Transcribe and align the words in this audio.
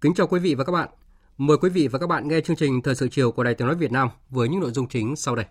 Kính 0.00 0.14
chào 0.14 0.26
quý 0.26 0.40
vị 0.40 0.54
và 0.54 0.64
các 0.64 0.72
bạn. 0.72 0.88
Mời 1.38 1.56
quý 1.56 1.70
vị 1.70 1.88
và 1.88 1.98
các 1.98 2.06
bạn 2.06 2.28
nghe 2.28 2.40
chương 2.40 2.56
trình 2.56 2.82
Thời 2.82 2.94
sự 2.94 3.08
chiều 3.08 3.32
của 3.32 3.44
Đài 3.44 3.54
Tiếng 3.54 3.66
nói 3.66 3.76
Việt 3.76 3.92
Nam 3.92 4.08
với 4.30 4.48
những 4.48 4.60
nội 4.60 4.70
dung 4.70 4.88
chính 4.88 5.16
sau 5.16 5.34
đây. 5.34 5.44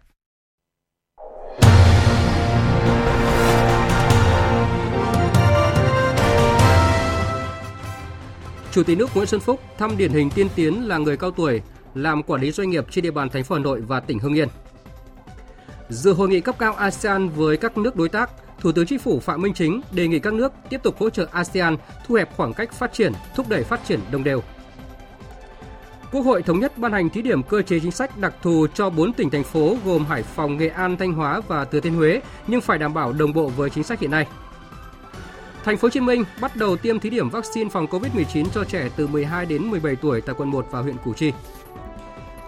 Chủ 8.72 8.84
tịch 8.84 8.98
nước 8.98 9.10
Nguyễn 9.16 9.28
Xuân 9.28 9.42
Phúc 9.42 9.60
thăm 9.78 9.98
điển 9.98 10.12
hình 10.12 10.30
tiên 10.30 10.48
tiến 10.56 10.88
là 10.88 10.98
người 10.98 11.18
cao 11.18 11.32
tuổi 11.32 11.62
làm 11.94 12.24
quản 12.24 12.42
lý 12.42 12.52
doanh 12.52 12.70
nghiệp 12.70 12.86
trên 12.92 13.04
địa 13.04 13.12
bàn 13.12 13.30
thành 13.30 13.44
phố 13.44 13.56
Hà 13.56 13.62
Nội 13.62 13.82
và 13.82 14.00
tỉnh 14.00 14.20
Hưng 14.20 14.34
Yên. 14.34 14.48
Dự 15.90 16.14
hội 16.14 16.30
nghị 16.30 16.42
cấp 16.42 16.56
cao 16.60 16.74
ASEAN 16.74 17.30
với 17.30 17.58
các 17.58 17.78
nước 17.78 17.96
đối 17.96 18.10
tác, 18.10 18.32
Thủ 18.60 18.72
tướng 18.72 18.86
Chính 18.86 19.00
phủ 19.00 19.20
Phạm 19.20 19.42
Minh 19.42 19.54
Chính 19.54 19.82
đề 19.92 20.08
nghị 20.08 20.20
các 20.20 20.34
nước 20.34 20.54
tiếp 20.70 20.84
tục 20.84 21.00
hỗ 21.00 21.10
trợ 21.10 21.28
ASEAN 21.32 21.78
thu 22.08 22.16
hẹp 22.16 22.38
khoảng 22.38 22.54
cách 22.54 22.74
phát 22.74 22.94
triển, 22.94 23.14
thúc 23.36 23.50
đẩy 23.50 23.64
phát 23.64 23.80
triển 23.88 24.00
đồng 24.12 24.24
đều. 24.24 24.44
Quốc 26.12 26.22
hội 26.22 26.42
thống 26.42 26.60
nhất 26.60 26.78
ban 26.78 26.92
hành 26.92 27.10
thí 27.10 27.22
điểm 27.22 27.44
cơ 27.44 27.62
chế 27.62 27.80
chính 27.80 27.92
sách 27.92 28.18
đặc 28.18 28.34
thù 28.42 28.68
cho 28.74 28.90
4 28.90 29.14
tỉnh 29.14 29.30
thành 29.30 29.44
phố 29.44 29.78
gồm 29.86 30.06
Hải 30.06 30.24
Phòng, 30.24 30.58
Nghệ 30.58 30.68
An, 30.68 30.98
Thanh 30.98 31.14
Hóa 31.14 31.42
và 31.48 31.66
Thừa 31.66 31.80
Thiên 31.80 31.96
Huế 31.96 32.22
nhưng 32.48 32.62
phải 32.62 32.78
đảm 32.78 32.94
bảo 32.94 33.14
đồng 33.14 33.34
bộ 33.34 33.48
với 33.48 33.70
chính 33.70 33.84
sách 33.84 34.00
hiện 34.00 34.12
nay. 34.12 34.28
Thành 35.64 35.78
phố 35.78 35.86
Hồ 35.86 35.90
Chí 35.90 36.00
Minh 36.00 36.24
bắt 36.42 36.56
đầu 36.56 36.78
tiêm 36.78 37.00
thí 37.00 37.10
điểm 37.10 37.30
vaccine 37.30 37.70
phòng 37.70 37.88
COVID-19 37.88 38.46
cho 38.54 38.64
trẻ 38.64 38.90
từ 38.96 39.08
12 39.08 39.46
đến 39.46 39.64
17 39.72 39.96
tuổi 39.96 40.22
tại 40.22 40.36
quận 40.38 40.52
1 40.52 40.68
và 40.72 40.80
huyện 40.80 40.98
Củ 41.06 41.14
Chi. 41.14 41.32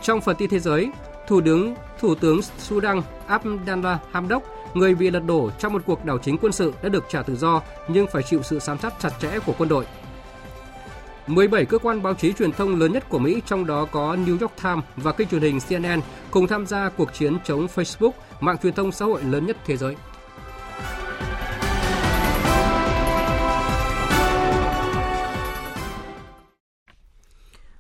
Trong 0.02 0.22
phần 0.22 0.36
tin 0.36 0.50
thế 0.50 0.60
giới, 0.60 0.92
Thủ 1.28 1.42
tướng 1.42 1.76
Thủ 2.00 2.16
tướng 2.16 2.42
Sudan 2.42 3.02
Abdallah 3.28 4.00
Hamdok, 4.12 4.44
người 4.74 4.96
bị 4.96 5.10
lật 5.10 5.24
đổ 5.26 5.50
trong 5.60 5.74
một 5.74 5.82
cuộc 5.86 6.06
đảo 6.06 6.18
chính 6.18 6.38
quân 6.38 6.52
sự 6.52 6.74
đã 6.84 6.90
được 6.90 7.04
trả 7.10 7.24
tự 7.24 7.36
do 7.36 7.62
nhưng 7.88 8.08
phải 8.08 8.24
chịu 8.24 8.44
sự 8.44 8.60
giám 8.60 8.78
sát 8.78 8.94
chặt 9.00 9.10
chẽ 9.22 9.40
của 9.46 9.54
quân 9.58 9.70
đội. 9.70 9.86
17 11.28 11.66
cơ 11.66 11.78
quan 11.78 12.04
báo 12.04 12.14
chí 12.14 12.34
truyền 12.34 12.52
thông 12.52 12.80
lớn 12.80 12.92
nhất 12.92 13.10
của 13.10 13.20
Mỹ, 13.20 13.42
trong 13.46 13.66
đó 13.66 13.88
có 13.92 14.16
New 14.16 14.40
York 14.40 14.54
Times 14.64 14.84
và 14.96 15.12
kênh 15.12 15.28
truyền 15.28 15.42
hình 15.42 15.60
CNN, 15.70 16.02
cùng 16.32 16.48
tham 16.48 16.66
gia 16.66 16.90
cuộc 16.90 17.14
chiến 17.14 17.38
chống 17.44 17.68
Facebook, 17.76 18.12
mạng 18.40 18.58
truyền 18.64 18.74
thông 18.74 18.92
xã 18.92 19.06
hội 19.06 19.24
lớn 19.24 19.46
nhất 19.46 19.58
thế 19.66 19.78
giới. 19.78 19.96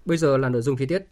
Bây 0.05 0.17
giờ 0.17 0.38
là 0.38 0.50
nội 0.50 0.61
dung 0.61 0.78
chi 0.78 0.86
tiết. 0.86 1.03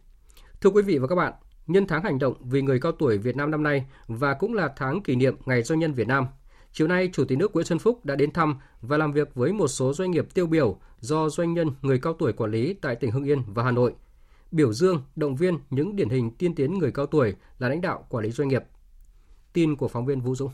Thưa 0.61 0.69
quý 0.69 0.81
vị 0.81 0.97
và 0.97 1.07
các 1.07 1.15
bạn, 1.15 1.33
nhân 1.69 1.87
tháng 1.87 2.03
hành 2.03 2.19
động 2.19 2.33
vì 2.39 2.61
người 2.61 2.79
cao 2.79 2.91
tuổi 2.91 3.17
Việt 3.17 3.35
Nam 3.35 3.51
năm 3.51 3.63
nay 3.63 3.85
và 4.07 4.33
cũng 4.33 4.53
là 4.53 4.69
tháng 4.75 5.03
kỷ 5.03 5.15
niệm 5.15 5.35
Ngày 5.45 5.63
Doanh 5.63 5.79
nhân 5.79 5.93
Việt 5.93 6.07
Nam. 6.07 6.27
Chiều 6.71 6.87
nay, 6.87 7.09
Chủ 7.13 7.25
tịch 7.25 7.37
nước 7.37 7.53
Nguyễn 7.53 7.65
Xuân 7.65 7.79
Phúc 7.79 8.05
đã 8.05 8.15
đến 8.15 8.31
thăm 8.31 8.59
và 8.81 8.97
làm 8.97 9.13
việc 9.13 9.35
với 9.35 9.53
một 9.53 9.67
số 9.67 9.93
doanh 9.93 10.11
nghiệp 10.11 10.33
tiêu 10.33 10.47
biểu 10.47 10.79
do 10.99 11.29
doanh 11.29 11.53
nhân 11.53 11.71
người 11.81 11.99
cao 11.99 12.13
tuổi 12.19 12.33
quản 12.33 12.51
lý 12.51 12.73
tại 12.73 12.95
tỉnh 12.95 13.11
Hưng 13.11 13.23
Yên 13.23 13.43
và 13.47 13.63
Hà 13.63 13.71
Nội. 13.71 13.93
Biểu 14.51 14.73
dương, 14.73 15.03
động 15.15 15.35
viên 15.35 15.57
những 15.69 15.95
điển 15.95 16.09
hình 16.09 16.31
tiên 16.31 16.55
tiến 16.55 16.73
người 16.79 16.91
cao 16.91 17.05
tuổi 17.05 17.35
là 17.59 17.69
lãnh 17.69 17.81
đạo 17.81 18.05
quản 18.09 18.23
lý 18.23 18.31
doanh 18.31 18.47
nghiệp. 18.47 18.63
Tin 19.53 19.75
của 19.75 19.87
phóng 19.87 20.05
viên 20.05 20.21
Vũ 20.21 20.35
Dũng. 20.35 20.51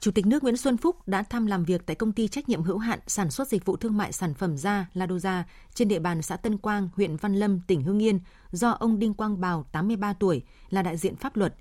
Chủ 0.00 0.10
tịch 0.10 0.26
nước 0.26 0.42
Nguyễn 0.42 0.56
Xuân 0.56 0.76
Phúc 0.76 1.08
đã 1.08 1.22
thăm 1.22 1.46
làm 1.46 1.64
việc 1.64 1.86
tại 1.86 1.96
công 1.96 2.12
ty 2.12 2.28
trách 2.28 2.48
nhiệm 2.48 2.62
hữu 2.62 2.78
hạn 2.78 2.98
sản 3.06 3.30
xuất 3.30 3.48
dịch 3.48 3.64
vụ 3.64 3.76
thương 3.76 3.96
mại 3.96 4.12
sản 4.12 4.34
phẩm 4.34 4.56
da 4.56 4.86
Ladoza 4.94 5.42
trên 5.74 5.88
địa 5.88 5.98
bàn 5.98 6.22
xã 6.22 6.36
Tân 6.36 6.58
Quang, 6.58 6.88
huyện 6.96 7.16
Văn 7.16 7.34
Lâm, 7.34 7.60
tỉnh 7.60 7.82
Hưng 7.82 8.02
Yên 8.02 8.20
do 8.56 8.70
ông 8.70 8.98
Đinh 8.98 9.14
Quang 9.14 9.40
Bảo, 9.40 9.66
83 9.72 10.12
tuổi, 10.12 10.42
là 10.70 10.82
đại 10.82 10.96
diện 10.96 11.16
pháp 11.16 11.36
luật. 11.36 11.54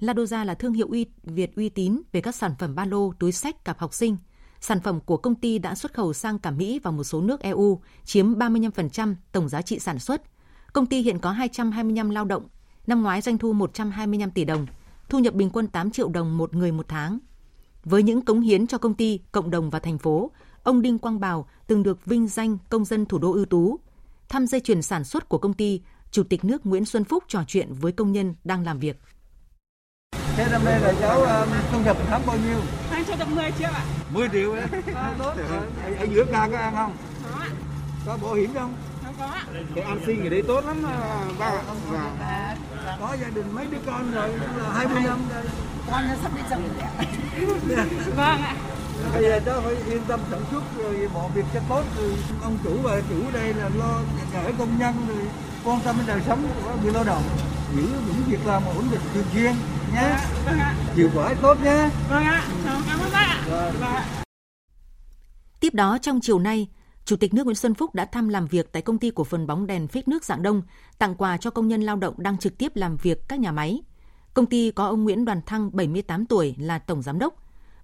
Ladoza 0.00 0.44
là 0.44 0.54
thương 0.54 0.72
hiệu 0.72 0.88
uy 0.90 1.06
Việt 1.22 1.56
uy 1.56 1.68
tín 1.68 2.02
về 2.12 2.20
các 2.20 2.34
sản 2.34 2.54
phẩm 2.58 2.74
ba 2.74 2.84
lô, 2.84 3.12
túi 3.18 3.32
sách, 3.32 3.64
cặp 3.64 3.78
học 3.78 3.94
sinh. 3.94 4.16
Sản 4.60 4.80
phẩm 4.80 5.00
của 5.00 5.16
công 5.16 5.34
ty 5.34 5.58
đã 5.58 5.74
xuất 5.74 5.94
khẩu 5.94 6.12
sang 6.12 6.38
cả 6.38 6.50
Mỹ 6.50 6.80
và 6.82 6.90
một 6.90 7.04
số 7.04 7.20
nước 7.20 7.40
EU, 7.40 7.80
chiếm 8.04 8.34
35% 8.34 9.14
tổng 9.32 9.48
giá 9.48 9.62
trị 9.62 9.78
sản 9.78 9.98
xuất. 9.98 10.22
Công 10.72 10.86
ty 10.86 11.00
hiện 11.00 11.18
có 11.18 11.30
225 11.30 12.10
lao 12.10 12.24
động, 12.24 12.48
năm 12.86 13.02
ngoái 13.02 13.20
doanh 13.20 13.38
thu 13.38 13.52
125 13.52 14.30
tỷ 14.30 14.44
đồng, 14.44 14.66
thu 15.08 15.18
nhập 15.18 15.34
bình 15.34 15.50
quân 15.50 15.66
8 15.66 15.90
triệu 15.90 16.08
đồng 16.08 16.38
một 16.38 16.54
người 16.54 16.72
một 16.72 16.88
tháng. 16.88 17.18
Với 17.84 18.02
những 18.02 18.24
cống 18.24 18.40
hiến 18.40 18.66
cho 18.66 18.78
công 18.78 18.94
ty, 18.94 19.20
cộng 19.32 19.50
đồng 19.50 19.70
và 19.70 19.78
thành 19.78 19.98
phố, 19.98 20.30
ông 20.62 20.82
Đinh 20.82 20.98
Quang 20.98 21.20
Bảo 21.20 21.46
từng 21.66 21.82
được 21.82 22.04
vinh 22.04 22.28
danh 22.28 22.58
công 22.68 22.84
dân 22.84 23.06
thủ 23.06 23.18
đô 23.18 23.32
ưu 23.32 23.44
tú. 23.44 23.78
Thăm 24.28 24.46
dây 24.46 24.60
chuyền 24.60 24.82
sản 24.82 25.04
xuất 25.04 25.28
của 25.28 25.38
công 25.38 25.54
ty, 25.54 25.80
Chủ 26.10 26.22
tịch 26.22 26.44
nước 26.44 26.66
Nguyễn 26.66 26.84
Xuân 26.84 27.04
Phúc 27.04 27.24
trò 27.28 27.42
chuyện 27.46 27.74
với 27.74 27.92
công 27.92 28.12
nhân 28.12 28.34
đang 28.44 28.64
làm 28.64 28.78
việc. 28.78 28.96
Thế 30.36 30.48
năm 30.50 30.64
nay 30.64 30.80
là 30.80 30.92
cháu 31.00 31.20
uh, 31.20 31.48
thu 31.72 31.80
nhập 31.80 31.96
tháng 32.08 32.26
bao 32.26 32.36
nhiêu? 32.36 32.60
Tháng 32.90 33.04
cho 33.04 33.16
được 33.16 33.28
10 33.28 33.52
triệu 33.58 33.68
ạ. 33.68 33.84
10 34.12 34.28
triệu 34.28 34.56
đấy. 34.56 34.66
Tốt. 35.18 35.34
Ở, 35.48 35.94
ở 35.98 36.06
giữa 36.14 36.24
ca 36.24 36.48
có 36.52 36.58
ăn 36.58 36.74
không? 36.76 36.96
Có 37.24 37.40
ạ. 37.40 37.50
Có 38.06 38.18
bảo 38.22 38.34
hiểm 38.34 38.54
không? 38.54 38.74
Không 39.04 39.14
có 39.18 39.26
ạ. 39.26 39.46
Cái 39.74 39.84
an 39.84 40.00
sinh 40.06 40.24
ở 40.24 40.28
đây 40.28 40.42
tốt 40.42 40.64
lắm 40.64 40.82
ba. 41.38 41.62
Và 41.88 42.56
có 43.00 43.16
gia 43.20 43.28
đình 43.28 43.54
mấy 43.54 43.66
đứa 43.66 43.78
con 43.86 44.12
rồi, 44.12 44.28
là 44.56 44.72
20 44.72 45.02
năm 45.02 45.20
rồi. 45.34 45.44
Con 45.90 46.08
nó 46.08 46.14
sắp 46.22 46.36
đi 46.36 46.42
chồng 46.50 46.68
rồi 46.68 46.82
ạ. 46.82 46.90
Vâng 48.16 48.42
ạ. 48.42 48.56
Bây 49.14 49.22
giờ 49.22 49.40
cháu 49.46 49.60
phải 49.60 49.74
yên 49.74 50.02
tâm 50.08 50.20
sản 50.30 50.40
xuất 50.50 50.62
rồi 50.78 51.08
mọi 51.14 51.30
việc 51.34 51.44
cho 51.54 51.60
tốt 51.68 51.82
rồi 51.96 52.12
ông 52.42 52.58
chủ 52.64 52.76
và 52.82 53.00
chủ 53.08 53.16
đây 53.32 53.54
là 53.54 53.70
lo 53.78 54.00
gửi 54.32 54.52
công 54.58 54.78
nhân 54.78 54.94
rồi 55.08 55.26
quan 55.66 55.80
tâm 55.84 55.96
đến 55.98 56.06
đời 56.06 56.20
sống 56.26 56.48
của 56.64 56.76
người 56.82 56.92
lao 56.92 57.04
động 57.04 57.22
giữ 57.76 57.86
vững 57.86 58.22
việc 58.26 58.46
làm 58.46 58.62
ổn 58.76 58.84
định 58.90 59.00
thường 59.14 59.24
xuyên 59.32 59.52
nhé. 59.94 60.16
Vâng 60.44 60.58
ạ. 60.58 60.74
Hiệu 60.94 61.10
quả 61.14 61.34
tốt 61.42 61.58
nhé. 61.64 61.90
Vâng 62.08 62.24
ạ. 62.24 62.48
Cảm 62.64 63.00
ơn 63.00 63.10
bác 63.12 63.18
ạ. 63.18 63.44
Vâng 63.50 63.80
ạ. 63.80 64.24
Tiếp 65.60 65.74
đó 65.74 65.98
trong 66.02 66.20
chiều 66.22 66.38
nay, 66.38 66.68
Chủ 67.04 67.16
tịch 67.16 67.34
nước 67.34 67.44
Nguyễn 67.44 67.56
Xuân 67.56 67.74
Phúc 67.74 67.94
đã 67.94 68.04
thăm 68.04 68.28
làm 68.28 68.46
việc 68.46 68.72
tại 68.72 68.82
công 68.82 68.98
ty 68.98 69.10
cổ 69.10 69.24
phần 69.24 69.46
bóng 69.46 69.66
đèn 69.66 69.88
phích 69.88 70.08
nước 70.08 70.24
dạng 70.24 70.42
đông, 70.42 70.62
tặng 70.98 71.14
quà 71.14 71.36
cho 71.36 71.50
công 71.50 71.68
nhân 71.68 71.82
lao 71.82 71.96
động 71.96 72.14
đang 72.18 72.38
trực 72.38 72.58
tiếp 72.58 72.76
làm 72.76 72.96
việc 72.96 73.28
các 73.28 73.40
nhà 73.40 73.52
máy. 73.52 73.82
Công 74.34 74.46
ty 74.46 74.70
có 74.70 74.86
ông 74.86 75.04
Nguyễn 75.04 75.24
Đoàn 75.24 75.40
Thăng, 75.46 75.70
78 75.76 76.26
tuổi, 76.26 76.54
là 76.58 76.78
tổng 76.78 77.02
giám 77.02 77.18
đốc. 77.18 77.34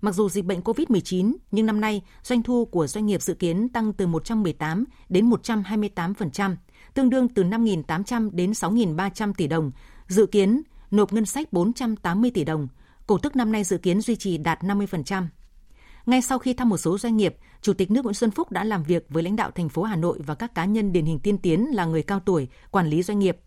Mặc 0.00 0.14
dù 0.14 0.28
dịch 0.28 0.44
bệnh 0.44 0.60
COVID-19, 0.60 1.34
nhưng 1.50 1.66
năm 1.66 1.80
nay 1.80 2.02
doanh 2.22 2.42
thu 2.42 2.64
của 2.64 2.86
doanh 2.86 3.06
nghiệp 3.06 3.22
dự 3.22 3.34
kiến 3.34 3.68
tăng 3.68 3.92
từ 3.92 4.06
118 4.06 4.84
đến 5.08 5.30
128%, 5.30 6.56
tương 6.94 7.10
đương 7.10 7.28
từ 7.28 7.44
5.800 7.44 8.30
đến 8.32 8.50
6.300 8.50 9.32
tỷ 9.36 9.46
đồng, 9.46 9.72
dự 10.08 10.26
kiến 10.26 10.62
nộp 10.90 11.12
ngân 11.12 11.26
sách 11.26 11.52
480 11.52 12.30
tỷ 12.34 12.44
đồng. 12.44 12.68
Cổ 13.06 13.18
tức 13.18 13.36
năm 13.36 13.52
nay 13.52 13.64
dự 13.64 13.78
kiến 13.78 14.00
duy 14.00 14.16
trì 14.16 14.38
đạt 14.38 14.60
50%. 14.60 15.26
Ngay 16.06 16.22
sau 16.22 16.38
khi 16.38 16.54
thăm 16.54 16.68
một 16.68 16.76
số 16.76 16.98
doanh 16.98 17.16
nghiệp, 17.16 17.36
Chủ 17.62 17.72
tịch 17.72 17.90
nước 17.90 18.04
Nguyễn 18.04 18.14
Xuân 18.14 18.30
Phúc 18.30 18.50
đã 18.50 18.64
làm 18.64 18.82
việc 18.82 19.06
với 19.08 19.22
lãnh 19.22 19.36
đạo 19.36 19.50
thành 19.50 19.68
phố 19.68 19.82
Hà 19.82 19.96
Nội 19.96 20.20
và 20.26 20.34
các 20.34 20.54
cá 20.54 20.64
nhân 20.64 20.92
điển 20.92 21.04
hình 21.04 21.18
tiên 21.18 21.38
tiến 21.38 21.74
là 21.74 21.84
người 21.84 22.02
cao 22.02 22.20
tuổi, 22.20 22.48
quản 22.70 22.86
lý 22.86 23.02
doanh 23.02 23.18
nghiệp. 23.18 23.38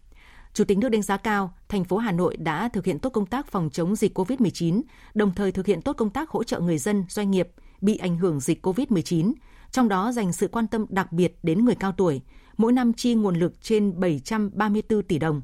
Chủ 0.53 0.63
tịch 0.63 0.77
nước 0.77 0.89
đánh 0.89 1.01
giá 1.01 1.17
cao, 1.17 1.53
thành 1.69 1.83
phố 1.83 1.97
Hà 1.97 2.11
Nội 2.11 2.37
đã 2.37 2.69
thực 2.69 2.85
hiện 2.85 2.99
tốt 2.99 3.09
công 3.09 3.25
tác 3.25 3.47
phòng 3.47 3.69
chống 3.69 3.95
dịch 3.95 4.17
COVID-19, 4.17 4.81
đồng 5.13 5.33
thời 5.35 5.51
thực 5.51 5.65
hiện 5.65 5.81
tốt 5.81 5.93
công 5.93 6.09
tác 6.09 6.29
hỗ 6.29 6.43
trợ 6.43 6.59
người 6.59 6.77
dân, 6.77 7.05
doanh 7.09 7.31
nghiệp 7.31 7.49
bị 7.81 7.97
ảnh 7.97 8.17
hưởng 8.17 8.39
dịch 8.39 8.65
COVID-19, 8.65 9.33
trong 9.71 9.89
đó 9.89 10.11
dành 10.11 10.33
sự 10.33 10.47
quan 10.47 10.67
tâm 10.67 10.85
đặc 10.89 11.11
biệt 11.11 11.39
đến 11.43 11.65
người 11.65 11.75
cao 11.75 11.91
tuổi, 11.91 12.21
mỗi 12.57 12.73
năm 12.73 12.93
chi 12.93 13.15
nguồn 13.15 13.35
lực 13.35 13.61
trên 13.61 13.99
734 13.99 15.03
tỷ 15.03 15.19
đồng. 15.19 15.41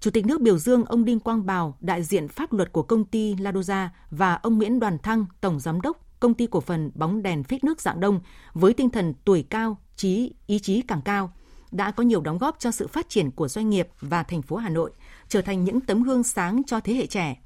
Chủ 0.00 0.10
tịch 0.10 0.26
nước 0.26 0.40
biểu 0.40 0.58
dương 0.58 0.84
ông 0.84 1.04
Đinh 1.04 1.20
Quang 1.20 1.46
Bào, 1.46 1.76
đại 1.80 2.02
diện 2.02 2.28
pháp 2.28 2.52
luật 2.52 2.72
của 2.72 2.82
công 2.82 3.04
ty 3.04 3.34
Ladoza 3.34 3.88
và 4.10 4.34
ông 4.34 4.58
Nguyễn 4.58 4.80
Đoàn 4.80 4.98
Thăng, 4.98 5.26
tổng 5.40 5.60
giám 5.60 5.80
đốc 5.80 6.04
công 6.20 6.34
ty 6.34 6.46
cổ 6.46 6.60
phần 6.60 6.90
bóng 6.94 7.22
đèn 7.22 7.44
phích 7.44 7.64
nước 7.64 7.80
dạng 7.80 8.00
đông 8.00 8.20
với 8.52 8.74
tinh 8.74 8.90
thần 8.90 9.14
tuổi 9.24 9.44
cao, 9.50 9.78
trí 9.96 10.32
ý 10.46 10.58
chí 10.58 10.82
càng 10.82 11.02
cao 11.02 11.32
đã 11.70 11.90
có 11.90 12.02
nhiều 12.02 12.20
đóng 12.20 12.38
góp 12.38 12.56
cho 12.58 12.70
sự 12.70 12.86
phát 12.86 13.08
triển 13.08 13.30
của 13.30 13.48
doanh 13.48 13.70
nghiệp 13.70 13.88
và 14.00 14.22
thành 14.22 14.42
phố 14.42 14.56
Hà 14.56 14.68
Nội, 14.68 14.90
trở 15.28 15.42
thành 15.42 15.64
những 15.64 15.80
tấm 15.80 16.02
gương 16.02 16.22
sáng 16.22 16.62
cho 16.66 16.80
thế 16.80 16.94
hệ 16.94 17.06
trẻ. 17.06 17.42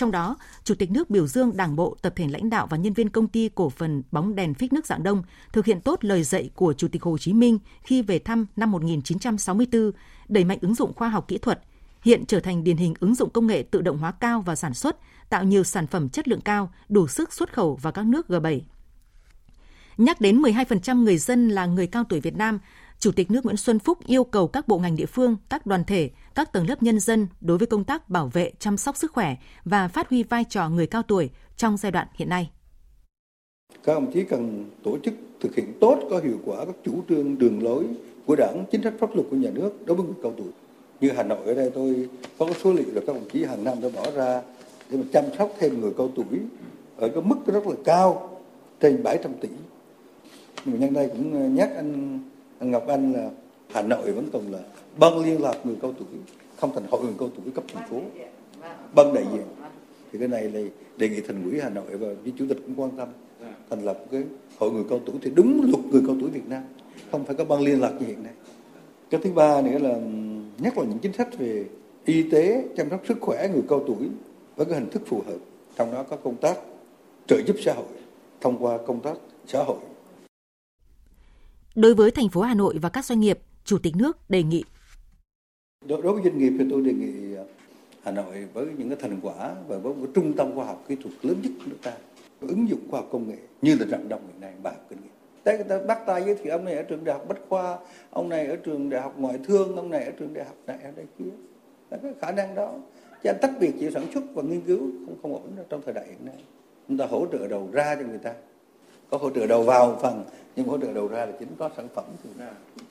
Trong 0.00 0.10
đó, 0.10 0.36
Chủ 0.64 0.74
tịch 0.74 0.90
nước 0.90 1.10
biểu 1.10 1.26
dương 1.26 1.56
Đảng 1.56 1.76
bộ, 1.76 1.96
tập 2.02 2.12
thể 2.16 2.28
lãnh 2.28 2.50
đạo 2.50 2.66
và 2.70 2.76
nhân 2.76 2.92
viên 2.92 3.08
công 3.08 3.28
ty 3.28 3.50
cổ 3.54 3.70
phần 3.70 4.02
bóng 4.12 4.34
đèn 4.34 4.54
phích 4.54 4.72
nước 4.72 4.86
dạng 4.86 5.02
đông 5.02 5.22
thực 5.52 5.66
hiện 5.66 5.80
tốt 5.80 6.04
lời 6.04 6.22
dạy 6.22 6.50
của 6.54 6.72
Chủ 6.72 6.88
tịch 6.88 7.02
Hồ 7.02 7.18
Chí 7.18 7.32
Minh 7.32 7.58
khi 7.82 8.02
về 8.02 8.18
thăm 8.18 8.46
năm 8.56 8.70
1964, 8.70 9.92
đẩy 10.28 10.44
mạnh 10.44 10.58
ứng 10.60 10.74
dụng 10.74 10.92
khoa 10.94 11.08
học 11.08 11.28
kỹ 11.28 11.38
thuật, 11.38 11.60
hiện 12.02 12.26
trở 12.26 12.40
thành 12.40 12.64
điển 12.64 12.76
hình 12.76 12.94
ứng 13.00 13.14
dụng 13.14 13.30
công 13.30 13.46
nghệ 13.46 13.62
tự 13.62 13.82
động 13.82 13.98
hóa 13.98 14.12
cao 14.12 14.40
và 14.40 14.56
sản 14.56 14.74
xuất, 14.74 14.96
tạo 15.28 15.44
nhiều 15.44 15.64
sản 15.64 15.86
phẩm 15.86 16.08
chất 16.08 16.28
lượng 16.28 16.40
cao, 16.40 16.72
đủ 16.88 17.08
sức 17.08 17.32
xuất 17.32 17.52
khẩu 17.52 17.74
vào 17.82 17.92
các 17.92 18.06
nước 18.06 18.26
G7. 18.28 18.60
Nhắc 19.96 20.20
đến 20.20 20.42
12% 20.42 21.02
người 21.02 21.18
dân 21.18 21.48
là 21.48 21.66
người 21.66 21.86
cao 21.86 22.04
tuổi 22.08 22.20
Việt 22.20 22.36
Nam, 22.36 22.58
Chủ 23.00 23.12
tịch 23.12 23.30
nước 23.30 23.44
Nguyễn 23.44 23.56
Xuân 23.56 23.78
Phúc 23.78 23.98
yêu 24.06 24.24
cầu 24.24 24.48
các 24.48 24.68
bộ 24.68 24.78
ngành 24.78 24.96
địa 24.96 25.06
phương, 25.06 25.36
các 25.48 25.66
đoàn 25.66 25.84
thể, 25.84 26.10
các 26.34 26.52
tầng 26.52 26.68
lớp 26.68 26.82
nhân 26.82 27.00
dân 27.00 27.26
đối 27.40 27.58
với 27.58 27.66
công 27.66 27.84
tác 27.84 28.08
bảo 28.08 28.30
vệ, 28.32 28.52
chăm 28.58 28.76
sóc 28.76 28.96
sức 28.96 29.12
khỏe 29.12 29.36
và 29.64 29.88
phát 29.88 30.08
huy 30.08 30.22
vai 30.22 30.44
trò 30.44 30.68
người 30.68 30.86
cao 30.86 31.02
tuổi 31.02 31.30
trong 31.56 31.76
giai 31.76 31.92
đoạn 31.92 32.06
hiện 32.14 32.28
nay. 32.28 32.50
Các 33.84 33.94
đồng 33.94 34.12
chí 34.12 34.24
cần 34.24 34.70
tổ 34.82 34.98
chức 35.04 35.14
thực 35.40 35.54
hiện 35.54 35.72
tốt 35.80 35.98
có 36.10 36.18
hiệu 36.18 36.38
quả 36.44 36.64
các 36.64 36.74
chủ 36.84 37.02
trương 37.08 37.38
đường 37.38 37.62
lối 37.62 37.86
của 38.26 38.36
đảng, 38.36 38.64
chính 38.72 38.82
sách 38.82 38.94
pháp 39.00 39.14
luật 39.14 39.26
của 39.30 39.36
nhà 39.36 39.50
nước 39.50 39.72
đối 39.86 39.96
với 39.96 40.06
người 40.06 40.16
cao 40.22 40.34
tuổi. 40.36 40.48
Như 41.00 41.10
Hà 41.16 41.22
Nội 41.22 41.46
ở 41.46 41.54
đây 41.54 41.70
tôi 41.74 42.08
có 42.38 42.48
số 42.64 42.72
liệu 42.72 42.86
là 42.94 43.00
các 43.06 43.14
đồng 43.16 43.28
chí 43.32 43.44
hàng 43.44 43.64
năm 43.64 43.80
đã 43.82 43.88
bỏ 43.94 44.10
ra 44.10 44.42
để 44.90 44.96
mà 44.96 45.04
chăm 45.12 45.24
sóc 45.38 45.52
thêm 45.58 45.80
người 45.80 45.92
cao 45.98 46.10
tuổi 46.16 46.40
ở 46.96 47.08
cái 47.08 47.22
mức 47.22 47.36
rất 47.46 47.66
là 47.66 47.76
cao 47.84 48.38
trên 48.80 49.02
700 49.02 49.32
tỷ. 49.40 49.48
Nhưng 50.64 50.74
mà 50.74 50.86
nhân 50.86 50.94
đây 50.94 51.08
cũng 51.08 51.54
nhắc 51.54 51.70
anh 51.76 52.18
Ngọc 52.60 52.88
Anh 52.88 53.12
là 53.12 53.30
Hà 53.68 53.82
Nội 53.82 54.12
vẫn 54.12 54.28
còn 54.32 54.52
là 54.52 54.58
ban 54.98 55.18
liên 55.24 55.42
lạc 55.42 55.56
người 55.64 55.76
cao 55.82 55.92
tuổi, 55.98 56.08
không 56.56 56.74
thành 56.74 56.84
hội 56.90 57.02
người 57.02 57.14
cao 57.18 57.28
tuổi 57.36 57.52
cấp 57.54 57.64
thành 57.74 57.88
phố. 57.90 58.00
Ban 58.94 59.14
đại 59.14 59.24
diện. 59.32 59.42
Thì 60.12 60.18
cái 60.18 60.28
này 60.28 60.42
là 60.42 60.60
đề 60.96 61.08
nghị 61.08 61.20
thành 61.20 61.44
ủy 61.44 61.60
Hà 61.60 61.68
Nội 61.68 61.84
và 61.90 62.08
với 62.22 62.32
chủ 62.38 62.44
tịch 62.48 62.58
cũng 62.66 62.74
quan 62.80 62.90
tâm, 62.96 63.08
thành 63.70 63.84
lập 63.84 64.04
cái 64.10 64.22
hội 64.58 64.70
người 64.70 64.84
cao 64.90 65.00
tuổi 65.06 65.16
thì 65.22 65.30
đúng 65.34 65.70
luật 65.72 65.84
người 65.84 66.02
cao 66.06 66.16
tuổi 66.20 66.30
Việt 66.30 66.48
Nam, 66.48 66.62
không 67.12 67.24
phải 67.24 67.36
có 67.36 67.44
ban 67.44 67.60
liên 67.60 67.80
lạc 67.80 67.92
như 68.00 68.06
hiện 68.06 68.22
nay. 68.22 68.32
Cái 69.10 69.20
thứ 69.24 69.32
ba 69.32 69.62
nữa 69.62 69.78
là 69.78 70.00
nhất 70.58 70.78
là 70.78 70.84
những 70.84 70.98
chính 70.98 71.12
sách 71.12 71.38
về 71.38 71.64
y 72.04 72.30
tế, 72.30 72.64
chăm 72.76 72.90
sóc 72.90 73.00
sức 73.08 73.18
khỏe 73.20 73.48
người 73.48 73.62
cao 73.68 73.84
tuổi 73.86 74.08
với 74.56 74.66
cái 74.66 74.74
hình 74.74 74.90
thức 74.90 75.02
phù 75.06 75.22
hợp. 75.26 75.38
Trong 75.76 75.92
đó 75.92 76.02
có 76.02 76.16
công 76.16 76.36
tác 76.36 76.58
trợ 77.26 77.42
giúp 77.46 77.56
xã 77.64 77.72
hội, 77.72 77.86
thông 78.40 78.64
qua 78.64 78.78
công 78.86 79.00
tác 79.00 79.16
xã 79.46 79.62
hội. 79.62 79.76
Đối 81.74 81.94
với 81.94 82.10
thành 82.10 82.28
phố 82.28 82.40
Hà 82.40 82.54
Nội 82.54 82.78
và 82.82 82.88
các 82.88 83.04
doanh 83.04 83.20
nghiệp, 83.20 83.38
Chủ 83.64 83.78
tịch 83.78 83.96
nước 83.96 84.30
đề 84.30 84.42
nghị. 84.42 84.64
Đối, 85.86 86.02
với 86.02 86.22
doanh 86.24 86.38
nghiệp 86.38 86.52
thì 86.58 86.64
tôi 86.70 86.82
đề 86.82 86.92
nghị 86.92 87.36
à, 87.36 87.44
Hà 88.02 88.12
Nội 88.12 88.48
với 88.52 88.66
những 88.78 88.88
cái 88.88 88.98
thành 89.00 89.20
quả 89.22 89.54
và 89.68 89.78
với 89.78 89.94
một 89.94 90.06
trung 90.14 90.32
tâm 90.36 90.54
khoa 90.54 90.64
học 90.64 90.84
kỹ 90.88 90.96
thuật 91.02 91.14
lớn 91.22 91.36
nhất 91.42 91.52
của 91.58 91.64
nước 91.66 91.76
ta 91.82 91.92
ứng 92.40 92.68
dụng 92.68 92.80
khoa 92.90 93.00
học 93.00 93.08
công 93.12 93.28
nghệ 93.28 93.36
như 93.62 93.76
là 93.80 93.86
rạng 93.86 94.08
đông 94.08 94.20
hiện 94.26 94.40
nay 94.40 94.52
bà 94.62 94.70
học 94.70 94.86
kinh 94.90 94.98
nghiệm. 95.02 95.12
Đấy 95.44 95.56
người 95.56 95.66
ta 95.68 95.78
bắt 95.86 95.98
tay 96.06 96.22
giới 96.26 96.34
thiệu 96.34 96.52
ông 96.52 96.64
này 96.64 96.74
ở 96.74 96.82
trường 96.82 97.04
đại 97.04 97.18
học 97.18 97.28
bách 97.28 97.38
khoa 97.48 97.78
ông 98.10 98.28
này 98.28 98.46
ở 98.46 98.56
trường 98.56 98.90
đại 98.90 99.00
học 99.00 99.14
ngoại 99.16 99.38
thương 99.44 99.76
ông 99.76 99.90
này 99.90 100.04
ở 100.04 100.10
trường 100.10 100.34
đại 100.34 100.44
học 100.44 100.56
này 100.66 100.78
ở 100.82 100.90
đây 100.96 101.06
kia. 101.18 101.30
Là 101.90 101.98
cái 102.02 102.12
khả 102.20 102.32
năng 102.32 102.54
đó. 102.54 102.74
Chứ 103.22 103.30
anh 103.30 103.38
tách 103.42 103.52
biệt 103.60 103.72
chỉ 103.80 103.90
sản 103.90 104.06
xuất 104.14 104.24
và 104.34 104.42
nghiên 104.42 104.60
cứu 104.60 104.78
không 105.06 105.16
không 105.22 105.32
ổn 105.32 105.56
trong 105.68 105.82
thời 105.84 105.94
đại 105.94 106.06
hiện 106.06 106.26
nay. 106.26 106.44
Chúng 106.88 106.98
ta 106.98 107.06
hỗ 107.06 107.26
trợ 107.32 107.48
đầu 107.48 107.68
ra 107.72 107.94
cho 107.94 108.02
người 108.08 108.18
ta. 108.18 108.32
Có 109.10 109.18
hỗ 109.18 109.30
trợ 109.30 109.46
đầu 109.46 109.62
vào 109.62 109.98
phần 110.02 110.24
nhưng 110.56 110.66
hỗ 110.66 110.78
trợ 110.78 110.92
đầu 110.92 111.08
ra 111.08 111.26
là 111.26 111.32
chính 111.38 111.48
có 111.58 111.70
sản 111.76 111.88
phẩm 111.94 112.04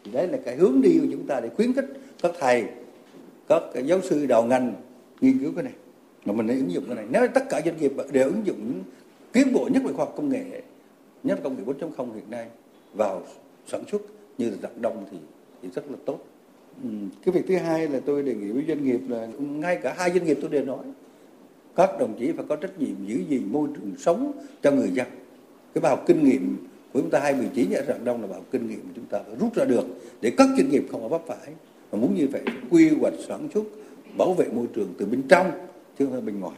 thì 0.03 0.11
đấy 0.11 0.27
là 0.27 0.37
cái 0.45 0.55
hướng 0.55 0.81
đi 0.81 0.99
của 1.01 1.07
chúng 1.11 1.27
ta 1.27 1.39
để 1.39 1.49
khuyến 1.49 1.73
khích 1.73 1.85
các 2.21 2.31
thầy, 2.39 2.63
các 3.47 3.63
giáo 3.85 4.01
sư 4.01 4.25
đầu 4.25 4.45
ngành 4.45 4.73
nghiên 5.21 5.39
cứu 5.39 5.51
cái 5.55 5.63
này. 5.63 5.73
Mà 6.25 6.33
mình 6.33 6.47
nên 6.47 6.57
ứng 6.57 6.71
dụng 6.71 6.83
cái 6.87 6.95
này. 6.95 7.05
Nếu 7.09 7.27
tất 7.27 7.49
cả 7.49 7.61
doanh 7.65 7.77
nghiệp 7.77 7.93
đều 8.11 8.25
ứng 8.25 8.45
dụng 8.45 8.57
những 8.57 8.83
tiến 9.31 9.53
bộ 9.53 9.69
nhất 9.73 9.83
về 9.85 9.93
khoa 9.93 10.05
học 10.05 10.13
công 10.17 10.29
nghệ, 10.29 10.61
nhất 11.23 11.39
là 11.39 11.43
công 11.43 11.55
nghệ 11.57 11.63
4.0 11.63 12.13
hiện 12.13 12.29
nay 12.29 12.47
vào 12.93 13.23
sản 13.67 13.83
xuất 13.91 14.01
như 14.37 14.49
là 14.49 14.55
đặc 14.61 14.71
đông 14.81 15.05
thì 15.11 15.17
thì 15.61 15.69
rất 15.75 15.91
là 15.91 15.97
tốt. 16.05 16.19
Cái 17.25 17.33
việc 17.33 17.41
thứ 17.47 17.57
hai 17.57 17.87
là 17.87 17.99
tôi 18.05 18.23
đề 18.23 18.35
nghị 18.35 18.51
với 18.51 18.63
doanh 18.67 18.85
nghiệp 18.85 18.99
là 19.07 19.27
ngay 19.39 19.79
cả 19.83 19.95
hai 19.97 20.11
doanh 20.11 20.25
nghiệp 20.25 20.37
tôi 20.41 20.49
đều 20.49 20.65
nói, 20.65 20.85
các 21.75 21.99
đồng 21.99 22.15
chí 22.19 22.31
phải 22.31 22.45
có 22.49 22.55
trách 22.55 22.79
nhiệm 22.79 23.05
giữ 23.05 23.19
gìn 23.29 23.51
môi 23.51 23.69
trường 23.75 23.93
sống 23.97 24.31
cho 24.61 24.71
người 24.71 24.89
dân. 24.93 25.07
Cái 25.73 25.81
bài 25.81 25.89
học 25.89 26.03
kinh 26.07 26.23
nghiệm 26.23 26.57
của 26.93 27.01
chúng 27.01 27.09
ta 27.09 27.19
2019 27.19 27.71
ở 27.71 27.85
Rạng 27.87 28.05
Đông 28.05 28.21
là 28.21 28.35
học 28.35 28.45
kinh 28.51 28.69
nghiệm 28.69 28.93
chúng 28.95 29.05
ta 29.05 29.19
phải 29.27 29.35
rút 29.39 29.55
ra 29.55 29.65
được 29.65 29.85
để 30.21 30.33
các 30.37 30.47
doanh 30.57 30.69
nghiệp 30.69 30.83
không 30.91 31.01
có 31.01 31.07
vấp 31.07 31.21
phải 31.27 31.53
mà 31.91 31.99
muốn 31.99 32.15
như 32.15 32.27
vậy 32.31 32.41
quy 32.69 32.89
hoạch 32.89 33.13
sản 33.27 33.47
xuất 33.53 33.63
bảo 34.17 34.33
vệ 34.33 34.49
môi 34.53 34.67
trường 34.75 34.93
từ 34.99 35.05
bên 35.05 35.21
trong 35.29 35.51
chứ 35.99 36.05
không 36.05 36.11
phải 36.11 36.21
bên 36.21 36.39
ngoài. 36.39 36.55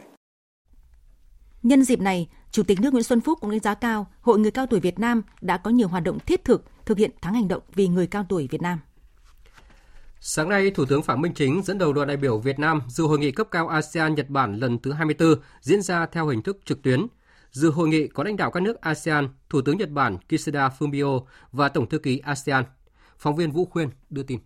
Nhân 1.62 1.84
dịp 1.84 2.00
này, 2.00 2.28
Chủ 2.50 2.62
tịch 2.62 2.80
nước 2.80 2.92
Nguyễn 2.92 3.02
Xuân 3.02 3.20
Phúc 3.20 3.38
cũng 3.40 3.50
đánh 3.50 3.60
giá 3.60 3.74
cao 3.74 4.06
Hội 4.20 4.38
Người 4.38 4.50
Cao 4.50 4.66
Tuổi 4.66 4.80
Việt 4.80 4.98
Nam 4.98 5.22
đã 5.40 5.56
có 5.56 5.70
nhiều 5.70 5.88
hoạt 5.88 6.04
động 6.04 6.18
thiết 6.26 6.44
thực 6.44 6.64
thực 6.84 6.98
hiện 6.98 7.10
tháng 7.20 7.34
hành 7.34 7.48
động 7.48 7.62
vì 7.74 7.88
người 7.88 8.06
cao 8.06 8.26
tuổi 8.28 8.48
Việt 8.50 8.62
Nam. 8.62 8.78
Sáng 10.20 10.48
nay, 10.48 10.70
Thủ 10.70 10.84
tướng 10.84 11.02
Phạm 11.02 11.20
Minh 11.20 11.32
Chính 11.34 11.62
dẫn 11.62 11.78
đầu 11.78 11.92
đoàn 11.92 12.08
đại 12.08 12.16
biểu 12.16 12.38
Việt 12.38 12.58
Nam 12.58 12.82
dự 12.88 13.04
hội 13.04 13.18
nghị 13.18 13.30
cấp 13.30 13.48
cao 13.50 13.68
ASEAN 13.68 14.14
Nhật 14.14 14.28
Bản 14.28 14.54
lần 14.54 14.78
thứ 14.78 14.92
24 14.92 15.34
diễn 15.60 15.82
ra 15.82 16.06
theo 16.06 16.26
hình 16.26 16.42
thức 16.42 16.58
trực 16.64 16.82
tuyến. 16.82 17.06
Dự 17.52 17.70
hội 17.70 17.88
nghị 17.88 18.08
có 18.08 18.24
lãnh 18.24 18.36
đạo 18.36 18.50
các 18.50 18.62
nước 18.62 18.80
ASEAN, 18.80 19.28
Thủ 19.48 19.60
tướng 19.62 19.78
Nhật 19.78 19.90
Bản 19.90 20.18
Kishida 20.28 20.68
Fumio 20.78 21.24
và 21.52 21.68
Tổng 21.68 21.88
thư 21.88 21.98
ký 21.98 22.18
ASEAN. 22.18 22.64
Phóng 23.18 23.36
viên 23.36 23.50
Vũ 23.50 23.64
Khuyên 23.64 23.88
đưa 24.10 24.22
tin. 24.22 24.40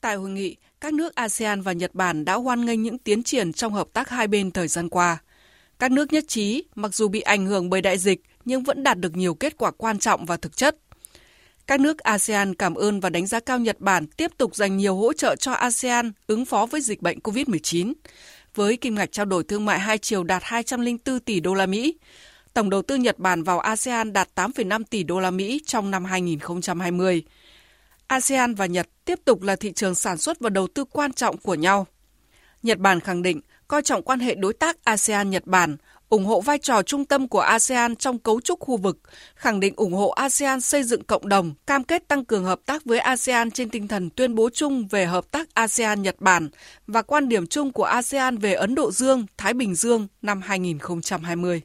Tại 0.00 0.16
hội 0.16 0.30
nghị, 0.30 0.56
các 0.80 0.94
nước 0.94 1.14
ASEAN 1.14 1.60
và 1.60 1.72
Nhật 1.72 1.94
Bản 1.94 2.24
đã 2.24 2.34
hoan 2.34 2.66
nghênh 2.66 2.82
những 2.82 2.98
tiến 2.98 3.22
triển 3.22 3.52
trong 3.52 3.72
hợp 3.72 3.88
tác 3.92 4.08
hai 4.08 4.28
bên 4.28 4.50
thời 4.50 4.68
gian 4.68 4.88
qua. 4.88 5.18
Các 5.78 5.90
nước 5.90 6.12
nhất 6.12 6.24
trí, 6.28 6.64
mặc 6.74 6.94
dù 6.94 7.08
bị 7.08 7.20
ảnh 7.20 7.46
hưởng 7.46 7.70
bởi 7.70 7.80
đại 7.80 7.98
dịch 7.98 8.22
nhưng 8.44 8.62
vẫn 8.62 8.82
đạt 8.82 8.98
được 8.98 9.16
nhiều 9.16 9.34
kết 9.34 9.56
quả 9.56 9.70
quan 9.70 9.98
trọng 9.98 10.24
và 10.24 10.36
thực 10.36 10.56
chất. 10.56 10.76
Các 11.66 11.80
nước 11.80 11.98
ASEAN 11.98 12.54
cảm 12.54 12.74
ơn 12.74 13.00
và 13.00 13.10
đánh 13.10 13.26
giá 13.26 13.40
cao 13.40 13.58
Nhật 13.58 13.80
Bản 13.80 14.06
tiếp 14.06 14.30
tục 14.38 14.56
dành 14.56 14.76
nhiều 14.76 14.96
hỗ 14.96 15.12
trợ 15.12 15.36
cho 15.36 15.52
ASEAN 15.52 16.12
ứng 16.26 16.44
phó 16.44 16.66
với 16.66 16.80
dịch 16.80 17.02
bệnh 17.02 17.18
COVID-19, 17.18 17.92
với 18.54 18.76
kim 18.76 18.94
ngạch 18.94 19.12
trao 19.12 19.26
đổi 19.26 19.44
thương 19.44 19.64
mại 19.64 19.78
hai 19.78 19.98
chiều 19.98 20.24
đạt 20.24 20.42
204 20.44 21.20
tỷ 21.20 21.40
đô 21.40 21.54
la 21.54 21.66
Mỹ. 21.66 21.94
Tổng 22.54 22.70
đầu 22.70 22.82
tư 22.82 22.96
Nhật 22.96 23.18
Bản 23.18 23.42
vào 23.42 23.60
ASEAN 23.60 24.12
đạt 24.12 24.28
8,5 24.34 24.82
tỷ 24.90 25.02
đô 25.02 25.20
la 25.20 25.30
Mỹ 25.30 25.60
trong 25.66 25.90
năm 25.90 26.04
2020. 26.04 27.22
ASEAN 28.06 28.54
và 28.54 28.66
Nhật 28.66 28.88
tiếp 29.04 29.18
tục 29.24 29.42
là 29.42 29.56
thị 29.56 29.72
trường 29.72 29.94
sản 29.94 30.18
xuất 30.18 30.40
và 30.40 30.50
đầu 30.50 30.66
tư 30.74 30.84
quan 30.84 31.12
trọng 31.12 31.36
của 31.36 31.54
nhau. 31.54 31.86
Nhật 32.62 32.78
Bản 32.78 33.00
khẳng 33.00 33.22
định 33.22 33.40
coi 33.68 33.82
trọng 33.82 34.02
quan 34.02 34.20
hệ 34.20 34.34
đối 34.34 34.52
tác 34.52 34.76
ASEAN-Nhật 34.84 35.42
Bản, 35.46 35.76
ủng 36.14 36.24
hộ 36.24 36.40
vai 36.40 36.58
trò 36.58 36.82
trung 36.82 37.04
tâm 37.04 37.28
của 37.28 37.40
ASEAN 37.40 37.96
trong 37.96 38.18
cấu 38.18 38.40
trúc 38.40 38.60
khu 38.60 38.76
vực, 38.76 38.98
khẳng 39.34 39.60
định 39.60 39.74
ủng 39.76 39.92
hộ 39.92 40.08
ASEAN 40.08 40.60
xây 40.60 40.82
dựng 40.82 41.04
cộng 41.04 41.28
đồng, 41.28 41.54
cam 41.66 41.84
kết 41.84 42.08
tăng 42.08 42.24
cường 42.24 42.44
hợp 42.44 42.60
tác 42.66 42.84
với 42.84 42.98
ASEAN 42.98 43.50
trên 43.50 43.70
tinh 43.70 43.88
thần 43.88 44.10
tuyên 44.10 44.34
bố 44.34 44.50
chung 44.50 44.86
về 44.86 45.06
hợp 45.06 45.30
tác 45.30 45.48
ASEAN-Nhật 45.54 46.16
Bản 46.18 46.48
và 46.86 47.02
quan 47.02 47.28
điểm 47.28 47.46
chung 47.46 47.72
của 47.72 47.84
ASEAN 47.84 48.38
về 48.38 48.54
Ấn 48.54 48.74
Độ 48.74 48.92
Dương, 48.92 49.26
Thái 49.36 49.54
Bình 49.54 49.74
Dương 49.74 50.06
năm 50.22 50.40
2020. 50.42 51.62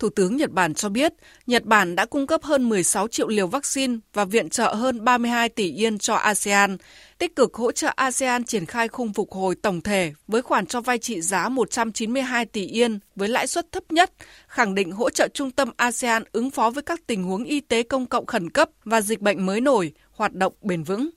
Thủ 0.00 0.08
tướng 0.10 0.36
Nhật 0.36 0.50
Bản 0.50 0.74
cho 0.74 0.88
biết, 0.88 1.12
Nhật 1.46 1.64
Bản 1.64 1.96
đã 1.96 2.06
cung 2.06 2.26
cấp 2.26 2.42
hơn 2.42 2.68
16 2.68 3.08
triệu 3.08 3.28
liều 3.28 3.46
vaccine 3.46 3.96
và 4.12 4.24
viện 4.24 4.48
trợ 4.50 4.74
hơn 4.74 5.04
32 5.04 5.48
tỷ 5.48 5.72
yên 5.72 5.98
cho 5.98 6.14
ASEAN, 6.14 6.76
tích 7.18 7.36
cực 7.36 7.54
hỗ 7.54 7.72
trợ 7.72 7.92
ASEAN 7.96 8.44
triển 8.44 8.66
khai 8.66 8.88
khung 8.88 9.12
phục 9.12 9.32
hồi 9.32 9.54
tổng 9.62 9.80
thể 9.80 10.12
với 10.28 10.42
khoản 10.42 10.66
cho 10.66 10.80
vay 10.80 10.98
trị 10.98 11.20
giá 11.20 11.48
192 11.48 12.46
tỷ 12.46 12.66
yên 12.66 12.98
với 13.16 13.28
lãi 13.28 13.46
suất 13.46 13.72
thấp 13.72 13.82
nhất, 13.92 14.12
khẳng 14.48 14.74
định 14.74 14.92
hỗ 14.92 15.10
trợ 15.10 15.28
trung 15.34 15.50
tâm 15.50 15.70
ASEAN 15.76 16.22
ứng 16.32 16.50
phó 16.50 16.70
với 16.70 16.82
các 16.82 17.00
tình 17.06 17.24
huống 17.24 17.44
y 17.44 17.60
tế 17.60 17.82
công 17.82 18.06
cộng 18.06 18.26
khẩn 18.26 18.50
cấp 18.50 18.70
và 18.84 19.00
dịch 19.00 19.20
bệnh 19.20 19.46
mới 19.46 19.60
nổi, 19.60 19.92
hoạt 20.12 20.34
động 20.34 20.52
bền 20.62 20.82
vững 20.82 21.10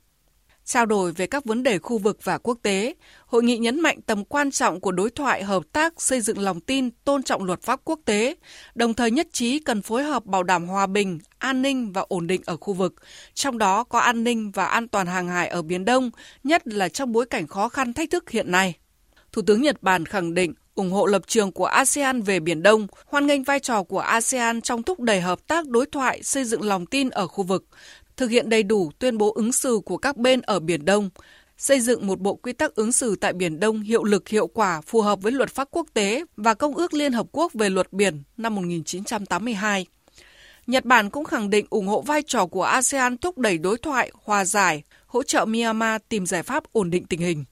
trao 0.66 0.86
đổi 0.86 1.12
về 1.12 1.28
các 1.28 1.46
vấn 1.46 1.64
đề 1.64 1.80
khu 1.80 1.98
vực 1.98 2.18
và 2.24 2.38
quốc 2.38 2.58
tế. 2.62 2.96
Hội 3.26 3.44
nghị 3.44 3.58
nhấn 3.58 3.80
mạnh 3.80 4.02
tầm 4.02 4.26
quan 4.26 4.52
trọng 4.52 4.80
của 4.80 4.92
đối 4.92 5.10
thoại 5.10 5.44
hợp 5.44 5.64
tác 5.74 6.02
xây 6.02 6.22
dựng 6.22 6.40
lòng 6.40 6.60
tin, 6.60 6.90
tôn 7.06 7.24
trọng 7.24 7.44
luật 7.44 7.62
pháp 7.62 7.80
quốc 7.84 8.00
tế, 8.06 8.36
đồng 8.76 8.94
thời 8.94 9.12
nhất 9.12 9.28
trí 9.32 9.60
cần 9.60 9.82
phối 9.82 10.04
hợp 10.04 10.26
bảo 10.26 10.44
đảm 10.44 10.68
hòa 10.68 10.88
bình, 10.88 11.20
an 11.38 11.62
ninh 11.62 11.92
và 11.92 12.06
ổn 12.08 12.28
định 12.28 12.42
ở 12.46 12.58
khu 12.58 12.74
vực, 12.74 12.94
trong 13.34 13.58
đó 13.58 13.84
có 13.84 14.00
an 14.00 14.24
ninh 14.24 14.52
và 14.52 14.66
an 14.66 14.88
toàn 14.88 15.08
hàng 15.08 15.28
hải 15.28 15.48
ở 15.48 15.62
Biển 15.62 15.86
Đông, 15.86 16.12
nhất 16.44 16.68
là 16.68 16.90
trong 16.90 17.12
bối 17.12 17.26
cảnh 17.26 17.48
khó 17.48 17.70
khăn 17.70 17.94
thách 17.94 18.10
thức 18.10 18.30
hiện 18.30 18.52
nay. 18.52 18.74
Thủ 19.32 19.42
tướng 19.42 19.62
Nhật 19.62 19.84
Bản 19.84 20.06
khẳng 20.06 20.34
định 20.34 20.54
ủng 20.76 20.92
hộ 20.92 21.06
lập 21.06 21.22
trường 21.28 21.52
của 21.52 21.66
ASEAN 21.66 22.22
về 22.22 22.40
Biển 22.40 22.64
Đông, 22.64 22.88
hoan 23.06 23.28
nghênh 23.28 23.44
vai 23.44 23.60
trò 23.60 23.84
của 23.84 24.00
ASEAN 24.00 24.62
trong 24.62 24.84
thúc 24.84 25.00
đẩy 25.00 25.22
hợp 25.22 25.48
tác 25.48 25.68
đối 25.68 25.86
thoại 25.86 26.24
xây 26.24 26.44
dựng 26.44 26.62
lòng 26.62 26.86
tin 26.86 27.10
ở 27.10 27.28
khu 27.28 27.44
vực, 27.44 27.66
thực 28.18 28.28
hiện 28.28 28.50
đầy 28.50 28.64
đủ 28.64 28.92
tuyên 29.00 29.18
bố 29.18 29.34
ứng 29.34 29.52
xử 29.52 29.80
của 29.86 29.98
các 29.98 30.18
bên 30.18 30.42
ở 30.42 30.60
Biển 30.60 30.86
Đông, 30.86 31.10
xây 31.58 31.80
dựng 31.80 32.08
một 32.08 32.20
bộ 32.20 32.36
quy 32.36 32.54
tắc 32.54 32.76
ứng 32.76 32.92
xử 32.92 33.16
tại 33.16 33.34
Biển 33.34 33.60
Đông 33.60 33.82
hiệu 33.82 34.04
lực 34.04 34.30
hiệu 34.30 34.48
quả 34.48 34.82
phù 34.82 35.02
hợp 35.02 35.22
với 35.22 35.32
luật 35.32 35.50
pháp 35.50 35.68
quốc 35.72 35.88
tế 35.94 36.24
và 36.38 36.54
Công 36.54 36.76
ước 36.76 36.94
Liên 36.94 37.14
Hợp 37.14 37.28
Quốc 37.32 37.54
về 37.54 37.70
luật 37.70 37.94
biển 37.94 38.24
năm 38.38 38.56
1982. 38.56 39.86
Nhật 40.68 40.86
Bản 40.86 41.10
cũng 41.10 41.26
khẳng 41.26 41.50
định 41.50 41.66
ủng 41.70 41.88
hộ 41.88 42.02
vai 42.02 42.22
trò 42.28 42.46
của 42.46 42.64
ASEAN 42.64 43.18
thúc 43.18 43.38
đẩy 43.38 43.58
đối 43.58 43.78
thoại, 43.78 44.12
hòa 44.24 44.46
giải, 44.46 44.84
hỗ 45.06 45.24
trợ 45.24 45.46
Myanmar 45.46 46.02
tìm 46.10 46.26
giải 46.26 46.44
pháp 46.44 46.64
ổn 46.72 46.90
định 46.90 47.06
tình 47.06 47.20
hình. 47.20 47.46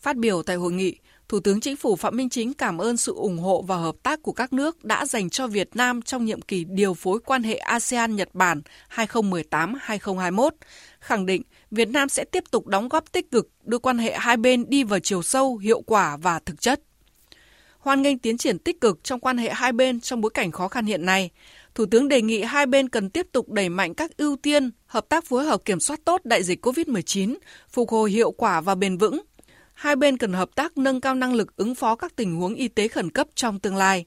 Phát 0.00 0.16
biểu 0.16 0.42
tại 0.42 0.56
hội 0.56 0.72
nghị, 0.72 0.96
Thủ 1.34 1.40
tướng 1.40 1.60
Chính 1.60 1.76
phủ 1.76 1.96
Phạm 1.96 2.16
Minh 2.16 2.28
Chính 2.28 2.52
cảm 2.52 2.78
ơn 2.78 2.96
sự 2.96 3.14
ủng 3.14 3.38
hộ 3.38 3.62
và 3.62 3.76
hợp 3.76 3.94
tác 4.02 4.22
của 4.22 4.32
các 4.32 4.52
nước 4.52 4.84
đã 4.84 5.06
dành 5.06 5.30
cho 5.30 5.46
Việt 5.46 5.76
Nam 5.76 6.02
trong 6.02 6.24
nhiệm 6.24 6.42
kỳ 6.42 6.64
điều 6.64 6.94
phối 6.94 7.18
quan 7.20 7.42
hệ 7.42 7.56
ASEAN-Nhật 7.56 8.28
Bản 8.32 8.62
2018-2021, 8.94 10.50
khẳng 11.00 11.26
định 11.26 11.42
Việt 11.70 11.88
Nam 11.88 12.08
sẽ 12.08 12.24
tiếp 12.24 12.44
tục 12.50 12.66
đóng 12.66 12.88
góp 12.88 13.12
tích 13.12 13.30
cực 13.30 13.48
đưa 13.64 13.78
quan 13.78 13.98
hệ 13.98 14.12
hai 14.18 14.36
bên 14.36 14.64
đi 14.68 14.84
vào 14.84 15.00
chiều 15.00 15.22
sâu, 15.22 15.56
hiệu 15.56 15.80
quả 15.80 16.16
và 16.16 16.38
thực 16.38 16.60
chất. 16.60 16.80
Hoan 17.78 18.02
nghênh 18.02 18.18
tiến 18.18 18.38
triển 18.38 18.58
tích 18.58 18.80
cực 18.80 19.04
trong 19.04 19.20
quan 19.20 19.38
hệ 19.38 19.50
hai 19.52 19.72
bên 19.72 20.00
trong 20.00 20.20
bối 20.20 20.30
cảnh 20.34 20.52
khó 20.52 20.68
khăn 20.68 20.86
hiện 20.86 21.06
nay, 21.06 21.30
Thủ 21.74 21.86
tướng 21.86 22.08
đề 22.08 22.22
nghị 22.22 22.42
hai 22.42 22.66
bên 22.66 22.88
cần 22.88 23.10
tiếp 23.10 23.26
tục 23.32 23.48
đẩy 23.50 23.68
mạnh 23.68 23.94
các 23.94 24.16
ưu 24.16 24.36
tiên, 24.36 24.70
hợp 24.86 25.08
tác 25.08 25.24
phối 25.24 25.44
hợp 25.44 25.64
kiểm 25.64 25.80
soát 25.80 26.00
tốt 26.04 26.20
đại 26.24 26.42
dịch 26.42 26.66
COVID-19, 26.66 27.34
phục 27.68 27.90
hồi 27.90 28.10
hiệu 28.10 28.30
quả 28.30 28.60
và 28.60 28.74
bền 28.74 28.98
vững. 28.98 29.20
Hai 29.74 29.96
bên 29.96 30.16
cần 30.16 30.32
hợp 30.32 30.54
tác 30.54 30.78
nâng 30.78 31.00
cao 31.00 31.14
năng 31.14 31.34
lực 31.34 31.56
ứng 31.56 31.74
phó 31.74 31.96
các 31.96 32.16
tình 32.16 32.36
huống 32.36 32.54
y 32.54 32.68
tế 32.68 32.88
khẩn 32.88 33.10
cấp 33.10 33.26
trong 33.34 33.60
tương 33.60 33.76
lai. 33.76 34.04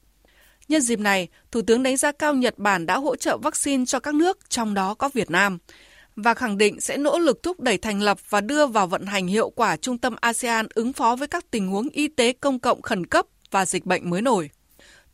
Nhân 0.67 0.81
dịp 0.81 0.99
này, 0.99 1.27
Thủ 1.51 1.61
tướng 1.61 1.83
đánh 1.83 1.97
giá 1.97 2.11
cao 2.11 2.33
Nhật 2.33 2.57
Bản 2.57 2.85
đã 2.85 2.97
hỗ 2.97 3.15
trợ 3.15 3.37
vaccine 3.37 3.85
cho 3.85 3.99
các 3.99 4.15
nước, 4.15 4.49
trong 4.49 4.73
đó 4.73 4.93
có 4.93 5.09
Việt 5.13 5.31
Nam, 5.31 5.57
và 6.15 6.33
khẳng 6.33 6.57
định 6.57 6.81
sẽ 6.81 6.97
nỗ 6.97 7.19
lực 7.19 7.43
thúc 7.43 7.59
đẩy 7.59 7.77
thành 7.77 8.01
lập 8.01 8.17
và 8.29 8.41
đưa 8.41 8.67
vào 8.67 8.87
vận 8.87 9.05
hành 9.05 9.27
hiệu 9.27 9.49
quả 9.49 9.77
Trung 9.77 9.97
tâm 9.97 10.15
ASEAN 10.21 10.67
ứng 10.73 10.93
phó 10.93 11.15
với 11.15 11.27
các 11.27 11.51
tình 11.51 11.67
huống 11.67 11.89
y 11.89 12.07
tế 12.07 12.33
công 12.33 12.59
cộng 12.59 12.81
khẩn 12.81 13.05
cấp 13.05 13.25
và 13.51 13.65
dịch 13.65 13.85
bệnh 13.85 14.09
mới 14.09 14.21
nổi. 14.21 14.49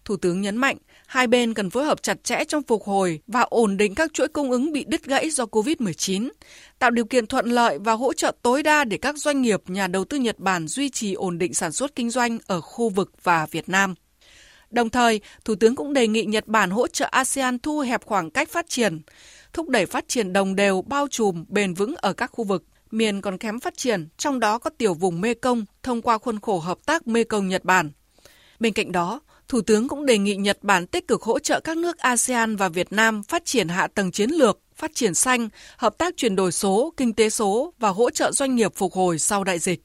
Thủ 0.05 0.17
tướng 0.17 0.41
nhấn 0.41 0.57
mạnh, 0.57 0.77
hai 1.07 1.27
bên 1.27 1.53
cần 1.53 1.69
phối 1.69 1.85
hợp 1.85 2.03
chặt 2.03 2.23
chẽ 2.23 2.43
trong 2.47 2.63
phục 2.63 2.83
hồi 2.83 3.19
và 3.27 3.41
ổn 3.41 3.77
định 3.77 3.95
các 3.95 4.13
chuỗi 4.13 4.27
cung 4.27 4.51
ứng 4.51 4.71
bị 4.71 4.83
đứt 4.87 5.03
gãy 5.03 5.29
do 5.29 5.43
COVID-19, 5.43 6.29
tạo 6.79 6.91
điều 6.91 7.05
kiện 7.05 7.27
thuận 7.27 7.45
lợi 7.45 7.77
và 7.79 7.93
hỗ 7.93 8.13
trợ 8.13 8.35
tối 8.41 8.63
đa 8.63 8.83
để 8.83 8.97
các 8.97 9.17
doanh 9.17 9.41
nghiệp, 9.41 9.69
nhà 9.69 9.87
đầu 9.87 10.05
tư 10.05 10.17
Nhật 10.17 10.39
Bản 10.39 10.67
duy 10.67 10.89
trì 10.89 11.13
ổn 11.13 11.37
định 11.37 11.53
sản 11.53 11.71
xuất 11.71 11.95
kinh 11.95 12.09
doanh 12.09 12.37
ở 12.47 12.61
khu 12.61 12.89
vực 12.89 13.11
và 13.23 13.45
Việt 13.51 13.69
Nam. 13.69 13.95
Đồng 14.69 14.89
thời, 14.89 15.21
Thủ 15.45 15.55
tướng 15.55 15.75
cũng 15.75 15.93
đề 15.93 16.07
nghị 16.07 16.25
Nhật 16.25 16.47
Bản 16.47 16.69
hỗ 16.69 16.87
trợ 16.87 17.07
ASEAN 17.11 17.59
thu 17.59 17.79
hẹp 17.79 18.05
khoảng 18.05 18.31
cách 18.31 18.49
phát 18.49 18.69
triển, 18.69 19.01
thúc 19.53 19.69
đẩy 19.69 19.85
phát 19.85 20.07
triển 20.07 20.33
đồng 20.33 20.55
đều, 20.55 20.81
bao 20.81 21.07
trùm, 21.07 21.45
bền 21.47 21.73
vững 21.73 21.95
ở 21.97 22.13
các 22.13 22.31
khu 22.33 22.43
vực 22.43 22.63
miền 22.93 23.21
còn 23.21 23.37
kém 23.37 23.59
phát 23.59 23.77
triển, 23.77 24.07
trong 24.17 24.39
đó 24.39 24.57
có 24.57 24.69
tiểu 24.77 24.93
vùng 24.93 25.21
Mekong 25.21 25.65
thông 25.83 26.01
qua 26.01 26.17
khuôn 26.17 26.39
khổ 26.39 26.59
hợp 26.59 26.77
tác 26.85 27.07
Mekong 27.07 27.47
Nhật 27.47 27.63
Bản. 27.63 27.91
Bên 28.59 28.73
cạnh 28.73 28.91
đó, 28.91 29.21
Thủ 29.53 29.61
tướng 29.61 29.87
cũng 29.87 30.05
đề 30.05 30.17
nghị 30.17 30.35
Nhật 30.35 30.57
Bản 30.61 30.87
tích 30.87 31.07
cực 31.07 31.21
hỗ 31.21 31.39
trợ 31.39 31.59
các 31.59 31.77
nước 31.77 31.97
ASEAN 31.97 32.55
và 32.55 32.69
Việt 32.69 32.93
Nam 32.93 33.23
phát 33.23 33.45
triển 33.45 33.67
hạ 33.67 33.87
tầng 33.87 34.11
chiến 34.11 34.29
lược, 34.29 34.59
phát 34.75 34.91
triển 34.95 35.13
xanh, 35.13 35.49
hợp 35.77 35.97
tác 35.97 36.17
chuyển 36.17 36.35
đổi 36.35 36.51
số, 36.51 36.93
kinh 36.97 37.13
tế 37.13 37.29
số 37.29 37.73
và 37.79 37.89
hỗ 37.89 38.09
trợ 38.09 38.31
doanh 38.31 38.55
nghiệp 38.55 38.71
phục 38.75 38.93
hồi 38.93 39.19
sau 39.19 39.43
đại 39.43 39.59
dịch. 39.59 39.81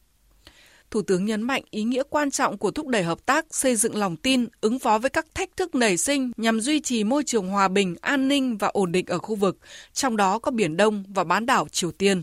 Thủ 0.90 1.02
tướng 1.02 1.24
nhấn 1.24 1.42
mạnh 1.42 1.62
ý 1.70 1.82
nghĩa 1.82 2.02
quan 2.10 2.30
trọng 2.30 2.58
của 2.58 2.70
thúc 2.70 2.86
đẩy 2.86 3.02
hợp 3.02 3.26
tác, 3.26 3.46
xây 3.50 3.76
dựng 3.76 3.96
lòng 3.96 4.16
tin, 4.16 4.46
ứng 4.60 4.78
phó 4.78 4.98
với 4.98 5.10
các 5.10 5.26
thách 5.34 5.56
thức 5.56 5.74
nảy 5.74 5.96
sinh 5.96 6.32
nhằm 6.36 6.60
duy 6.60 6.80
trì 6.80 7.04
môi 7.04 7.22
trường 7.26 7.48
hòa 7.48 7.68
bình, 7.68 7.96
an 8.00 8.28
ninh 8.28 8.56
và 8.56 8.68
ổn 8.68 8.92
định 8.92 9.06
ở 9.06 9.18
khu 9.18 9.34
vực, 9.34 9.58
trong 9.92 10.16
đó 10.16 10.38
có 10.38 10.50
Biển 10.50 10.76
Đông 10.76 11.04
và 11.08 11.24
bán 11.24 11.46
đảo 11.46 11.68
Triều 11.72 11.92
Tiên. 11.92 12.22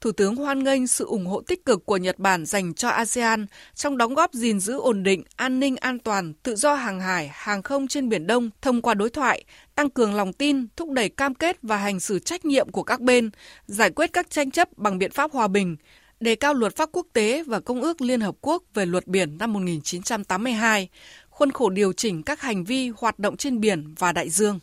Thủ 0.00 0.12
tướng 0.12 0.36
hoan 0.36 0.64
nghênh 0.64 0.86
sự 0.86 1.04
ủng 1.04 1.26
hộ 1.26 1.40
tích 1.40 1.64
cực 1.64 1.86
của 1.86 1.96
Nhật 1.96 2.18
Bản 2.18 2.46
dành 2.46 2.74
cho 2.74 2.88
ASEAN 2.88 3.46
trong 3.74 3.96
đóng 3.96 4.14
góp 4.14 4.32
gìn 4.32 4.60
giữ 4.60 4.78
ổn 4.78 5.02
định, 5.02 5.24
an 5.36 5.60
ninh 5.60 5.76
an 5.76 5.98
toàn, 5.98 6.34
tự 6.34 6.56
do 6.56 6.74
hàng 6.74 7.00
hải, 7.00 7.30
hàng 7.32 7.62
không 7.62 7.88
trên 7.88 8.08
Biển 8.08 8.26
Đông 8.26 8.50
thông 8.62 8.82
qua 8.82 8.94
đối 8.94 9.10
thoại, 9.10 9.44
tăng 9.74 9.90
cường 9.90 10.14
lòng 10.14 10.32
tin, 10.32 10.66
thúc 10.76 10.90
đẩy 10.90 11.08
cam 11.08 11.34
kết 11.34 11.58
và 11.62 11.76
hành 11.76 12.00
xử 12.00 12.18
trách 12.18 12.44
nhiệm 12.44 12.68
của 12.72 12.82
các 12.82 13.00
bên, 13.00 13.30
giải 13.66 13.90
quyết 13.90 14.12
các 14.12 14.30
tranh 14.30 14.50
chấp 14.50 14.68
bằng 14.78 14.98
biện 14.98 15.10
pháp 15.10 15.32
hòa 15.32 15.48
bình, 15.48 15.76
đề 16.20 16.34
cao 16.34 16.54
luật 16.54 16.76
pháp 16.76 16.88
quốc 16.92 17.06
tế 17.12 17.42
và 17.46 17.60
Công 17.60 17.80
ước 17.80 18.00
Liên 18.00 18.20
Hợp 18.20 18.34
Quốc 18.40 18.62
về 18.74 18.86
luật 18.86 19.06
biển 19.06 19.38
năm 19.38 19.52
1982, 19.52 20.88
khuôn 21.30 21.52
khổ 21.52 21.70
điều 21.70 21.92
chỉnh 21.92 22.22
các 22.22 22.40
hành 22.40 22.64
vi 22.64 22.90
hoạt 22.96 23.18
động 23.18 23.36
trên 23.36 23.60
biển 23.60 23.94
và 23.98 24.12
đại 24.12 24.30
dương. 24.30 24.58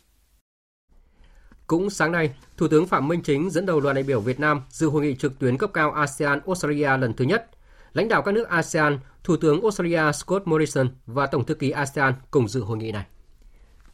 Cũng 1.66 1.90
sáng 1.90 2.12
nay, 2.12 2.34
Thủ 2.56 2.68
tướng 2.68 2.86
Phạm 2.86 3.08
Minh 3.08 3.22
Chính 3.22 3.50
dẫn 3.50 3.66
đầu 3.66 3.80
đoàn 3.80 3.94
đại 3.94 4.04
biểu 4.04 4.20
Việt 4.20 4.40
Nam 4.40 4.62
dự 4.70 4.88
hội 4.88 5.02
nghị 5.02 5.14
trực 5.14 5.38
tuyến 5.38 5.58
cấp 5.58 5.70
cao 5.74 5.90
ASEAN 5.90 6.40
Australia 6.46 6.96
lần 6.96 7.14
thứ 7.14 7.24
nhất. 7.24 7.50
Lãnh 7.92 8.08
đạo 8.08 8.22
các 8.22 8.32
nước 8.32 8.48
ASEAN, 8.48 8.98
Thủ 9.24 9.36
tướng 9.36 9.62
Australia 9.62 10.12
Scott 10.12 10.46
Morrison 10.46 10.88
và 11.06 11.26
Tổng 11.26 11.44
thư 11.44 11.54
ký 11.54 11.70
ASEAN 11.70 12.14
cùng 12.30 12.48
dự 12.48 12.60
hội 12.60 12.76
nghị 12.76 12.92
này. 12.92 13.06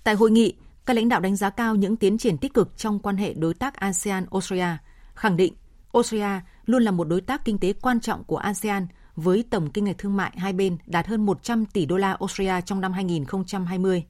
Tại 0.05 0.15
hội 0.15 0.31
nghị, 0.31 0.55
các 0.87 0.97
lãnh 0.97 1.09
đạo 1.09 1.21
đánh 1.21 1.37
giá 1.37 1.51
cao 1.51 1.75
những 1.75 1.97
tiến 1.97 2.19
triển 2.19 2.39
tích 2.39 2.55
cực 2.55 2.77
trong 2.77 2.99
quan 2.99 3.17
hệ 3.17 3.35
đối 3.35 3.55
tác 3.55 3.75
ASEAN-Australia, 3.81 4.77
khẳng 5.15 5.37
định 5.37 5.55
Australia 5.93 6.41
luôn 6.67 6.83
là 6.83 6.91
một 6.91 7.09
đối 7.09 7.21
tác 7.21 7.45
kinh 7.45 7.59
tế 7.59 7.73
quan 7.73 8.01
trọng 8.01 8.25
của 8.25 8.37
ASEAN 8.37 8.87
với 9.17 9.45
tổng 9.51 9.71
kinh 9.71 9.85
ngạch 9.85 9.99
thương 9.99 10.17
mại 10.17 10.33
hai 10.37 10.53
bên 10.53 10.77
đạt 10.87 11.07
hơn 11.07 11.27
100 11.27 11.67
tỷ 11.67 11.87
đô 11.87 11.97
la 11.97 12.17
Australia 12.21 12.61
trong 12.67 12.81
năm 12.81 12.93
2020. 12.93 14.05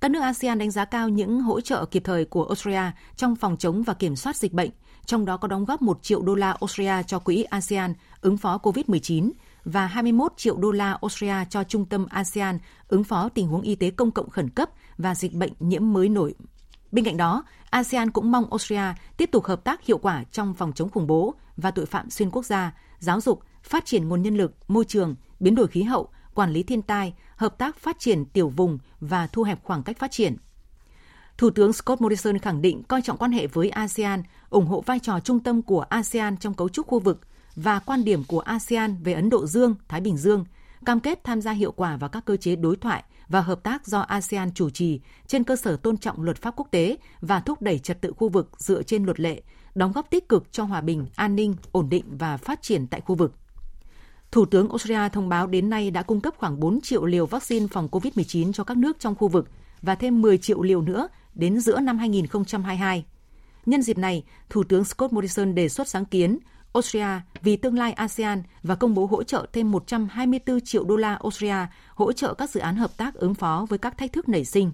Các 0.00 0.10
nước 0.10 0.20
ASEAN 0.20 0.58
đánh 0.58 0.70
giá 0.70 0.84
cao 0.84 1.08
những 1.08 1.40
hỗ 1.40 1.60
trợ 1.60 1.84
kịp 1.84 2.02
thời 2.04 2.24
của 2.24 2.44
Australia 2.44 2.90
trong 3.16 3.36
phòng 3.36 3.56
chống 3.56 3.82
và 3.82 3.94
kiểm 3.94 4.16
soát 4.16 4.36
dịch 4.36 4.52
bệnh, 4.52 4.70
trong 5.06 5.24
đó 5.24 5.36
có 5.36 5.48
đóng 5.48 5.64
góp 5.64 5.82
1 5.82 6.02
triệu 6.02 6.22
đô 6.22 6.34
la 6.34 6.56
Australia 6.60 7.02
cho 7.06 7.18
quỹ 7.18 7.42
ASEAN 7.42 7.94
ứng 8.20 8.36
phó 8.36 8.58
COVID-19 8.62 9.30
và 9.64 9.86
21 9.86 10.32
triệu 10.36 10.56
đô 10.56 10.70
la 10.70 10.98
Australia 11.02 11.44
cho 11.50 11.64
Trung 11.64 11.84
tâm 11.84 12.06
ASEAN 12.10 12.58
ứng 12.88 13.04
phó 13.04 13.28
tình 13.28 13.48
huống 13.48 13.60
y 13.60 13.74
tế 13.74 13.90
công 13.90 14.10
cộng 14.10 14.30
khẩn 14.30 14.50
cấp 14.50 14.70
và 14.98 15.14
dịch 15.14 15.34
bệnh 15.34 15.52
nhiễm 15.60 15.92
mới 15.92 16.08
nổi. 16.08 16.34
Bên 16.92 17.04
cạnh 17.04 17.16
đó, 17.16 17.44
ASEAN 17.70 18.10
cũng 18.10 18.32
mong 18.32 18.50
Australia 18.50 18.94
tiếp 19.16 19.30
tục 19.32 19.44
hợp 19.44 19.64
tác 19.64 19.84
hiệu 19.84 19.98
quả 19.98 20.24
trong 20.32 20.54
phòng 20.54 20.72
chống 20.72 20.90
khủng 20.90 21.06
bố 21.06 21.34
và 21.56 21.70
tội 21.70 21.86
phạm 21.86 22.10
xuyên 22.10 22.30
quốc 22.30 22.46
gia, 22.46 22.74
giáo 22.98 23.20
dục, 23.20 23.42
phát 23.62 23.84
triển 23.84 24.08
nguồn 24.08 24.22
nhân 24.22 24.36
lực, 24.36 24.52
môi 24.68 24.84
trường, 24.84 25.14
biến 25.40 25.54
đổi 25.54 25.66
khí 25.66 25.82
hậu, 25.82 26.08
quản 26.34 26.50
lý 26.50 26.62
thiên 26.62 26.82
tai, 26.82 27.14
hợp 27.40 27.58
tác 27.58 27.78
phát 27.78 27.96
triển 27.98 28.24
tiểu 28.24 28.48
vùng 28.48 28.78
và 29.00 29.26
thu 29.26 29.42
hẹp 29.42 29.64
khoảng 29.64 29.82
cách 29.82 29.98
phát 29.98 30.10
triển. 30.10 30.36
Thủ 31.38 31.50
tướng 31.50 31.72
Scott 31.72 32.00
Morrison 32.00 32.38
khẳng 32.38 32.62
định 32.62 32.82
coi 32.82 33.02
trọng 33.02 33.16
quan 33.16 33.32
hệ 33.32 33.46
với 33.46 33.70
ASEAN, 33.70 34.22
ủng 34.50 34.66
hộ 34.66 34.80
vai 34.80 34.98
trò 34.98 35.20
trung 35.20 35.40
tâm 35.40 35.62
của 35.62 35.80
ASEAN 35.80 36.36
trong 36.36 36.54
cấu 36.54 36.68
trúc 36.68 36.86
khu 36.86 36.98
vực 36.98 37.20
và 37.56 37.78
quan 37.78 38.04
điểm 38.04 38.24
của 38.24 38.40
ASEAN 38.40 38.96
về 39.02 39.12
Ấn 39.12 39.30
Độ 39.30 39.46
Dương, 39.46 39.74
Thái 39.88 40.00
Bình 40.00 40.16
Dương, 40.16 40.44
cam 40.86 41.00
kết 41.00 41.24
tham 41.24 41.40
gia 41.40 41.52
hiệu 41.52 41.72
quả 41.72 41.96
vào 41.96 42.10
các 42.10 42.24
cơ 42.24 42.36
chế 42.36 42.56
đối 42.56 42.76
thoại 42.76 43.04
và 43.28 43.40
hợp 43.40 43.62
tác 43.62 43.86
do 43.86 44.00
ASEAN 44.00 44.52
chủ 44.54 44.70
trì 44.70 45.00
trên 45.26 45.44
cơ 45.44 45.56
sở 45.56 45.76
tôn 45.76 45.96
trọng 45.96 46.22
luật 46.22 46.42
pháp 46.42 46.54
quốc 46.56 46.68
tế 46.70 46.96
và 47.20 47.40
thúc 47.40 47.62
đẩy 47.62 47.78
trật 47.78 48.00
tự 48.00 48.12
khu 48.16 48.28
vực 48.28 48.50
dựa 48.58 48.82
trên 48.82 49.04
luật 49.04 49.20
lệ, 49.20 49.42
đóng 49.74 49.92
góp 49.92 50.10
tích 50.10 50.28
cực 50.28 50.52
cho 50.52 50.64
hòa 50.64 50.80
bình, 50.80 51.06
an 51.16 51.36
ninh, 51.36 51.54
ổn 51.72 51.88
định 51.88 52.04
và 52.18 52.36
phát 52.36 52.62
triển 52.62 52.86
tại 52.86 53.00
khu 53.00 53.14
vực. 53.14 53.34
Thủ 54.32 54.44
tướng 54.44 54.68
Australia 54.68 55.08
thông 55.08 55.28
báo 55.28 55.46
đến 55.46 55.70
nay 55.70 55.90
đã 55.90 56.02
cung 56.02 56.20
cấp 56.20 56.34
khoảng 56.38 56.60
4 56.60 56.80
triệu 56.80 57.04
liều 57.04 57.26
vaccine 57.26 57.66
phòng 57.66 57.88
COVID-19 57.92 58.52
cho 58.52 58.64
các 58.64 58.76
nước 58.76 58.98
trong 58.98 59.14
khu 59.14 59.28
vực 59.28 59.50
và 59.82 59.94
thêm 59.94 60.22
10 60.22 60.38
triệu 60.38 60.62
liều 60.62 60.82
nữa 60.82 61.08
đến 61.34 61.60
giữa 61.60 61.80
năm 61.80 61.98
2022. 61.98 63.04
Nhân 63.66 63.82
dịp 63.82 63.98
này, 63.98 64.24
Thủ 64.50 64.64
tướng 64.64 64.84
Scott 64.84 65.12
Morrison 65.12 65.54
đề 65.54 65.68
xuất 65.68 65.88
sáng 65.88 66.04
kiến 66.04 66.38
Australia 66.72 67.20
vì 67.42 67.56
tương 67.56 67.78
lai 67.78 67.92
ASEAN 67.92 68.42
và 68.62 68.74
công 68.74 68.94
bố 68.94 69.06
hỗ 69.06 69.22
trợ 69.22 69.46
thêm 69.52 69.70
124 69.70 70.60
triệu 70.60 70.84
đô 70.84 70.96
la 70.96 71.14
Australia 71.14 71.66
hỗ 71.94 72.12
trợ 72.12 72.34
các 72.34 72.50
dự 72.50 72.60
án 72.60 72.76
hợp 72.76 72.96
tác 72.96 73.14
ứng 73.14 73.34
phó 73.34 73.66
với 73.68 73.78
các 73.78 73.98
thách 73.98 74.12
thức 74.12 74.28
nảy 74.28 74.44
sinh. 74.44 74.72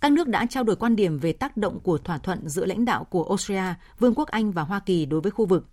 Các 0.00 0.12
nước 0.12 0.28
đã 0.28 0.46
trao 0.50 0.64
đổi 0.64 0.76
quan 0.76 0.96
điểm 0.96 1.18
về 1.18 1.32
tác 1.32 1.56
động 1.56 1.80
của 1.80 1.98
thỏa 1.98 2.18
thuận 2.18 2.48
giữa 2.48 2.66
lãnh 2.66 2.84
đạo 2.84 3.04
của 3.04 3.24
Australia, 3.24 3.74
Vương 3.98 4.14
quốc 4.14 4.28
Anh 4.28 4.52
và 4.52 4.62
Hoa 4.62 4.80
Kỳ 4.80 5.06
đối 5.06 5.20
với 5.20 5.30
khu 5.30 5.46
vực. 5.46 5.66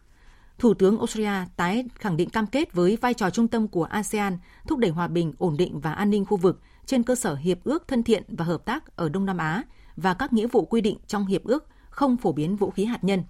Thủ 0.59 0.73
tướng 0.73 0.97
Australia 0.97 1.45
tái 1.55 1.85
khẳng 1.95 2.17
định 2.17 2.29
cam 2.29 2.47
kết 2.47 2.73
với 2.73 2.97
vai 3.01 3.13
trò 3.13 3.29
trung 3.29 3.47
tâm 3.47 3.67
của 3.67 3.83
ASEAN 3.83 4.37
thúc 4.67 4.79
đẩy 4.79 4.91
hòa 4.91 5.07
bình, 5.07 5.33
ổn 5.37 5.57
định 5.57 5.79
và 5.79 5.93
an 5.93 6.09
ninh 6.09 6.25
khu 6.25 6.37
vực 6.37 6.61
trên 6.85 7.03
cơ 7.03 7.15
sở 7.15 7.35
hiệp 7.35 7.63
ước 7.63 7.87
thân 7.87 8.03
thiện 8.03 8.23
và 8.27 8.45
hợp 8.45 8.65
tác 8.65 8.95
ở 8.95 9.09
Đông 9.09 9.25
Nam 9.25 9.37
Á 9.37 9.63
và 9.95 10.13
các 10.13 10.33
nghĩa 10.33 10.47
vụ 10.47 10.65
quy 10.65 10.81
định 10.81 10.97
trong 11.07 11.25
hiệp 11.25 11.43
ước 11.43 11.65
không 11.89 12.17
phổ 12.17 12.31
biến 12.31 12.55
vũ 12.55 12.71
khí 12.71 12.85
hạt 12.85 13.03
nhân. 13.03 13.23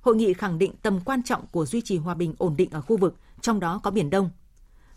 Hội 0.00 0.16
nghị 0.16 0.34
khẳng 0.34 0.58
định 0.58 0.72
tầm 0.82 1.00
quan 1.00 1.22
trọng 1.22 1.46
của 1.46 1.66
duy 1.66 1.80
trì 1.80 1.98
hòa 1.98 2.14
bình 2.14 2.34
ổn 2.38 2.56
định 2.56 2.70
ở 2.70 2.80
khu 2.80 2.96
vực, 2.96 3.16
trong 3.40 3.60
đó 3.60 3.80
có 3.82 3.90
Biển 3.90 4.10
Đông. 4.10 4.30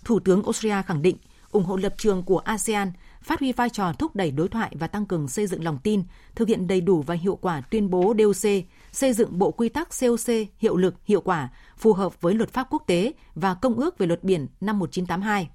Thủ 0.03 0.19
tướng 0.19 0.43
Australia 0.43 0.81
khẳng 0.81 1.01
định 1.01 1.17
ủng 1.51 1.65
hộ 1.65 1.77
lập 1.77 1.93
trường 1.98 2.24
của 2.24 2.38
ASEAN 2.38 2.91
phát 3.24 3.39
huy 3.39 3.51
vai 3.51 3.69
trò 3.69 3.93
thúc 3.93 4.15
đẩy 4.15 4.31
đối 4.31 4.48
thoại 4.48 4.75
và 4.79 4.88
tăng 4.88 5.05
cường 5.05 5.27
xây 5.27 5.48
dựng 5.48 5.63
lòng 5.63 5.77
tin, 5.83 6.03
thực 6.36 6.48
hiện 6.48 6.67
đầy 6.67 6.81
đủ 6.81 7.01
và 7.01 7.15
hiệu 7.15 7.36
quả 7.36 7.62
tuyên 7.62 7.89
bố 7.89 8.13
DOC, 8.19 8.51
xây 8.93 9.13
dựng 9.13 9.39
bộ 9.39 9.51
quy 9.51 9.69
tắc 9.69 9.89
COC 10.00 10.35
hiệu 10.57 10.77
lực, 10.77 10.95
hiệu 11.05 11.21
quả, 11.21 11.50
phù 11.77 11.93
hợp 11.93 12.21
với 12.21 12.33
luật 12.33 12.50
pháp 12.50 12.67
quốc 12.69 12.83
tế 12.88 13.13
và 13.35 13.53
Công 13.53 13.73
ước 13.73 13.97
về 13.97 14.07
luật 14.07 14.23
biển 14.23 14.47
năm 14.62 14.79
1982. 14.79 15.50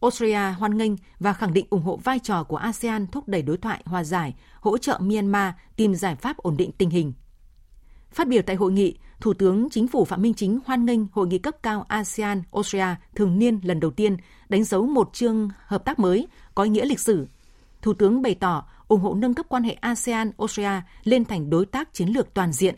Australia 0.00 0.54
hoan 0.58 0.78
nghênh 0.78 0.92
và 1.18 1.32
khẳng 1.32 1.52
định 1.52 1.66
ủng 1.70 1.82
hộ 1.82 1.96
vai 2.04 2.18
trò 2.18 2.44
của 2.44 2.56
ASEAN 2.56 3.06
thúc 3.06 3.28
đẩy 3.28 3.42
đối 3.42 3.56
thoại 3.56 3.82
hòa 3.84 4.04
giải, 4.04 4.34
hỗ 4.60 4.78
trợ 4.78 4.98
Myanmar 5.00 5.52
tìm 5.76 5.94
giải 5.94 6.16
pháp 6.16 6.36
ổn 6.36 6.56
định 6.56 6.72
tình 6.72 6.90
hình. 6.90 7.12
Phát 8.10 8.28
biểu 8.28 8.42
tại 8.42 8.56
hội 8.56 8.72
nghị, 8.72 8.96
Thủ 9.20 9.34
tướng 9.34 9.70
Chính 9.70 9.88
phủ 9.88 10.04
Phạm 10.04 10.22
Minh 10.22 10.34
Chính 10.34 10.58
hoan 10.66 10.84
nghênh 10.84 11.00
hội 11.12 11.26
nghị 11.26 11.38
cấp 11.38 11.56
cao 11.62 11.86
ASEAN 11.88 12.42
Australia 12.52 12.96
thường 13.14 13.38
niên 13.38 13.60
lần 13.62 13.80
đầu 13.80 13.90
tiên 13.90 14.16
đánh 14.48 14.64
dấu 14.64 14.86
một 14.86 15.10
chương 15.12 15.48
hợp 15.66 15.84
tác 15.84 15.98
mới 15.98 16.28
có 16.54 16.62
ý 16.62 16.70
nghĩa 16.70 16.84
lịch 16.84 17.00
sử. 17.00 17.26
Thủ 17.82 17.94
tướng 17.94 18.22
bày 18.22 18.34
tỏ 18.34 18.64
ủng 18.90 19.00
hộ 19.00 19.14
nâng 19.14 19.34
cấp 19.34 19.46
quan 19.48 19.62
hệ 19.62 19.72
ASEAN 19.72 20.30
Australia 20.38 20.82
lên 21.04 21.24
thành 21.24 21.50
đối 21.50 21.66
tác 21.66 21.94
chiến 21.94 22.08
lược 22.08 22.34
toàn 22.34 22.52
diện. 22.52 22.74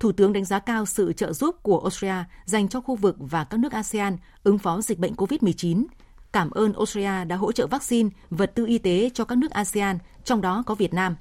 Thủ 0.00 0.12
tướng 0.12 0.32
đánh 0.32 0.44
giá 0.44 0.58
cao 0.58 0.86
sự 0.86 1.12
trợ 1.12 1.32
giúp 1.32 1.56
của 1.62 1.80
Australia 1.80 2.24
dành 2.44 2.68
cho 2.68 2.80
khu 2.80 2.96
vực 2.96 3.16
và 3.18 3.44
các 3.44 3.60
nước 3.60 3.72
ASEAN 3.72 4.16
ứng 4.42 4.58
phó 4.58 4.80
dịch 4.80 4.98
bệnh 4.98 5.14
COVID-19. 5.14 5.84
Cảm 6.32 6.50
ơn 6.50 6.72
Australia 6.72 7.24
đã 7.24 7.36
hỗ 7.36 7.52
trợ 7.52 7.66
vaccine, 7.66 8.08
vật 8.30 8.52
tư 8.54 8.66
y 8.66 8.78
tế 8.78 9.10
cho 9.14 9.24
các 9.24 9.38
nước 9.38 9.50
ASEAN, 9.50 9.98
trong 10.24 10.40
đó 10.40 10.62
có 10.66 10.74
Việt 10.74 10.94
Nam. 10.94 11.16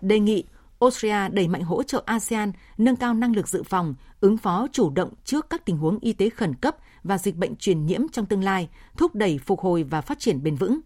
Đề 0.00 0.20
nghị 0.20 0.44
Australia 0.80 1.28
đẩy 1.28 1.48
mạnh 1.48 1.62
hỗ 1.62 1.82
trợ 1.82 2.02
ASEAN 2.06 2.52
nâng 2.78 2.96
cao 2.96 3.14
năng 3.14 3.36
lực 3.36 3.48
dự 3.48 3.62
phòng, 3.62 3.94
ứng 4.20 4.36
phó 4.36 4.66
chủ 4.72 4.90
động 4.90 5.10
trước 5.24 5.50
các 5.50 5.64
tình 5.64 5.76
huống 5.76 5.98
y 6.00 6.12
tế 6.12 6.30
khẩn 6.30 6.54
cấp 6.54 6.76
và 7.04 7.18
dịch 7.18 7.36
bệnh 7.36 7.56
truyền 7.56 7.86
nhiễm 7.86 8.08
trong 8.12 8.26
tương 8.26 8.44
lai, 8.44 8.68
thúc 8.96 9.14
đẩy 9.14 9.38
phục 9.38 9.60
hồi 9.60 9.82
và 9.82 10.00
phát 10.00 10.18
triển 10.18 10.42
bền 10.42 10.56
vững. 10.56 10.80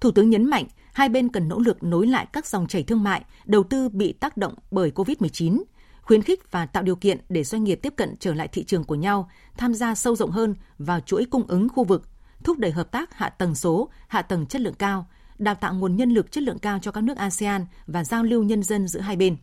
Thủ 0.00 0.10
tướng 0.10 0.30
nhấn 0.30 0.44
mạnh 0.44 0.64
hai 1.00 1.08
bên 1.08 1.28
cần 1.28 1.48
nỗ 1.48 1.58
lực 1.58 1.82
nối 1.82 2.06
lại 2.06 2.26
các 2.32 2.46
dòng 2.46 2.66
chảy 2.66 2.82
thương 2.82 3.02
mại, 3.02 3.24
đầu 3.44 3.62
tư 3.62 3.88
bị 3.88 4.12
tác 4.12 4.36
động 4.36 4.54
bởi 4.70 4.92
COVID-19, 4.94 5.62
khuyến 6.02 6.22
khích 6.22 6.50
và 6.50 6.66
tạo 6.66 6.82
điều 6.82 6.96
kiện 6.96 7.18
để 7.28 7.44
doanh 7.44 7.64
nghiệp 7.64 7.74
tiếp 7.82 7.94
cận 7.96 8.16
trở 8.16 8.34
lại 8.34 8.48
thị 8.48 8.64
trường 8.64 8.84
của 8.84 8.94
nhau, 8.94 9.30
tham 9.56 9.74
gia 9.74 9.94
sâu 9.94 10.16
rộng 10.16 10.30
hơn 10.30 10.54
vào 10.78 11.00
chuỗi 11.00 11.24
cung 11.24 11.46
ứng 11.46 11.68
khu 11.68 11.84
vực, 11.84 12.08
thúc 12.44 12.58
đẩy 12.58 12.70
hợp 12.70 12.92
tác 12.92 13.14
hạ 13.14 13.28
tầng 13.28 13.54
số, 13.54 13.88
hạ 14.08 14.22
tầng 14.22 14.46
chất 14.46 14.60
lượng 14.60 14.74
cao, 14.74 15.06
đào 15.38 15.54
tạo 15.54 15.74
nguồn 15.74 15.96
nhân 15.96 16.10
lực 16.10 16.32
chất 16.32 16.42
lượng 16.42 16.58
cao 16.58 16.78
cho 16.82 16.90
các 16.90 17.04
nước 17.04 17.16
ASEAN 17.16 17.66
và 17.86 18.04
giao 18.04 18.24
lưu 18.24 18.42
nhân 18.42 18.62
dân 18.62 18.88
giữa 18.88 19.00
hai 19.00 19.16
bên. 19.16 19.36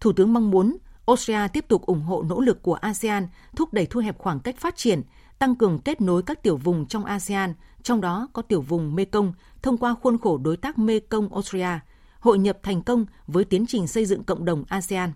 Thủ 0.00 0.12
tướng 0.12 0.32
mong 0.32 0.50
muốn 0.50 0.76
Australia 1.06 1.48
tiếp 1.48 1.64
tục 1.68 1.86
ủng 1.86 2.02
hộ 2.02 2.22
nỗ 2.28 2.40
lực 2.40 2.62
của 2.62 2.74
ASEAN 2.74 3.28
thúc 3.56 3.72
đẩy 3.72 3.86
thu 3.86 4.00
hẹp 4.00 4.18
khoảng 4.18 4.40
cách 4.40 4.58
phát 4.58 4.76
triển, 4.76 5.02
tăng 5.38 5.56
cường 5.56 5.78
kết 5.78 6.00
nối 6.00 6.22
các 6.22 6.42
tiểu 6.42 6.56
vùng 6.56 6.86
trong 6.86 7.04
ASEAN, 7.04 7.54
trong 7.82 8.00
đó 8.00 8.28
có 8.32 8.42
tiểu 8.42 8.60
vùng 8.60 8.94
Mekong 8.94 9.32
thông 9.62 9.78
qua 9.78 9.94
khuôn 10.02 10.18
khổ 10.18 10.38
đối 10.38 10.56
tác 10.56 10.78
Mekong 10.78 11.34
Australia, 11.34 11.78
hội 12.20 12.38
nhập 12.38 12.58
thành 12.62 12.82
công 12.82 13.06
với 13.26 13.44
tiến 13.44 13.66
trình 13.66 13.86
xây 13.86 14.06
dựng 14.06 14.24
cộng 14.24 14.44
đồng 14.44 14.64
ASEAN. 14.68 15.12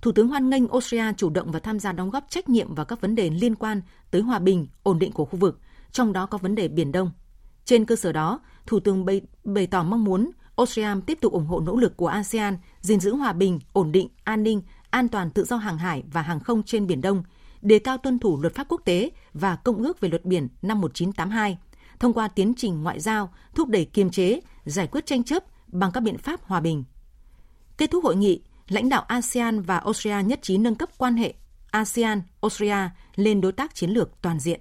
Thủ 0.00 0.12
tướng 0.12 0.28
hoan 0.28 0.50
nghênh 0.50 0.68
Australia 0.68 1.12
chủ 1.16 1.30
động 1.30 1.52
và 1.52 1.58
tham 1.58 1.80
gia 1.80 1.92
đóng 1.92 2.10
góp 2.10 2.24
trách 2.28 2.48
nhiệm 2.48 2.74
vào 2.74 2.86
các 2.86 3.00
vấn 3.00 3.14
đề 3.14 3.30
liên 3.30 3.54
quan 3.54 3.82
tới 4.10 4.22
hòa 4.22 4.38
bình, 4.38 4.66
ổn 4.82 4.98
định 4.98 5.12
của 5.12 5.24
khu 5.24 5.38
vực, 5.38 5.60
trong 5.92 6.12
đó 6.12 6.26
có 6.26 6.38
vấn 6.38 6.54
đề 6.54 6.68
Biển 6.68 6.92
Đông. 6.92 7.10
Trên 7.64 7.84
cơ 7.84 7.96
sở 7.96 8.12
đó, 8.12 8.40
Thủ 8.66 8.80
tướng 8.80 9.04
bày, 9.04 9.20
bày 9.44 9.66
tỏ 9.66 9.82
mong 9.82 10.04
muốn 10.04 10.30
Australia 10.56 11.00
tiếp 11.06 11.18
tục 11.20 11.32
ủng 11.32 11.46
hộ 11.46 11.60
nỗ 11.60 11.76
lực 11.76 11.96
của 11.96 12.06
ASEAN 12.06 12.58
gìn 12.80 13.00
giữ 13.00 13.14
hòa 13.14 13.32
bình, 13.32 13.60
ổn 13.72 13.92
định, 13.92 14.08
an 14.24 14.42
ninh, 14.42 14.62
an 14.90 15.08
toàn 15.08 15.30
tự 15.30 15.44
do 15.44 15.56
hàng 15.56 15.78
hải 15.78 16.02
và 16.12 16.22
hàng 16.22 16.40
không 16.40 16.62
trên 16.62 16.86
Biển 16.86 17.00
Đông, 17.00 17.22
đề 17.64 17.78
cao 17.78 17.98
tuân 17.98 18.18
thủ 18.18 18.40
luật 18.40 18.54
pháp 18.54 18.66
quốc 18.68 18.80
tế 18.84 19.10
và 19.32 19.56
Công 19.56 19.82
ước 19.82 20.00
về 20.00 20.08
luật 20.08 20.24
biển 20.24 20.48
năm 20.62 20.80
1982, 20.80 21.58
thông 21.98 22.12
qua 22.12 22.28
tiến 22.28 22.54
trình 22.56 22.82
ngoại 22.82 23.00
giao 23.00 23.32
thúc 23.54 23.68
đẩy 23.68 23.84
kiềm 23.84 24.10
chế, 24.10 24.40
giải 24.64 24.86
quyết 24.86 25.06
tranh 25.06 25.24
chấp 25.24 25.44
bằng 25.66 25.90
các 25.92 26.00
biện 26.00 26.18
pháp 26.18 26.42
hòa 26.42 26.60
bình. 26.60 26.84
Kết 27.78 27.90
thúc 27.90 28.04
hội 28.04 28.16
nghị, 28.16 28.42
lãnh 28.68 28.88
đạo 28.88 29.04
ASEAN 29.08 29.60
và 29.60 29.78
Australia 29.78 30.28
nhất 30.28 30.38
trí 30.42 30.58
nâng 30.58 30.74
cấp 30.74 30.88
quan 30.98 31.16
hệ 31.16 31.34
ASEAN-Australia 31.70 32.88
lên 33.16 33.40
đối 33.40 33.52
tác 33.52 33.74
chiến 33.74 33.90
lược 33.90 34.22
toàn 34.22 34.40
diện. 34.40 34.60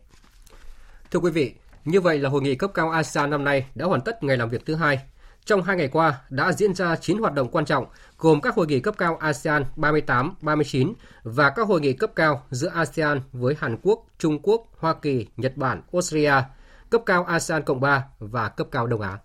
Thưa 1.12 1.20
quý 1.20 1.32
vị, 1.32 1.54
như 1.86 2.02
vậy 2.02 2.20
là 2.20 2.30
hội 2.30 2.42
nghị 2.42 2.56
cấp 2.56 2.72
cao 2.74 2.90
ASEAN 2.90 3.30
năm 3.30 3.44
nay 3.44 3.66
đã 3.76 3.86
hoàn 3.86 4.02
tất 4.02 4.24
ngày 4.24 4.38
làm 4.38 4.50
việc 4.50 4.66
thứ 4.66 4.76
hai. 4.76 5.00
Trong 5.46 5.64
hai 5.64 5.78
ngày 5.78 5.88
qua 5.88 6.22
đã 6.30 6.52
diễn 6.52 6.76
ra 6.76 6.96
9 6.96 7.18
hoạt 7.18 7.34
động 7.34 7.48
quan 7.52 7.66
trọng 7.66 7.86
gồm 8.18 8.42
các 8.42 8.56
hội 8.56 8.68
nghị 8.68 8.80
cấp 8.80 8.96
cao 8.98 9.18
ASEAN 9.18 9.66
38, 9.76 10.36
39 10.42 10.94
và 11.24 11.50
các 11.50 11.68
hội 11.68 11.82
nghị 11.82 11.94
cấp 11.94 12.12
cao 12.16 12.44
giữa 12.52 12.70
ASEAN 12.70 13.22
với 13.32 13.56
Hàn 13.60 13.78
Quốc, 13.82 14.06
Trung 14.18 14.40
Quốc, 14.44 14.68
Hoa 14.78 14.94
Kỳ, 14.94 15.28
Nhật 15.38 15.58
Bản, 15.58 15.82
Australia, 15.94 16.34
cấp 16.90 17.02
cao 17.06 17.24
ASEAN 17.24 17.64
Cộng 17.64 17.80
3 17.80 18.06
và 18.20 18.50
cấp 18.50 18.68
cao 18.72 18.88
Đông 18.88 19.02
Á. 19.02 19.18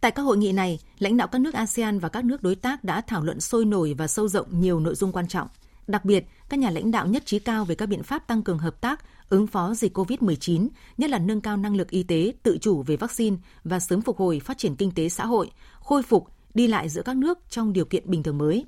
Tại 0.00 0.10
các 0.10 0.22
hội 0.22 0.36
nghị 0.36 0.52
này, 0.52 0.78
lãnh 0.98 1.16
đạo 1.16 1.28
các 1.28 1.40
nước 1.40 1.54
ASEAN 1.54 1.98
và 1.98 2.08
các 2.08 2.24
nước 2.24 2.42
đối 2.42 2.54
tác 2.54 2.84
đã 2.84 3.00
thảo 3.00 3.24
luận 3.24 3.40
sôi 3.40 3.64
nổi 3.64 3.94
và 3.98 4.06
sâu 4.06 4.28
rộng 4.28 4.60
nhiều 4.60 4.80
nội 4.80 4.94
dung 4.94 5.12
quan 5.12 5.28
trọng. 5.28 5.48
Đặc 5.86 6.04
biệt, 6.04 6.24
các 6.48 6.60
nhà 6.60 6.70
lãnh 6.70 6.90
đạo 6.90 7.06
nhất 7.06 7.26
trí 7.26 7.38
cao 7.38 7.64
về 7.64 7.74
các 7.74 7.86
biện 7.86 8.02
pháp 8.02 8.26
tăng 8.26 8.42
cường 8.42 8.58
hợp 8.58 8.80
tác 8.80 9.04
ứng 9.28 9.46
phó 9.46 9.74
dịch 9.74 9.98
COVID-19, 9.98 10.68
nhất 10.98 11.10
là 11.10 11.18
nâng 11.18 11.40
cao 11.40 11.56
năng 11.56 11.76
lực 11.76 11.90
y 11.90 12.02
tế, 12.02 12.32
tự 12.42 12.58
chủ 12.60 12.82
về 12.82 12.96
vaccine 12.96 13.36
và 13.64 13.80
sớm 13.80 14.02
phục 14.02 14.16
hồi 14.16 14.40
phát 14.40 14.58
triển 14.58 14.76
kinh 14.76 14.90
tế 14.90 15.08
xã 15.08 15.26
hội, 15.26 15.50
khôi 15.80 16.02
phục 16.02 16.28
đi 16.54 16.66
lại 16.66 16.88
giữa 16.88 17.02
các 17.02 17.16
nước 17.16 17.38
trong 17.50 17.72
điều 17.72 17.84
kiện 17.84 18.10
bình 18.10 18.22
thường 18.22 18.38
mới. 18.38 18.64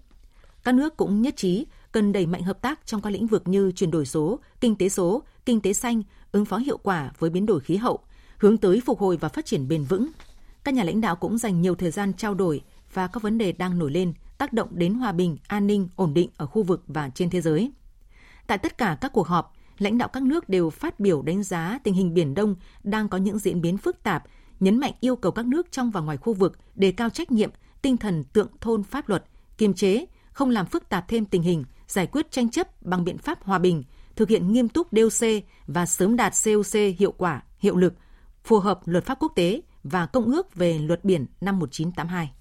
Các 0.64 0.74
nước 0.74 0.96
cũng 0.96 1.22
nhất 1.22 1.36
trí 1.36 1.66
cần 1.92 2.12
đẩy 2.12 2.26
mạnh 2.26 2.42
hợp 2.42 2.62
tác 2.62 2.86
trong 2.86 3.02
các 3.02 3.10
lĩnh 3.10 3.26
vực 3.26 3.48
như 3.48 3.72
chuyển 3.72 3.90
đổi 3.90 4.06
số, 4.06 4.40
kinh 4.60 4.76
tế 4.76 4.88
số, 4.88 5.22
kinh 5.46 5.60
tế 5.60 5.72
xanh, 5.72 6.02
ứng 6.32 6.44
phó 6.44 6.56
hiệu 6.56 6.78
quả 6.78 7.12
với 7.18 7.30
biến 7.30 7.46
đổi 7.46 7.60
khí 7.60 7.76
hậu, 7.76 7.98
hướng 8.38 8.58
tới 8.58 8.82
phục 8.86 8.98
hồi 8.98 9.16
và 9.16 9.28
phát 9.28 9.46
triển 9.46 9.68
bền 9.68 9.84
vững. 9.84 10.08
Các 10.64 10.74
nhà 10.74 10.84
lãnh 10.84 11.00
đạo 11.00 11.16
cũng 11.16 11.38
dành 11.38 11.60
nhiều 11.60 11.74
thời 11.74 11.90
gian 11.90 12.12
trao 12.12 12.34
đổi 12.34 12.60
và 12.92 13.06
các 13.06 13.22
vấn 13.22 13.38
đề 13.38 13.52
đang 13.52 13.78
nổi 13.78 13.90
lên 13.90 14.12
tác 14.38 14.52
động 14.52 14.68
đến 14.70 14.94
hòa 14.94 15.12
bình, 15.12 15.36
an 15.46 15.66
ninh, 15.66 15.88
ổn 15.96 16.14
định 16.14 16.30
ở 16.36 16.46
khu 16.46 16.62
vực 16.62 16.82
và 16.86 17.10
trên 17.14 17.30
thế 17.30 17.40
giới. 17.40 17.72
Tại 18.46 18.58
tất 18.58 18.78
cả 18.78 18.98
các 19.00 19.12
cuộc 19.12 19.26
họp, 19.26 19.54
lãnh 19.78 19.98
đạo 19.98 20.08
các 20.08 20.22
nước 20.22 20.48
đều 20.48 20.70
phát 20.70 21.00
biểu 21.00 21.22
đánh 21.22 21.42
giá 21.42 21.78
tình 21.84 21.94
hình 21.94 22.14
Biển 22.14 22.34
Đông 22.34 22.54
đang 22.84 23.08
có 23.08 23.18
những 23.18 23.38
diễn 23.38 23.60
biến 23.60 23.78
phức 23.78 24.02
tạp, 24.02 24.24
nhấn 24.60 24.78
mạnh 24.78 24.92
yêu 25.00 25.16
cầu 25.16 25.32
các 25.32 25.46
nước 25.46 25.72
trong 25.72 25.90
và 25.90 26.00
ngoài 26.00 26.16
khu 26.16 26.34
vực 26.34 26.58
đề 26.74 26.92
cao 26.92 27.10
trách 27.10 27.32
nhiệm, 27.32 27.50
tinh 27.82 27.96
thần 27.96 28.24
tượng 28.24 28.48
thôn 28.60 28.82
pháp 28.82 29.08
luật, 29.08 29.24
kiềm 29.58 29.74
chế, 29.74 30.06
không 30.32 30.50
làm 30.50 30.66
phức 30.66 30.88
tạp 30.88 31.08
thêm 31.08 31.24
tình 31.24 31.42
hình, 31.42 31.64
giải 31.88 32.06
quyết 32.06 32.30
tranh 32.30 32.50
chấp 32.50 32.82
bằng 32.82 33.04
biện 33.04 33.18
pháp 33.18 33.42
hòa 33.42 33.58
bình, 33.58 33.84
thực 34.16 34.28
hiện 34.28 34.52
nghiêm 34.52 34.68
túc 34.68 34.86
DOC 34.92 35.28
và 35.66 35.86
sớm 35.86 36.16
đạt 36.16 36.32
COC 36.44 36.80
hiệu 36.98 37.12
quả, 37.12 37.42
hiệu 37.58 37.76
lực, 37.76 37.94
phù 38.44 38.58
hợp 38.58 38.80
luật 38.84 39.04
pháp 39.04 39.18
quốc 39.20 39.32
tế 39.36 39.60
và 39.84 40.06
Công 40.06 40.24
ước 40.24 40.54
về 40.54 40.78
luật 40.78 41.04
biển 41.04 41.26
năm 41.40 41.58
1982. 41.58 42.32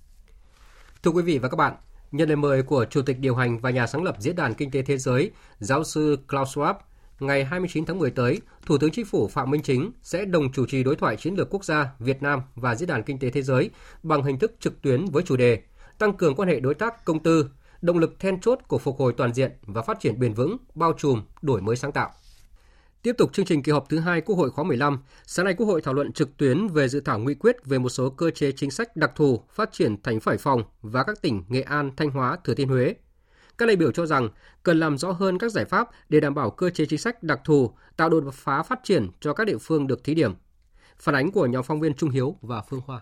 Thưa 1.04 1.12
quý 1.12 1.24
vị 1.24 1.38
và 1.38 1.50
các 1.50 1.56
bạn, 1.56 1.76
nhận 2.12 2.30
lời 2.30 2.36
mời 2.36 2.64
của 2.64 2.86
Chủ 2.90 3.02
tịch 3.02 3.20
điều 3.20 3.36
hành 3.36 3.60
và 3.60 3.70
nhà 3.70 3.88
sáng 3.88 4.04
lập 4.04 4.16
Diễn 4.20 4.36
đàn 4.36 4.54
Kinh 4.54 4.72
tế 4.72 4.82
Thế 4.82 4.98
giới, 4.98 5.32
giáo 5.60 5.84
sư 5.84 6.18
Klaus 6.28 6.58
Schwab, 6.58 6.74
ngày 7.20 7.46
29 7.46 7.86
tháng 7.86 8.00
10 8.00 8.12
tới, 8.12 8.42
Thủ 8.66 8.78
tướng 8.78 8.92
Chính 8.92 9.06
phủ 9.06 9.28
Phạm 9.28 9.52
Minh 9.52 9.62
Chính 9.62 9.92
sẽ 10.02 10.26
đồng 10.26 10.52
chủ 10.52 10.66
trì 10.66 10.84
đối 10.84 10.96
thoại 10.96 11.16
chiến 11.16 11.36
lược 11.36 11.50
quốc 11.50 11.66
gia 11.66 11.92
Việt 12.00 12.24
Nam 12.24 12.42
và 12.56 12.76
Diễn 12.76 12.90
đàn 12.90 13.04
Kinh 13.04 13.20
tế 13.20 13.30
Thế 13.30 13.42
giới 13.42 13.70
bằng 14.04 14.24
hình 14.24 14.40
thức 14.40 14.52
trực 14.60 14.82
tuyến 14.82 15.06
với 15.06 15.24
chủ 15.24 15.38
đề 15.38 15.62
Tăng 15.98 16.14
cường 16.14 16.36
quan 16.36 16.50
hệ 16.50 16.60
đối 16.60 16.74
tác 16.74 17.06
công 17.06 17.24
tư, 17.24 17.50
động 17.82 17.98
lực 17.98 18.20
then 18.20 18.40
chốt 18.42 18.60
của 18.68 18.78
phục 18.78 19.00
hồi 19.00 19.14
toàn 19.18 19.34
diện 19.34 19.52
và 19.62 19.82
phát 19.82 20.00
triển 20.00 20.20
bền 20.20 20.34
vững, 20.34 20.58
bao 20.76 20.94
trùm, 20.94 21.22
đổi 21.42 21.62
mới 21.62 21.76
sáng 21.76 21.92
tạo. 21.92 22.12
Tiếp 23.04 23.16
tục 23.18 23.34
chương 23.34 23.46
trình 23.46 23.64
kỳ 23.64 23.72
họp 23.72 23.90
thứ 23.90 24.00
hai 24.00 24.22
Quốc 24.22 24.36
hội 24.36 24.50
khóa 24.52 24.64
15, 24.64 25.00
sáng 25.26 25.46
nay 25.46 25.54
Quốc 25.58 25.66
hội 25.66 25.82
thảo 25.82 25.94
luận 25.94 26.12
trực 26.12 26.38
tuyến 26.38 26.68
về 26.68 26.88
dự 26.88 27.00
thảo 27.00 27.20
nghị 27.20 27.34
quyết 27.34 27.66
về 27.66 27.80
một 27.80 27.90
số 27.90 28.10
cơ 28.10 28.30
chế 28.30 28.52
chính 28.52 28.72
sách 28.72 28.96
đặc 28.96 29.12
thù 29.16 29.44
phát 29.52 29.72
triển 29.72 30.02
thành 30.02 30.20
phố 30.20 30.30
Hải 30.30 30.38
Phòng 30.38 30.64
và 30.82 31.04
các 31.04 31.22
tỉnh 31.22 31.44
Nghệ 31.48 31.62
An, 31.62 31.92
Thanh 31.98 32.10
Hóa, 32.10 32.38
Thừa 32.44 32.54
Thiên 32.54 32.70
Huế. 32.70 32.96
Các 33.58 33.66
đại 33.66 33.76
biểu 33.76 33.92
cho 33.92 34.06
rằng 34.06 34.30
cần 34.64 34.80
làm 34.80 34.98
rõ 34.98 35.12
hơn 35.12 35.38
các 35.38 35.52
giải 35.52 35.66
pháp 35.66 35.90
để 36.10 36.20
đảm 36.20 36.36
bảo 36.36 36.52
cơ 36.52 36.70
chế 36.70 36.86
chính 36.86 37.00
sách 37.00 37.24
đặc 37.24 37.40
thù, 37.46 37.72
tạo 37.98 38.10
đột 38.10 38.34
phá 38.34 38.64
phát 38.64 38.80
triển 38.84 39.10
cho 39.20 39.34
các 39.34 39.48
địa 39.48 39.58
phương 39.58 39.88
được 39.88 40.04
thí 40.04 40.14
điểm. 40.14 40.34
Phản 41.00 41.16
ánh 41.16 41.32
của 41.32 41.46
nhóm 41.46 41.64
phóng 41.64 41.80
viên 41.80 41.94
Trung 41.94 42.10
Hiếu 42.10 42.36
và 42.42 42.62
Phương 42.62 42.82
Hoa. 42.86 43.02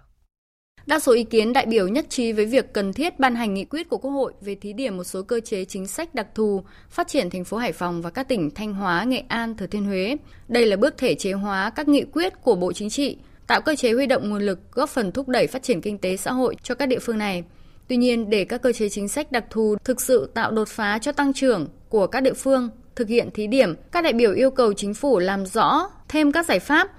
Đa 0.88 1.00
số 1.00 1.14
ý 1.14 1.24
kiến 1.24 1.54
đại 1.54 1.66
biểu 1.66 1.88
nhất 1.88 2.06
trí 2.10 2.32
với 2.32 2.46
việc 2.46 2.74
cần 2.74 2.94
thiết 2.94 3.20
ban 3.20 3.36
hành 3.36 3.54
nghị 3.54 3.66
quyết 3.66 3.90
của 3.90 3.98
Quốc 3.98 4.12
hội 4.12 4.34
về 4.42 4.56
thí 4.56 4.74
điểm 4.74 4.98
một 4.98 5.04
số 5.04 5.22
cơ 5.22 5.40
chế 5.40 5.66
chính 5.66 5.88
sách 5.88 6.16
đặc 6.16 6.28
thù 6.36 6.64
phát 6.90 7.08
triển 7.08 7.30
thành 7.30 7.44
phố 7.44 7.58
Hải 7.58 7.72
Phòng 7.72 8.02
và 8.02 8.10
các 8.10 8.28
tỉnh 8.28 8.52
Thanh 8.52 8.74
Hóa, 8.74 9.04
Nghệ 9.04 9.24
An, 9.28 9.58
Thừa 9.58 9.68
Thiên 9.68 9.86
Huế. 9.86 10.18
Đây 10.48 10.66
là 10.66 10.76
bước 10.76 10.98
thể 10.98 11.16
chế 11.16 11.32
hóa 11.32 11.70
các 11.70 11.88
nghị 11.88 12.04
quyết 12.14 12.34
của 12.42 12.56
Bộ 12.56 12.74
Chính 12.74 12.90
trị, 12.90 13.18
tạo 13.48 13.62
cơ 13.62 13.76
chế 13.76 13.92
huy 13.94 14.08
động 14.08 14.30
nguồn 14.30 14.42
lực 14.42 14.60
góp 14.72 14.90
phần 14.90 15.12
thúc 15.12 15.30
đẩy 15.30 15.48
phát 15.48 15.64
triển 15.64 15.82
kinh 15.82 15.98
tế 15.98 16.18
xã 16.18 16.32
hội 16.32 16.56
cho 16.64 16.76
các 16.76 16.86
địa 16.86 17.00
phương 17.00 17.18
này. 17.18 17.44
Tuy 17.88 17.98
nhiên, 17.98 18.30
để 18.30 18.46
các 18.46 18.62
cơ 18.62 18.72
chế 18.72 18.90
chính 18.90 19.08
sách 19.08 19.32
đặc 19.32 19.46
thù 19.50 19.76
thực 19.84 20.02
sự 20.02 20.32
tạo 20.34 20.52
đột 20.52 20.68
phá 20.68 21.00
cho 21.02 21.12
tăng 21.12 21.34
trưởng 21.34 21.68
của 21.90 22.08
các 22.08 22.22
địa 22.22 22.34
phương 22.34 22.70
thực 22.96 23.08
hiện 23.08 23.30
thí 23.34 23.48
điểm, 23.48 23.76
các 23.92 24.04
đại 24.04 24.14
biểu 24.14 24.34
yêu 24.34 24.52
cầu 24.52 24.74
chính 24.74 24.94
phủ 24.94 25.20
làm 25.20 25.46
rõ 25.46 25.90
thêm 26.10 26.32
các 26.32 26.46
giải 26.46 26.60
pháp 26.60 26.92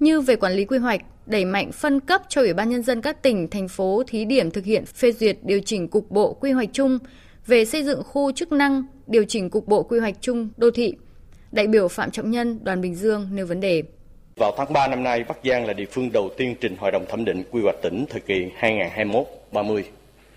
như 0.00 0.20
về 0.20 0.36
quản 0.36 0.52
lý 0.52 0.64
quy 0.64 0.78
hoạch, 0.78 1.00
đẩy 1.26 1.44
mạnh 1.44 1.72
phân 1.72 2.00
cấp 2.00 2.22
cho 2.28 2.40
Ủy 2.40 2.52
ban 2.54 2.70
Nhân 2.70 2.82
dân 2.82 3.02
các 3.02 3.22
tỉnh, 3.22 3.48
thành 3.50 3.68
phố 3.68 4.02
thí 4.06 4.24
điểm 4.24 4.50
thực 4.50 4.64
hiện 4.64 4.86
phê 4.86 5.12
duyệt 5.12 5.36
điều 5.42 5.60
chỉnh 5.64 5.88
cục 5.88 6.10
bộ 6.10 6.32
quy 6.34 6.52
hoạch 6.52 6.68
chung 6.72 6.98
về 7.46 7.64
xây 7.64 7.84
dựng 7.84 8.02
khu 8.04 8.32
chức 8.32 8.52
năng, 8.52 8.84
điều 9.06 9.24
chỉnh 9.28 9.50
cục 9.50 9.68
bộ 9.68 9.82
quy 9.82 9.98
hoạch 9.98 10.14
chung 10.20 10.48
đô 10.56 10.70
thị. 10.70 10.94
Đại 11.52 11.66
biểu 11.66 11.88
Phạm 11.88 12.10
Trọng 12.10 12.30
Nhân, 12.30 12.58
đoàn 12.62 12.80
Bình 12.80 12.94
Dương 12.94 13.28
nêu 13.32 13.46
vấn 13.46 13.60
đề. 13.60 13.82
Vào 14.36 14.54
tháng 14.56 14.72
3 14.72 14.88
năm 14.88 15.02
nay, 15.02 15.24
Bắc 15.28 15.36
Giang 15.44 15.66
là 15.66 15.72
địa 15.72 15.86
phương 15.90 16.12
đầu 16.12 16.30
tiên 16.36 16.54
trình 16.60 16.76
Hội 16.76 16.90
đồng 16.90 17.06
thẩm 17.06 17.24
định 17.24 17.44
quy 17.50 17.60
hoạch 17.62 17.76
tỉnh 17.82 18.04
thời 18.10 18.20
kỳ 18.20 18.46
2021-30. 18.60 19.82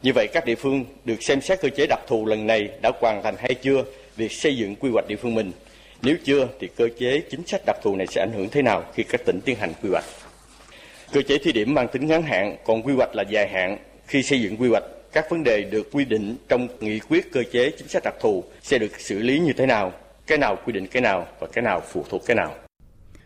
Như 0.02 0.12
vậy, 0.16 0.28
các 0.34 0.46
địa 0.46 0.56
phương 0.56 0.86
được 1.06 1.24
xem 1.24 1.42
xét 1.42 1.62
cơ 1.62 1.70
chế 1.70 1.86
đặc 1.90 2.00
thù 2.08 2.26
lần 2.26 2.48
này 2.48 2.70
đã 2.82 2.92
hoàn 3.02 3.24
thành 3.24 3.36
hay 3.38 3.54
chưa 3.54 3.84
việc 4.16 4.32
xây 4.32 4.58
dựng 4.58 4.76
quy 4.76 4.90
hoạch 4.94 5.08
địa 5.08 5.16
phương 5.16 5.36
mình? 5.36 5.52
Nếu 6.02 6.16
chưa, 6.24 6.48
thì 6.60 6.68
cơ 6.76 6.90
chế 7.00 7.22
chính 7.32 7.48
sách 7.48 7.62
đặc 7.66 7.76
thù 7.84 7.96
này 7.96 8.08
sẽ 8.08 8.22
ảnh 8.22 8.32
hưởng 8.36 8.50
thế 8.50 8.62
nào 8.62 8.84
khi 8.94 9.04
các 9.04 9.26
tỉnh 9.26 9.42
tiến 9.42 9.56
hành 9.56 9.74
quy 9.84 9.90
hoạch? 9.90 10.06
Cơ 11.14 11.22
chế 11.22 11.38
thí 11.38 11.52
điểm 11.52 11.74
mang 11.74 11.88
tính 11.88 12.08
ngắn 12.08 12.22
hạn, 12.24 12.56
còn 12.66 12.84
quy 12.84 12.94
hoạch 12.94 13.16
là 13.16 13.24
dài 13.24 13.48
hạn. 13.48 13.78
Khi 14.08 14.24
xây 14.24 14.42
dựng 14.42 14.58
quy 14.58 14.70
hoạch, 14.70 14.84
các 15.12 15.30
vấn 15.30 15.44
đề 15.44 15.64
được 15.64 15.92
quy 15.92 16.06
định 16.06 16.36
trong 16.48 16.68
nghị 16.80 17.00
quyết 17.00 17.32
cơ 17.32 17.44
chế 17.52 17.72
chính 17.78 17.88
sách 17.88 18.04
đặc 18.04 18.16
thù 18.22 18.44
sẽ 18.62 18.78
được 18.78 19.00
xử 19.00 19.20
lý 19.20 19.40
như 19.40 19.54
thế 19.54 19.66
nào, 19.66 19.94
cái 20.28 20.38
nào 20.38 20.58
quy 20.66 20.74
định 20.74 20.88
cái 20.88 21.02
nào 21.02 21.28
và 21.40 21.48
cái 21.54 21.62
nào 21.64 21.82
phụ 21.90 22.06
thuộc 22.10 22.26
cái 22.26 22.36
nào. 22.36 22.56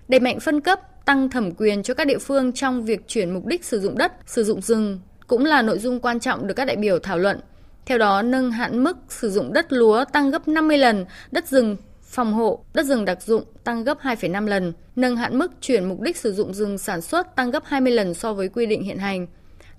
Đẩy 0.07 0.19
mạnh 0.19 0.39
phân 0.39 0.61
cấp, 0.61 1.05
tăng 1.05 1.29
thẩm 1.29 1.51
quyền 1.51 1.83
cho 1.83 1.93
các 1.93 2.07
địa 2.07 2.17
phương 2.17 2.53
trong 2.53 2.85
việc 2.85 3.07
chuyển 3.07 3.33
mục 3.33 3.45
đích 3.45 3.65
sử 3.65 3.79
dụng 3.79 3.97
đất, 3.97 4.11
sử 4.25 4.43
dụng 4.43 4.61
rừng 4.61 4.99
cũng 5.27 5.45
là 5.45 5.61
nội 5.61 5.79
dung 5.79 5.99
quan 5.99 6.19
trọng 6.19 6.47
được 6.47 6.53
các 6.53 6.65
đại 6.65 6.75
biểu 6.75 6.99
thảo 6.99 7.17
luận. 7.17 7.39
Theo 7.85 7.97
đó, 7.97 8.21
nâng 8.21 8.51
hạn 8.51 8.83
mức 8.83 8.97
sử 9.09 9.29
dụng 9.29 9.53
đất 9.53 9.73
lúa 9.73 10.05
tăng 10.13 10.31
gấp 10.31 10.47
50 10.47 10.77
lần, 10.77 11.05
đất 11.31 11.47
rừng 11.47 11.77
phòng 12.09 12.33
hộ, 12.33 12.63
đất 12.73 12.85
rừng 12.85 13.05
đặc 13.05 13.21
dụng 13.21 13.43
tăng 13.63 13.83
gấp 13.83 13.97
2,5 14.01 14.47
lần, 14.47 14.73
nâng 14.95 15.15
hạn 15.15 15.39
mức 15.39 15.51
chuyển 15.61 15.85
mục 15.85 16.01
đích 16.01 16.17
sử 16.17 16.33
dụng 16.33 16.53
rừng 16.53 16.77
sản 16.77 17.01
xuất 17.01 17.35
tăng 17.35 17.51
gấp 17.51 17.63
20 17.65 17.93
lần 17.93 18.13
so 18.13 18.33
với 18.33 18.49
quy 18.49 18.65
định 18.65 18.83
hiện 18.83 18.97
hành. 18.97 19.27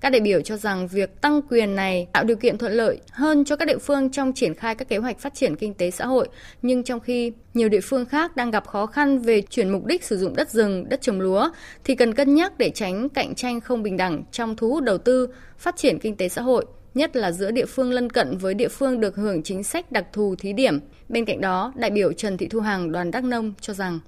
Các 0.01 0.11
đại 0.11 0.21
biểu 0.21 0.41
cho 0.41 0.57
rằng 0.57 0.89
việc 0.89 1.21
tăng 1.21 1.41
quyền 1.51 1.77
này 1.77 2.09
tạo 2.13 2.25
điều 2.25 2.37
kiện 2.37 2.59
thuận 2.59 2.73
lợi 2.73 3.01
hơn 3.11 3.45
cho 3.45 3.57
các 3.57 3.65
địa 3.69 3.79
phương 3.79 4.11
trong 4.11 4.33
triển 4.33 4.55
khai 4.55 4.75
các 4.75 4.89
kế 4.89 4.97
hoạch 4.97 5.19
phát 5.19 5.35
triển 5.35 5.57
kinh 5.57 5.75
tế 5.75 5.91
xã 5.91 6.07
hội, 6.07 6.29
nhưng 6.63 6.85
trong 6.85 7.01
khi 7.01 7.33
nhiều 7.55 7.69
địa 7.69 7.81
phương 7.81 8.07
khác 8.07 8.37
đang 8.37 8.51
gặp 8.51 8.67
khó 8.67 8.87
khăn 8.87 9.19
về 9.19 9.43
chuyển 9.51 9.71
mục 9.71 9.85
đích 9.85 10.05
sử 10.05 10.19
dụng 10.19 10.37
đất 10.37 10.51
rừng, 10.51 10.89
đất 10.89 11.01
trồng 11.01 11.21
lúa 11.21 11.51
thì 11.85 11.95
cần 11.95 12.15
cân 12.15 12.35
nhắc 12.35 12.59
để 12.59 12.71
tránh 12.71 13.09
cạnh 13.09 13.35
tranh 13.35 13.61
không 13.61 13.83
bình 13.83 13.97
đẳng 13.97 14.23
trong 14.33 14.57
thu 14.57 14.71
hút 14.71 14.85
đầu 14.85 14.99
tư, 14.99 15.29
phát 15.59 15.77
triển 15.77 15.99
kinh 15.99 16.17
tế 16.17 16.29
xã 16.29 16.43
hội 16.43 16.65
nhất 16.95 17.17
là 17.17 17.33
giữa 17.33 17.51
địa 17.51 17.67
phương 17.67 17.93
lân 17.93 18.11
cận 18.11 18.39
với 18.39 18.55
địa 18.55 18.69
phương 18.69 19.01
được 19.01 19.17
hưởng 19.17 19.43
chính 19.43 19.63
sách 19.63 19.93
đặc 19.93 20.07
thù 20.13 20.35
thí 20.39 20.53
điểm. 20.53 20.81
Bên 21.09 21.25
cạnh 21.25 21.41
đó, 21.41 21.73
đại 21.77 21.91
biểu 21.91 22.13
Trần 22.13 22.37
Thị 22.37 22.47
Thu 22.47 22.61
Hằng 22.61 22.93
đoàn 22.93 23.11
Đắk 23.11 23.25
Nông 23.25 23.53
cho 23.61 23.75
rằng 23.75 23.99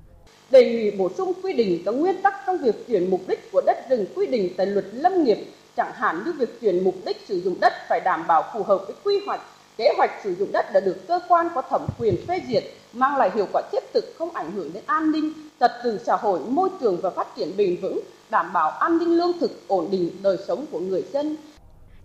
đề 0.52 0.64
nghị 0.64 0.90
bổ 0.90 1.10
sung 1.16 1.32
quy 1.42 1.52
định 1.52 1.82
các 1.84 1.92
nguyên 1.92 2.22
tắc 2.22 2.34
trong 2.46 2.58
việc 2.58 2.86
chuyển 2.88 3.10
mục 3.10 3.20
đích 3.28 3.52
của 3.52 3.62
đất 3.66 3.76
rừng 3.90 4.06
quy 4.14 4.26
định 4.26 4.50
tại 4.56 4.66
luật 4.66 4.84
lâm 4.92 5.24
nghiệp 5.24 5.38
chẳng 5.76 5.92
hạn 5.94 6.22
như 6.26 6.32
việc 6.32 6.60
chuyển 6.60 6.84
mục 6.84 6.94
đích 7.06 7.16
sử 7.28 7.40
dụng 7.40 7.54
đất 7.60 7.72
phải 7.88 8.00
đảm 8.04 8.24
bảo 8.26 8.44
phù 8.54 8.62
hợp 8.62 8.82
với 8.86 8.96
quy 9.04 9.20
hoạch 9.26 9.40
kế 9.76 9.88
hoạch 9.96 10.10
sử 10.24 10.34
dụng 10.34 10.52
đất 10.52 10.72
đã 10.72 10.80
được 10.80 11.06
cơ 11.08 11.20
quan 11.28 11.48
có 11.54 11.62
thẩm 11.62 11.86
quyền 11.98 12.26
phê 12.26 12.40
duyệt 12.48 12.64
mang 12.92 13.16
lại 13.16 13.30
hiệu 13.34 13.46
quả 13.52 13.62
thiết 13.72 13.82
thực 13.94 14.04
không 14.18 14.30
ảnh 14.30 14.52
hưởng 14.52 14.70
đến 14.72 14.82
an 14.86 15.12
ninh 15.12 15.32
trật 15.60 15.72
tự 15.84 16.00
xã 16.06 16.16
hội 16.16 16.40
môi 16.48 16.68
trường 16.80 17.00
và 17.02 17.10
phát 17.10 17.26
triển 17.36 17.56
bền 17.56 17.76
vững 17.76 18.00
đảm 18.30 18.52
bảo 18.52 18.70
an 18.70 18.98
ninh 18.98 19.18
lương 19.18 19.38
thực 19.40 19.68
ổn 19.68 19.88
định 19.90 20.10
đời 20.22 20.36
sống 20.48 20.66
của 20.70 20.80
người 20.80 21.04
dân 21.12 21.36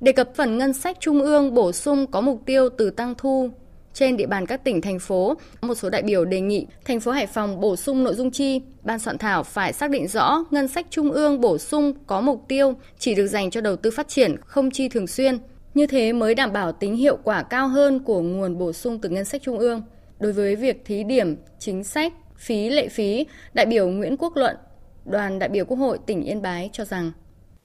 Đề 0.02 0.12
cập 0.12 0.36
phần 0.36 0.58
ngân 0.58 0.74
sách 0.74 0.98
trung 1.00 1.22
ương 1.22 1.54
bổ 1.54 1.72
sung 1.72 2.08
có 2.08 2.22
mục 2.22 2.42
tiêu 2.46 2.70
từ 2.70 2.90
tăng 2.90 3.16
thu 3.18 3.50
trên 3.94 4.18
địa 4.18 4.28
bàn 4.28 4.46
các 4.46 4.64
tỉnh 4.64 4.82
thành 4.82 5.00
phố, 5.00 5.34
một 5.62 5.76
số 5.76 5.90
đại 5.90 6.02
biểu 6.02 6.26
đề 6.26 6.42
nghị 6.42 6.68
thành 6.86 7.00
phố 7.00 7.12
Hải 7.12 7.28
Phòng 7.28 7.60
bổ 7.60 7.76
sung 7.76 8.04
nội 8.04 8.16
dung 8.16 8.32
chi, 8.32 8.62
ban 8.84 9.00
soạn 9.00 9.18
thảo 9.18 9.44
phải 9.44 9.74
xác 9.74 9.90
định 9.90 10.08
rõ 10.08 10.44
ngân 10.52 10.68
sách 10.68 10.86
trung 10.90 11.12
ương 11.12 11.42
bổ 11.42 11.58
sung 11.58 11.94
có 12.08 12.22
mục 12.22 12.46
tiêu 12.48 12.74
chỉ 13.00 13.16
được 13.16 13.28
dành 13.28 13.50
cho 13.50 13.62
đầu 13.62 13.76
tư 13.76 13.92
phát 13.92 14.08
triển, 14.08 14.36
không 14.46 14.72
chi 14.72 14.90
thường 14.90 15.08
xuyên. 15.08 15.38
Như 15.74 15.88
thế 15.88 16.14
mới 16.14 16.36
đảm 16.36 16.54
bảo 16.54 16.72
tính 16.72 16.96
hiệu 16.96 17.18
quả 17.24 17.44
cao 17.44 17.68
hơn 17.68 18.00
của 18.00 18.22
nguồn 18.22 18.58
bổ 18.58 18.74
sung 18.74 19.00
từ 19.00 19.10
ngân 19.10 19.26
sách 19.26 19.42
trung 19.42 19.60
ương. 19.60 19.82
Đối 20.20 20.34
với 20.34 20.56
việc 20.56 20.82
thí 20.86 21.04
điểm 21.04 21.36
chính 21.60 21.84
sách 21.84 22.14
phí 22.38 22.70
lệ 22.70 22.88
phí, 22.90 23.26
đại 23.54 23.66
biểu 23.66 23.88
Nguyễn 23.88 24.18
Quốc 24.18 24.38
Luận, 24.38 24.56
đoàn 25.06 25.40
đại 25.40 25.50
biểu 25.50 25.66
Quốc 25.66 25.78
hội 25.78 26.00
tỉnh 26.06 26.24
Yên 26.24 26.42
Bái 26.42 26.70
cho 26.74 26.86
rằng 26.86 27.12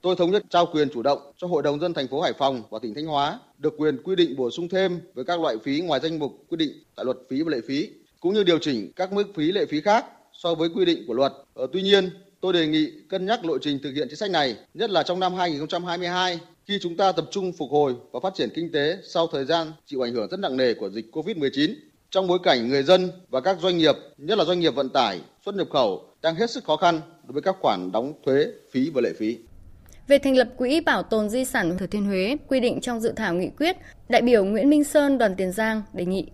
Tôi 0.03 0.17
thống 0.17 0.31
nhất 0.31 0.45
trao 0.51 0.67
quyền 0.67 0.89
chủ 0.91 1.03
động 1.03 1.19
cho 1.37 1.47
Hội 1.47 1.63
đồng 1.63 1.81
dân 1.81 1.95
thành 1.95 2.09
phố 2.09 2.21
Hải 2.21 2.33
Phòng 2.33 2.63
và 2.71 2.79
tỉnh 2.83 2.95
Thanh 2.95 3.07
Hóa 3.07 3.39
được 3.59 3.75
quyền 3.77 4.03
quy 4.03 4.17
định 4.17 4.37
bổ 4.37 4.51
sung 4.51 4.69
thêm 4.69 5.01
với 5.15 5.25
các 5.25 5.41
loại 5.41 5.57
phí 5.65 5.81
ngoài 5.81 6.01
danh 6.03 6.19
mục 6.19 6.33
quy 6.49 6.57
định 6.57 6.73
tại 6.97 7.05
luật 7.05 7.17
phí 7.31 7.43
và 7.43 7.51
lệ 7.51 7.61
phí, 7.69 7.89
cũng 8.21 8.35
như 8.35 8.45
điều 8.45 8.59
chỉnh 8.59 8.93
các 8.97 9.13
mức 9.13 9.25
phí 9.35 9.53
lệ 9.53 9.67
phí 9.67 9.81
khác 9.81 10.07
so 10.33 10.55
với 10.55 10.69
quy 10.69 10.85
định 10.85 11.05
của 11.07 11.15
luật. 11.15 11.33
Ở 11.55 11.67
tuy 11.73 11.83
nhiên, 11.83 12.11
tôi 12.41 12.53
đề 12.53 12.67
nghị 12.67 12.91
cân 13.09 13.27
nhắc 13.27 13.45
lộ 13.45 13.59
trình 13.59 13.79
thực 13.83 13.93
hiện 13.95 14.09
chính 14.09 14.17
sách 14.17 14.31
này, 14.31 14.57
nhất 14.75 14.91
là 14.91 15.03
trong 15.03 15.21
năm 15.21 15.35
2022 15.35 16.41
khi 16.67 16.79
chúng 16.83 16.97
ta 16.97 17.13
tập 17.13 17.25
trung 17.31 17.53
phục 17.59 17.71
hồi 17.71 17.95
và 18.13 18.21
phát 18.21 18.35
triển 18.35 18.49
kinh 18.55 18.73
tế 18.73 18.99
sau 19.05 19.27
thời 19.27 19.45
gian 19.45 19.73
chịu 19.87 20.05
ảnh 20.05 20.15
hưởng 20.15 20.29
rất 20.31 20.41
nặng 20.41 20.57
nề 20.57 20.75
của 20.75 20.91
dịch 20.91 21.07
Covid-19. 21.13 21.75
Trong 22.11 22.27
bối 22.27 22.39
cảnh 22.43 22.69
người 22.69 22.83
dân 22.83 23.11
và 23.29 23.41
các 23.41 23.57
doanh 23.61 23.79
nghiệp, 23.79 23.95
nhất 24.19 24.39
là 24.39 24.45
doanh 24.45 24.61
nghiệp 24.61 24.75
vận 24.75 24.89
tải, 24.89 25.21
xuất 25.45 25.55
nhập 25.55 25.69
khẩu 25.71 26.05
đang 26.23 26.35
hết 26.35 26.51
sức 26.51 26.65
khó 26.65 26.77
khăn 26.77 27.01
đối 27.27 27.33
với 27.33 27.43
các 27.43 27.57
khoản 27.61 27.93
đóng 27.93 28.13
thuế, 28.27 28.47
phí 28.71 28.91
và 28.95 29.01
lệ 29.01 29.13
phí. 29.19 29.39
Về 30.09 30.19
thành 30.19 30.37
lập 30.37 30.49
Quỹ 30.57 30.81
Bảo 30.81 31.03
tồn 31.03 31.29
Di 31.29 31.45
sản 31.45 31.79
Thừa 31.79 31.87
Thiên 31.87 32.05
Huế 32.05 32.37
quy 32.49 32.61
định 32.61 32.81
trong 32.81 33.01
dự 33.01 33.13
thảo 33.17 33.35
nghị 33.35 33.51
quyết, 33.59 33.77
đại 34.09 34.23
biểu 34.23 34.45
Nguyễn 34.45 34.71
Minh 34.71 34.85
Sơn 34.85 35.19
đoàn 35.19 35.35
Tiền 35.37 35.53
Giang 35.53 35.83
đề 35.93 36.05
nghị. 36.05 36.27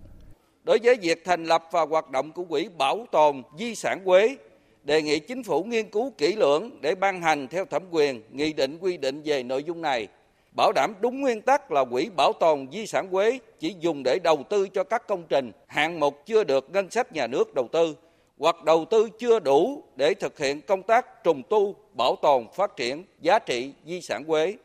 Đối 0.63 0.79
với 0.83 0.95
việc 0.95 1.25
thành 1.25 1.43
lập 1.43 1.63
và 1.71 1.81
hoạt 1.81 2.09
động 2.09 2.31
của 2.31 2.43
Quỹ 2.43 2.69
Bảo 2.77 3.05
tồn 3.11 3.43
Di 3.59 3.75
sản 3.75 4.05
Huế, 4.05 4.35
đề 4.83 5.01
nghị 5.01 5.19
chính 5.19 5.43
phủ 5.43 5.63
nghiên 5.63 5.89
cứu 5.89 6.13
kỹ 6.17 6.35
lưỡng 6.35 6.69
để 6.81 6.95
ban 6.95 7.21
hành 7.21 7.47
theo 7.47 7.65
thẩm 7.65 7.83
quyền 7.91 8.21
nghị 8.31 8.53
định 8.53 8.77
quy 8.81 8.97
định 8.97 9.21
về 9.25 9.43
nội 9.43 9.63
dung 9.63 9.81
này, 9.81 10.07
bảo 10.55 10.71
đảm 10.71 10.93
đúng 11.01 11.21
nguyên 11.21 11.41
tắc 11.41 11.71
là 11.71 11.85
quỹ 11.85 12.09
bảo 12.17 12.33
tồn 12.33 12.67
di 12.71 12.85
sản 12.85 13.07
Huế 13.11 13.39
chỉ 13.59 13.75
dùng 13.79 14.03
để 14.03 14.19
đầu 14.23 14.43
tư 14.49 14.67
cho 14.67 14.83
các 14.83 15.07
công 15.07 15.23
trình 15.29 15.51
hạng 15.67 15.99
mục 15.99 16.25
chưa 16.25 16.43
được 16.43 16.69
ngân 16.71 16.89
sách 16.89 17.13
nhà 17.13 17.27
nước 17.27 17.53
đầu 17.55 17.67
tư 17.71 17.95
hoặc 18.39 18.63
đầu 18.63 18.85
tư 18.85 19.09
chưa 19.19 19.39
đủ 19.39 19.83
để 19.95 20.13
thực 20.13 20.39
hiện 20.39 20.61
công 20.61 20.83
tác 20.83 21.23
trùng 21.23 21.43
tu, 21.49 21.75
bảo 21.99 22.15
tồn, 22.15 22.45
phát 22.55 22.77
triển 22.77 23.03
giá 23.21 23.39
trị 23.39 23.71
di 23.85 24.01
sản 24.01 24.23
quế 24.23 24.55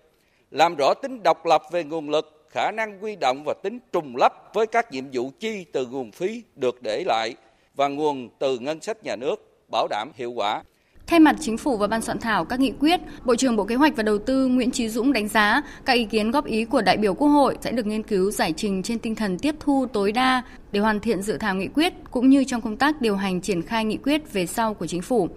làm 0.51 0.77
rõ 0.77 0.95
tính 0.95 1.23
độc 1.23 1.47
lập 1.47 1.63
về 1.73 1.85
nguồn 1.85 2.11
lực, 2.11 2.47
khả 2.51 2.71
năng 2.71 3.05
quy 3.05 3.17
động 3.17 3.45
và 3.45 3.55
tính 3.63 3.79
trùng 3.93 4.17
lắp 4.17 4.33
với 4.55 4.67
các 4.67 4.93
nhiệm 4.93 5.05
vụ 5.13 5.31
chi 5.41 5.65
từ 5.73 5.87
nguồn 5.87 6.13
phí 6.13 6.43
được 6.57 6.83
để 6.83 7.05
lại 7.07 7.35
và 7.77 7.89
nguồn 7.89 8.29
từ 8.39 8.59
ngân 8.59 8.81
sách 8.81 9.05
nhà 9.05 9.17
nước, 9.17 9.67
bảo 9.71 9.87
đảm 9.91 10.11
hiệu 10.15 10.33
quả. 10.33 10.63
Thay 11.07 11.21
mặt 11.21 11.37
Chính 11.41 11.59
phủ 11.59 11.77
và 11.77 11.87
Ban 11.87 12.03
soạn 12.03 12.19
thảo 12.19 12.45
các 12.45 12.61
nghị 12.61 12.73
quyết, 12.81 13.01
Bộ 13.25 13.37
trưởng 13.37 13.57
Bộ 13.57 13.65
Kế 13.65 13.75
hoạch 13.75 13.97
và 13.97 14.03
Đầu 14.03 14.19
tư 14.19 14.47
Nguyễn 14.47 14.71
Trí 14.71 14.89
Dũng 14.89 15.13
đánh 15.13 15.29
giá 15.29 15.63
các 15.85 15.93
ý 15.93 16.05
kiến 16.05 16.31
góp 16.31 16.45
ý 16.45 16.65
của 16.65 16.83
đại 16.83 16.97
biểu 16.97 17.15
Quốc 17.15 17.29
hội 17.29 17.57
sẽ 17.61 17.71
được 17.73 17.87
nghiên 17.87 18.03
cứu 18.03 18.31
giải 18.31 18.53
trình 18.57 18.83
trên 18.83 18.99
tinh 18.99 19.15
thần 19.15 19.39
tiếp 19.39 19.55
thu 19.61 19.87
tối 19.93 20.13
đa 20.13 20.43
để 20.73 20.81
hoàn 20.81 21.01
thiện 21.01 21.23
dự 21.23 21.39
thảo 21.39 21.55
nghị 21.55 21.69
quyết 21.75 21.93
cũng 22.11 22.29
như 22.29 22.45
trong 22.45 22.61
công 22.61 22.77
tác 22.77 23.01
điều 23.01 23.17
hành 23.17 23.41
triển 23.41 23.63
khai 23.63 23.85
nghị 23.85 23.97
quyết 23.97 24.33
về 24.33 24.47
sau 24.47 24.75
của 24.75 24.87
Chính 24.87 25.03
phủ. 25.03 25.29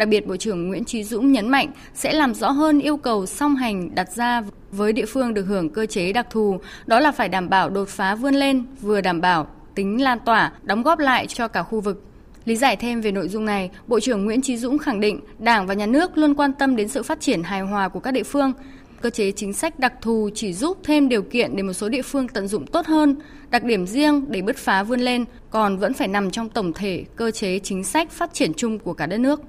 Đặc 0.00 0.08
biệt, 0.08 0.26
Bộ 0.26 0.36
trưởng 0.36 0.68
Nguyễn 0.68 0.84
Trí 0.84 1.04
Dũng 1.04 1.32
nhấn 1.32 1.48
mạnh 1.48 1.70
sẽ 1.94 2.12
làm 2.12 2.34
rõ 2.34 2.50
hơn 2.50 2.80
yêu 2.80 2.96
cầu 2.96 3.26
song 3.26 3.56
hành 3.56 3.94
đặt 3.94 4.12
ra 4.12 4.42
với 4.72 4.92
địa 4.92 5.06
phương 5.06 5.34
được 5.34 5.42
hưởng 5.42 5.70
cơ 5.70 5.86
chế 5.86 6.12
đặc 6.12 6.26
thù, 6.30 6.60
đó 6.86 7.00
là 7.00 7.12
phải 7.12 7.28
đảm 7.28 7.48
bảo 7.48 7.70
đột 7.70 7.88
phá 7.88 8.14
vươn 8.14 8.34
lên, 8.34 8.64
vừa 8.80 9.00
đảm 9.00 9.20
bảo 9.20 9.46
tính 9.74 10.02
lan 10.02 10.18
tỏa, 10.24 10.52
đóng 10.62 10.82
góp 10.82 10.98
lại 10.98 11.26
cho 11.26 11.48
cả 11.48 11.62
khu 11.62 11.80
vực 11.80 12.02
Lý 12.44 12.56
giải 12.56 12.76
thêm 12.76 13.00
về 13.00 13.12
nội 13.12 13.28
dung 13.28 13.44
này, 13.44 13.70
Bộ 13.86 14.00
trưởng 14.00 14.24
Nguyễn 14.24 14.42
Trí 14.42 14.56
Dũng 14.56 14.78
khẳng 14.78 15.00
định 15.00 15.20
Đảng 15.38 15.66
và 15.66 15.74
Nhà 15.74 15.86
nước 15.86 16.18
luôn 16.18 16.34
quan 16.34 16.52
tâm 16.52 16.76
đến 16.76 16.88
sự 16.88 17.02
phát 17.02 17.20
triển 17.20 17.42
hài 17.42 17.60
hòa 17.60 17.88
của 17.88 18.00
các 18.00 18.10
địa 18.10 18.22
phương. 18.22 18.52
Cơ 19.00 19.10
chế 19.10 19.32
chính 19.32 19.52
sách 19.52 19.78
đặc 19.78 19.92
thù 20.00 20.30
chỉ 20.34 20.52
giúp 20.52 20.78
thêm 20.82 21.08
điều 21.08 21.22
kiện 21.22 21.56
để 21.56 21.62
một 21.62 21.72
số 21.72 21.88
địa 21.88 22.02
phương 22.02 22.28
tận 22.28 22.48
dụng 22.48 22.66
tốt 22.66 22.86
hơn, 22.86 23.16
đặc 23.50 23.64
điểm 23.64 23.86
riêng 23.86 24.24
để 24.28 24.42
bứt 24.42 24.56
phá 24.56 24.82
vươn 24.82 25.00
lên, 25.00 25.24
còn 25.50 25.78
vẫn 25.78 25.94
phải 25.94 26.08
nằm 26.08 26.30
trong 26.30 26.48
tổng 26.48 26.72
thể 26.72 27.04
cơ 27.16 27.30
chế 27.30 27.58
chính 27.58 27.84
sách 27.84 28.10
phát 28.10 28.34
triển 28.34 28.54
chung 28.54 28.78
của 28.78 28.94
cả 28.94 29.06
đất 29.06 29.18
nước. 29.18 29.40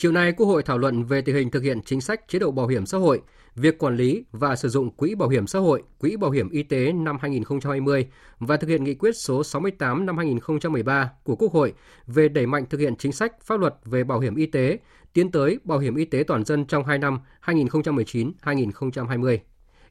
Chiều 0.00 0.12
nay, 0.12 0.32
Quốc 0.32 0.46
hội 0.46 0.62
thảo 0.62 0.78
luận 0.78 1.04
về 1.04 1.20
tình 1.22 1.34
hình 1.34 1.50
thực 1.50 1.62
hiện 1.62 1.82
chính 1.82 2.00
sách 2.00 2.28
chế 2.28 2.38
độ 2.38 2.50
bảo 2.50 2.66
hiểm 2.66 2.86
xã 2.86 2.98
hội, 2.98 3.20
việc 3.54 3.78
quản 3.78 3.96
lý 3.96 4.24
và 4.32 4.56
sử 4.56 4.68
dụng 4.68 4.90
quỹ 4.90 5.14
bảo 5.14 5.28
hiểm 5.28 5.46
xã 5.46 5.58
hội, 5.58 5.82
quỹ 5.98 6.16
bảo 6.16 6.30
hiểm 6.30 6.50
y 6.50 6.62
tế 6.62 6.92
năm 6.92 7.16
2020 7.20 8.06
và 8.38 8.56
thực 8.56 8.68
hiện 8.68 8.84
nghị 8.84 8.94
quyết 8.94 9.12
số 9.16 9.44
68 9.44 10.06
năm 10.06 10.16
2013 10.16 11.10
của 11.24 11.36
Quốc 11.36 11.52
hội 11.52 11.72
về 12.06 12.28
đẩy 12.28 12.46
mạnh 12.46 12.64
thực 12.70 12.80
hiện 12.80 12.96
chính 12.96 13.12
sách 13.12 13.42
pháp 13.42 13.60
luật 13.60 13.74
về 13.84 14.04
bảo 14.04 14.20
hiểm 14.20 14.34
y 14.34 14.46
tế, 14.46 14.78
tiến 15.12 15.30
tới 15.30 15.58
bảo 15.64 15.78
hiểm 15.78 15.94
y 15.94 16.04
tế 16.04 16.24
toàn 16.26 16.44
dân 16.44 16.64
trong 16.64 16.84
2 16.84 16.98
năm 16.98 17.20
2019-2020. 17.44 19.38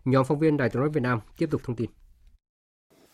Nhóm 0.06 0.26
phóng 0.26 0.40
viên 0.40 0.58
Đài 0.58 0.70
tiếng 0.70 0.80
nói 0.80 0.90
Việt 0.90 1.02
Nam 1.04 1.20
tiếp 1.38 1.48
tục 1.52 1.62
thông 1.64 1.76
tin. 1.76 1.90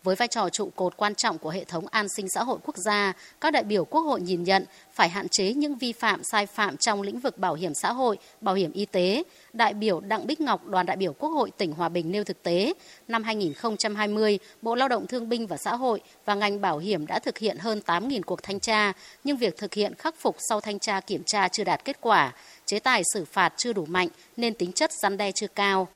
Với 0.04 0.16
vai 0.16 0.28
trò 0.28 0.50
trụ 0.50 0.70
cột 0.76 0.98
quan 0.98 1.16
trọng 1.16 1.38
của 1.38 1.50
hệ 1.50 1.64
thống 1.64 1.88
an 1.88 2.08
sinh 2.16 2.30
xã 2.30 2.44
hội 2.44 2.60
quốc 2.64 2.78
gia, 2.78 3.14
các 3.42 3.54
đại 3.54 3.64
biểu 3.64 3.86
Quốc 3.86 4.02
hội 4.02 4.22
nhìn 4.22 4.44
nhận 4.44 4.66
phải 4.94 5.10
hạn 5.10 5.30
chế 5.30 5.54
những 5.54 5.78
vi 5.78 5.92
phạm 5.94 6.24
sai 6.24 6.46
phạm 6.46 6.78
trong 6.78 7.02
lĩnh 7.02 7.20
vực 7.20 7.38
bảo 7.38 7.54
hiểm 7.54 7.74
xã 7.74 7.92
hội, 7.92 8.18
bảo 8.42 8.56
hiểm 8.56 8.72
y 8.72 8.86
tế. 8.86 9.24
Đại 9.54 9.74
biểu 9.74 10.00
Đặng 10.00 10.28
Bích 10.28 10.42
Ngọc, 10.42 10.68
đoàn 10.68 10.86
đại 10.86 10.98
biểu 10.98 11.14
Quốc 11.14 11.30
hội 11.30 11.52
tỉnh 11.58 11.72
Hòa 11.72 11.90
Bình 11.90 12.12
nêu 12.12 12.24
thực 12.24 12.44
tế, 12.44 12.74
năm 13.08 13.24
2020, 13.24 14.40
Bộ 14.62 14.76
Lao 14.76 14.88
động 14.88 15.08
Thương 15.08 15.30
binh 15.30 15.48
và 15.48 15.58
Xã 15.58 15.76
hội 15.76 16.02
và 16.26 16.36
ngành 16.36 16.62
bảo 16.62 16.78
hiểm 16.78 17.08
đã 17.08 17.20
thực 17.20 17.38
hiện 17.38 17.58
hơn 17.58 17.82
8.000 17.86 18.22
cuộc 18.22 18.44
thanh 18.44 18.60
tra, 18.60 18.94
nhưng 19.24 19.38
việc 19.38 19.58
thực 19.58 19.74
hiện 19.74 19.94
khắc 19.96 20.16
phục 20.20 20.36
sau 20.50 20.62
thanh 20.62 20.80
tra 20.80 21.00
kiểm 21.00 21.24
tra 21.26 21.48
chưa 21.48 21.64
đạt 21.64 21.86
kết 21.86 21.98
quả, 22.02 22.34
chế 22.66 22.80
tài 22.80 23.02
xử 23.14 23.26
phạt 23.26 23.54
chưa 23.58 23.74
đủ 23.74 23.86
mạnh 23.86 24.08
nên 24.38 24.54
tính 24.54 24.72
chất 24.72 24.92
răn 24.92 25.18
đe 25.18 25.32
chưa 25.32 25.48
cao. 25.48 25.88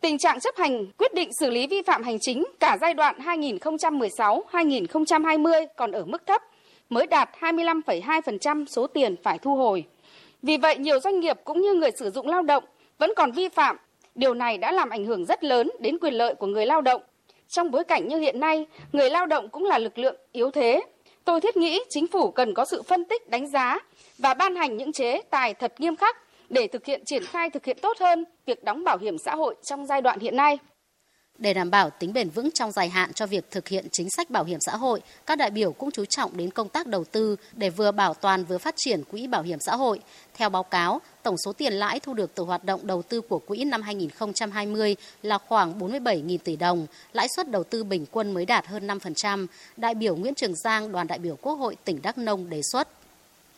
Tình 0.00 0.18
trạng 0.18 0.40
chấp 0.40 0.56
hành 0.56 0.86
quyết 0.98 1.14
định 1.14 1.32
xử 1.32 1.50
lý 1.50 1.66
vi 1.66 1.82
phạm 1.82 2.02
hành 2.02 2.18
chính 2.20 2.44
cả 2.60 2.78
giai 2.80 2.94
đoạn 2.94 3.18
2016-2020 3.18 5.66
còn 5.76 5.92
ở 5.92 6.04
mức 6.04 6.26
thấp, 6.26 6.42
mới 6.88 7.06
đạt 7.06 7.30
25,2% 7.40 8.66
số 8.66 8.86
tiền 8.86 9.16
phải 9.22 9.38
thu 9.38 9.56
hồi. 9.56 9.84
Vì 10.42 10.56
vậy, 10.56 10.78
nhiều 10.78 11.00
doanh 11.00 11.20
nghiệp 11.20 11.36
cũng 11.44 11.60
như 11.60 11.74
người 11.74 11.90
sử 11.90 12.10
dụng 12.10 12.28
lao 12.28 12.42
động 12.42 12.64
vẫn 12.98 13.12
còn 13.16 13.32
vi 13.32 13.48
phạm. 13.48 13.76
Điều 14.14 14.34
này 14.34 14.58
đã 14.58 14.72
làm 14.72 14.90
ảnh 14.90 15.04
hưởng 15.04 15.24
rất 15.24 15.44
lớn 15.44 15.70
đến 15.80 15.98
quyền 15.98 16.14
lợi 16.14 16.34
của 16.34 16.46
người 16.46 16.66
lao 16.66 16.80
động. 16.80 17.02
Trong 17.48 17.70
bối 17.70 17.84
cảnh 17.84 18.08
như 18.08 18.18
hiện 18.18 18.40
nay, 18.40 18.66
người 18.92 19.10
lao 19.10 19.26
động 19.26 19.48
cũng 19.48 19.64
là 19.64 19.78
lực 19.78 19.98
lượng 19.98 20.16
yếu 20.32 20.50
thế. 20.50 20.80
Tôi 21.24 21.40
thiết 21.40 21.56
nghĩ 21.56 21.80
chính 21.88 22.06
phủ 22.06 22.30
cần 22.30 22.54
có 22.54 22.64
sự 22.64 22.82
phân 22.82 23.04
tích, 23.04 23.30
đánh 23.30 23.46
giá 23.46 23.78
và 24.18 24.34
ban 24.34 24.56
hành 24.56 24.76
những 24.76 24.92
chế 24.92 25.22
tài 25.30 25.54
thật 25.54 25.74
nghiêm 25.78 25.96
khắc 25.96 26.16
để 26.50 26.68
thực 26.72 26.86
hiện 26.86 27.02
triển 27.06 27.24
khai 27.24 27.50
thực 27.50 27.64
hiện 27.64 27.76
tốt 27.82 27.96
hơn 28.00 28.24
việc 28.46 28.64
đóng 28.64 28.84
bảo 28.84 28.98
hiểm 28.98 29.18
xã 29.24 29.34
hội 29.34 29.54
trong 29.62 29.86
giai 29.86 30.02
đoạn 30.02 30.20
hiện 30.20 30.36
nay. 30.36 30.58
Để 31.38 31.54
đảm 31.54 31.70
bảo 31.70 31.90
tính 31.90 32.12
bền 32.12 32.30
vững 32.30 32.50
trong 32.50 32.72
dài 32.72 32.88
hạn 32.88 33.12
cho 33.12 33.26
việc 33.26 33.50
thực 33.50 33.68
hiện 33.68 33.86
chính 33.92 34.10
sách 34.10 34.30
bảo 34.30 34.44
hiểm 34.44 34.58
xã 34.66 34.76
hội, 34.76 35.00
các 35.26 35.38
đại 35.38 35.50
biểu 35.50 35.72
cũng 35.72 35.90
chú 35.90 36.04
trọng 36.04 36.36
đến 36.36 36.50
công 36.50 36.68
tác 36.68 36.86
đầu 36.86 37.04
tư 37.04 37.36
để 37.52 37.70
vừa 37.70 37.92
bảo 37.92 38.14
toàn 38.14 38.44
vừa 38.44 38.58
phát 38.58 38.74
triển 38.76 39.04
quỹ 39.04 39.26
bảo 39.26 39.42
hiểm 39.42 39.58
xã 39.60 39.76
hội. 39.76 40.00
Theo 40.34 40.48
báo 40.48 40.62
cáo, 40.62 41.00
tổng 41.22 41.36
số 41.44 41.52
tiền 41.52 41.72
lãi 41.72 42.00
thu 42.00 42.14
được 42.14 42.34
từ 42.34 42.44
hoạt 42.44 42.64
động 42.64 42.80
đầu 42.86 43.02
tư 43.02 43.20
của 43.20 43.38
quỹ 43.38 43.64
năm 43.64 43.82
2020 43.82 44.96
là 45.22 45.38
khoảng 45.38 45.78
47.000 45.78 46.38
tỷ 46.44 46.56
đồng, 46.56 46.86
lãi 47.12 47.28
suất 47.36 47.50
đầu 47.50 47.64
tư 47.64 47.84
bình 47.84 48.06
quân 48.10 48.34
mới 48.34 48.46
đạt 48.46 48.66
hơn 48.66 48.86
5%. 48.86 49.46
Đại 49.76 49.94
biểu 49.94 50.16
Nguyễn 50.16 50.34
Trường 50.34 50.56
Giang, 50.56 50.92
đoàn 50.92 51.06
đại 51.06 51.18
biểu 51.18 51.36
Quốc 51.36 51.54
hội 51.54 51.76
tỉnh 51.84 52.02
Đắk 52.02 52.18
Nông 52.18 52.50
đề 52.50 52.60
xuất. 52.72 52.88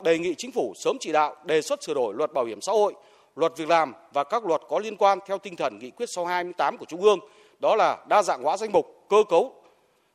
Đề 0.02 0.18
nghị 0.18 0.34
chính 0.34 0.52
phủ 0.52 0.72
sớm 0.76 0.96
chỉ 1.00 1.12
đạo 1.12 1.36
đề 1.44 1.62
xuất 1.62 1.82
sửa 1.82 1.94
đổi 1.94 2.14
luật 2.14 2.32
bảo 2.32 2.44
hiểm 2.44 2.60
xã 2.60 2.72
hội, 2.72 2.94
luật 3.36 3.56
việc 3.56 3.68
làm 3.68 3.94
và 4.12 4.24
các 4.24 4.46
luật 4.46 4.60
có 4.68 4.78
liên 4.78 4.96
quan 4.96 5.18
theo 5.26 5.38
tinh 5.38 5.56
thần 5.56 5.78
nghị 5.78 5.90
quyết 5.90 6.10
số 6.10 6.24
28 6.24 6.76
của 6.76 6.84
Trung 6.84 7.02
ương– 7.02 7.18
đó 7.62 7.76
là 7.76 7.98
đa 8.08 8.22
dạng 8.22 8.42
hóa 8.42 8.56
danh 8.56 8.72
mục, 8.72 9.04
cơ 9.08 9.24
cấu 9.28 9.52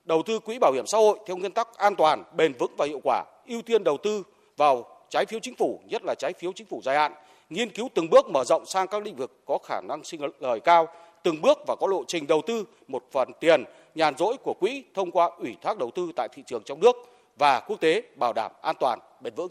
đầu 0.06 0.24
tư 0.24 0.40
quỹ 0.40 0.58
bảo 0.60 0.72
hiểm 0.74 0.88
xã 0.88 0.98
hội 0.98 1.20
theo 1.26 1.38
nguyên 1.38 1.52
tắc 1.52 1.78
an 1.78 1.96
toàn, 1.96 2.24
bền 2.36 2.54
vững 2.54 2.72
và 2.78 2.86
hiệu 2.86 3.00
quả, 3.04 3.24
ưu 3.48 3.62
tiên 3.62 3.84
đầu 3.84 3.98
tư 3.98 4.24
vào 4.58 4.86
trái 5.10 5.26
phiếu 5.26 5.40
chính 5.40 5.56
phủ, 5.56 5.80
nhất 5.86 6.02
là 6.06 6.16
trái 6.16 6.34
phiếu 6.34 6.52
chính 6.54 6.68
phủ 6.68 6.82
dài 6.84 6.96
hạn, 6.96 7.14
nghiên 7.50 7.70
cứu 7.70 7.90
từng 7.94 8.10
bước 8.10 8.30
mở 8.30 8.44
rộng 8.44 8.66
sang 8.66 8.88
các 8.88 9.04
lĩnh 9.04 9.16
vực 9.16 9.32
có 9.46 9.58
khả 9.64 9.82
năng 9.82 10.04
sinh 10.04 10.22
lời 10.40 10.60
cao, 10.60 10.88
từng 11.24 11.42
bước 11.42 11.58
và 11.68 11.76
có 11.80 11.88
lộ 11.88 12.04
trình 12.08 12.28
đầu 12.28 12.42
tư 12.48 12.66
một 12.88 13.04
phần 13.12 13.32
tiền 13.40 13.64
nhàn 13.96 14.18
rỗi 14.18 14.36
của 14.44 14.54
quỹ 14.60 14.84
thông 14.94 15.12
qua 15.12 15.30
ủy 15.38 15.56
thác 15.62 15.78
đầu 15.78 15.92
tư 15.92 16.12
tại 16.16 16.28
thị 16.34 16.44
trường 16.46 16.64
trong 16.66 16.80
nước 16.80 16.96
và 17.38 17.60
quốc 17.60 17.80
tế 17.80 18.02
bảo 18.16 18.34
đảm 18.34 18.52
an 18.62 18.76
toàn, 18.80 19.00
bền 19.22 19.34
vững. 19.36 19.50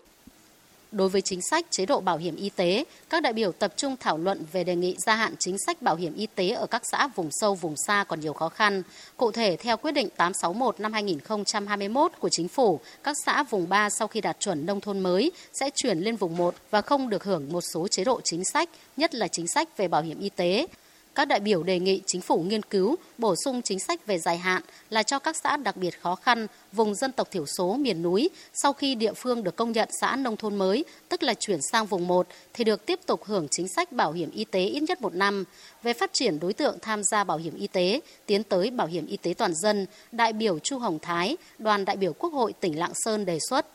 Đối 0.96 1.09
với 1.09 1.22
chính 1.22 1.40
sách 1.50 1.66
chế 1.70 1.87
độ 1.87 2.00
bảo 2.00 2.16
hiểm 2.16 2.37
y 2.37 2.50
tế, 2.50 2.85
các 3.11 3.22
đại 3.22 3.32
biểu 3.32 3.52
tập 3.52 3.72
trung 3.76 3.96
thảo 4.00 4.18
luận 4.18 4.44
về 4.52 4.64
đề 4.64 4.76
nghị 4.76 4.96
gia 5.06 5.16
hạn 5.16 5.35
chính 5.38 5.56
sách 5.66 5.82
bảo 5.82 5.96
hiểm 5.96 6.14
y 6.14 6.26
tế 6.35 6.50
ở 6.50 6.66
các 6.66 6.82
xã 6.92 7.09
vùng 7.09 7.28
sâu, 7.30 7.54
vùng 7.54 7.74
xa 7.87 8.04
còn 8.09 8.20
nhiều 8.20 8.32
khó 8.32 8.48
khăn. 8.48 8.82
Cụ 9.16 9.32
thể, 9.32 9.56
theo 9.56 9.76
quyết 9.76 9.92
định 9.92 10.09
861 10.16 10.80
năm 10.80 10.92
2021 10.92 12.12
của 12.20 12.28
Chính 12.28 12.48
phủ, 12.48 12.80
các 13.02 13.16
xã 13.26 13.42
vùng 13.42 13.68
3 13.68 13.90
sau 13.90 14.09
khi 14.09 14.20
đạt 14.20 14.40
chuẩn 14.40 14.66
nông 14.66 14.80
thôn 14.80 15.00
mới 15.00 15.32
sẽ 15.52 15.70
chuyển 15.74 15.98
lên 15.98 16.16
vùng 16.16 16.37
1 16.37 16.54
và 16.70 16.80
không 16.80 17.09
được 17.09 17.24
hưởng 17.24 17.52
một 17.52 17.61
số 17.61 17.88
chế 17.88 18.04
độ 18.04 18.20
chính 18.24 18.44
sách, 18.44 18.70
nhất 18.96 19.14
là 19.14 19.28
chính 19.28 19.46
sách 19.48 19.76
về 19.76 19.88
bảo 19.88 20.02
hiểm 20.02 20.20
y 20.20 20.28
tế. 20.28 20.66
Các 21.16 21.29
đại 21.29 21.40
biểu 21.40 21.62
đề 21.62 21.79
nghị 21.79 22.00
chính 22.07 22.20
phủ 22.20 22.38
nghiên 22.38 22.62
cứu 22.62 22.96
bổ 23.18 23.35
sung 23.44 23.62
chính 23.62 23.79
sách 23.79 24.07
về 24.07 24.18
dài 24.18 24.38
hạn 24.38 24.62
là 24.90 25.02
cho 25.02 25.18
các 25.18 25.37
xã 25.37 25.57
đặc 25.57 25.76
biệt 25.76 26.00
khó 26.00 26.14
khăn, 26.14 26.46
vùng 26.72 26.94
dân 26.94 27.12
tộc 27.12 27.31
thiểu 27.31 27.46
số 27.46 27.76
miền 27.76 28.02
núi 28.02 28.31
sau 28.52 28.72
khi 28.72 28.94
địa 28.94 29.12
phương 29.12 29.44
được 29.44 29.57
công 29.57 29.72
nhận 29.72 29.88
xã 30.00 30.16
nông 30.16 30.37
thôn 30.37 30.57
mới, 30.57 30.85
tức 31.09 31.22
là 31.22 31.35
chuyển 31.35 31.59
sang 31.72 31.87
vùng 31.87 32.09
1 32.09 32.26
thì 32.55 32.64
được 32.64 32.87
tiếp 32.87 33.00
tục 33.07 33.24
hưởng 33.24 33.46
chính 33.50 33.68
sách 33.68 33.92
bảo 33.92 34.12
hiểm 34.12 34.31
y 34.31 34.44
tế 34.44 34.64
ít 34.64 34.81
nhất 34.81 35.02
một 35.02 35.14
năm. 35.14 35.44
Về 35.83 35.92
phát 35.92 36.11
triển 36.12 36.40
đối 36.40 36.52
tượng 36.52 36.79
tham 36.83 37.02
gia 37.05 37.24
bảo 37.24 37.37
hiểm 37.37 37.57
y 37.57 37.66
tế, 37.66 38.00
tiến 38.26 38.42
tới 38.42 38.70
bảo 38.70 38.87
hiểm 38.87 39.07
y 39.07 39.16
tế 39.16 39.35
toàn 39.38 39.55
dân, 39.55 39.87
đại 40.12 40.33
biểu 40.33 40.59
Chu 40.59 40.79
Hồng 40.79 40.98
Thái, 41.02 41.37
đoàn 41.59 41.85
đại 41.85 41.96
biểu 41.96 42.12
Quốc 42.12 42.33
hội 42.33 42.52
tỉnh 42.61 42.79
Lạng 42.79 42.92
Sơn 42.94 43.24
đề 43.24 43.38
xuất 43.48 43.66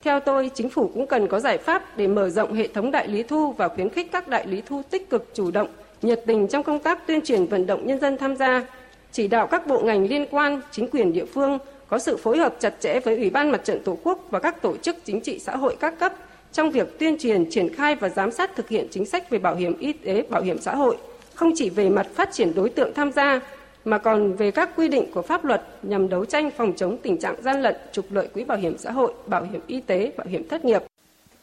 theo 0.00 0.20
tôi, 0.20 0.50
chính 0.54 0.70
phủ 0.70 0.90
cũng 0.94 1.06
cần 1.06 1.28
có 1.28 1.40
giải 1.40 1.58
pháp 1.58 1.96
để 1.96 2.06
mở 2.06 2.28
rộng 2.28 2.54
hệ 2.54 2.68
thống 2.68 2.90
đại 2.90 3.08
lý 3.08 3.22
thu 3.22 3.52
và 3.52 3.68
khuyến 3.68 3.90
khích 3.90 4.12
các 4.12 4.28
đại 4.28 4.46
lý 4.46 4.62
thu 4.66 4.82
tích 4.90 5.10
cực 5.10 5.30
chủ 5.34 5.50
động 5.50 5.68
nhiệt 6.02 6.20
tình 6.26 6.48
trong 6.48 6.62
công 6.62 6.78
tác 6.78 7.06
tuyên 7.06 7.20
truyền 7.24 7.46
vận 7.46 7.66
động 7.66 7.86
nhân 7.86 8.00
dân 8.00 8.16
tham 8.16 8.36
gia, 8.36 8.66
chỉ 9.12 9.28
đạo 9.28 9.46
các 9.46 9.66
bộ 9.66 9.80
ngành 9.80 10.08
liên 10.08 10.26
quan, 10.30 10.60
chính 10.70 10.88
quyền 10.90 11.12
địa 11.12 11.24
phương 11.24 11.58
có 11.88 11.98
sự 11.98 12.16
phối 12.16 12.38
hợp 12.38 12.54
chặt 12.58 12.74
chẽ 12.80 13.00
với 13.00 13.16
Ủy 13.16 13.30
ban 13.30 13.50
Mặt 13.50 13.64
trận 13.64 13.82
Tổ 13.84 13.98
quốc 14.04 14.26
và 14.30 14.38
các 14.38 14.62
tổ 14.62 14.76
chức 14.76 14.96
chính 15.04 15.20
trị 15.20 15.38
xã 15.38 15.56
hội 15.56 15.76
các 15.80 15.98
cấp 15.98 16.12
trong 16.52 16.70
việc 16.70 16.98
tuyên 16.98 17.18
truyền, 17.18 17.50
triển 17.50 17.74
khai 17.74 17.94
và 17.94 18.08
giám 18.08 18.30
sát 18.30 18.56
thực 18.56 18.68
hiện 18.68 18.86
chính 18.90 19.06
sách 19.06 19.30
về 19.30 19.38
bảo 19.38 19.54
hiểm 19.54 19.78
y 19.78 19.92
tế, 19.92 20.22
bảo 20.22 20.42
hiểm 20.42 20.58
xã 20.58 20.74
hội, 20.74 20.96
không 21.34 21.52
chỉ 21.56 21.70
về 21.70 21.88
mặt 21.88 22.06
phát 22.14 22.32
triển 22.32 22.54
đối 22.54 22.68
tượng 22.68 22.94
tham 22.94 23.12
gia 23.12 23.40
mà 23.84 23.98
còn 23.98 24.32
về 24.32 24.50
các 24.50 24.76
quy 24.76 24.88
định 24.88 25.12
của 25.14 25.22
pháp 25.22 25.44
luật 25.44 25.62
nhằm 25.82 26.08
đấu 26.08 26.24
tranh 26.24 26.50
phòng 26.56 26.72
chống 26.76 26.96
tình 27.02 27.18
trạng 27.18 27.42
gian 27.42 27.62
lận, 27.62 27.74
trục 27.92 28.04
lợi 28.10 28.28
quỹ 28.34 28.44
bảo 28.44 28.58
hiểm 28.58 28.78
xã 28.78 28.90
hội, 28.90 29.12
bảo 29.26 29.46
hiểm 29.52 29.60
y 29.66 29.80
tế, 29.80 30.12
bảo 30.16 30.26
hiểm 30.26 30.48
thất 30.48 30.64
nghiệp. 30.64 30.82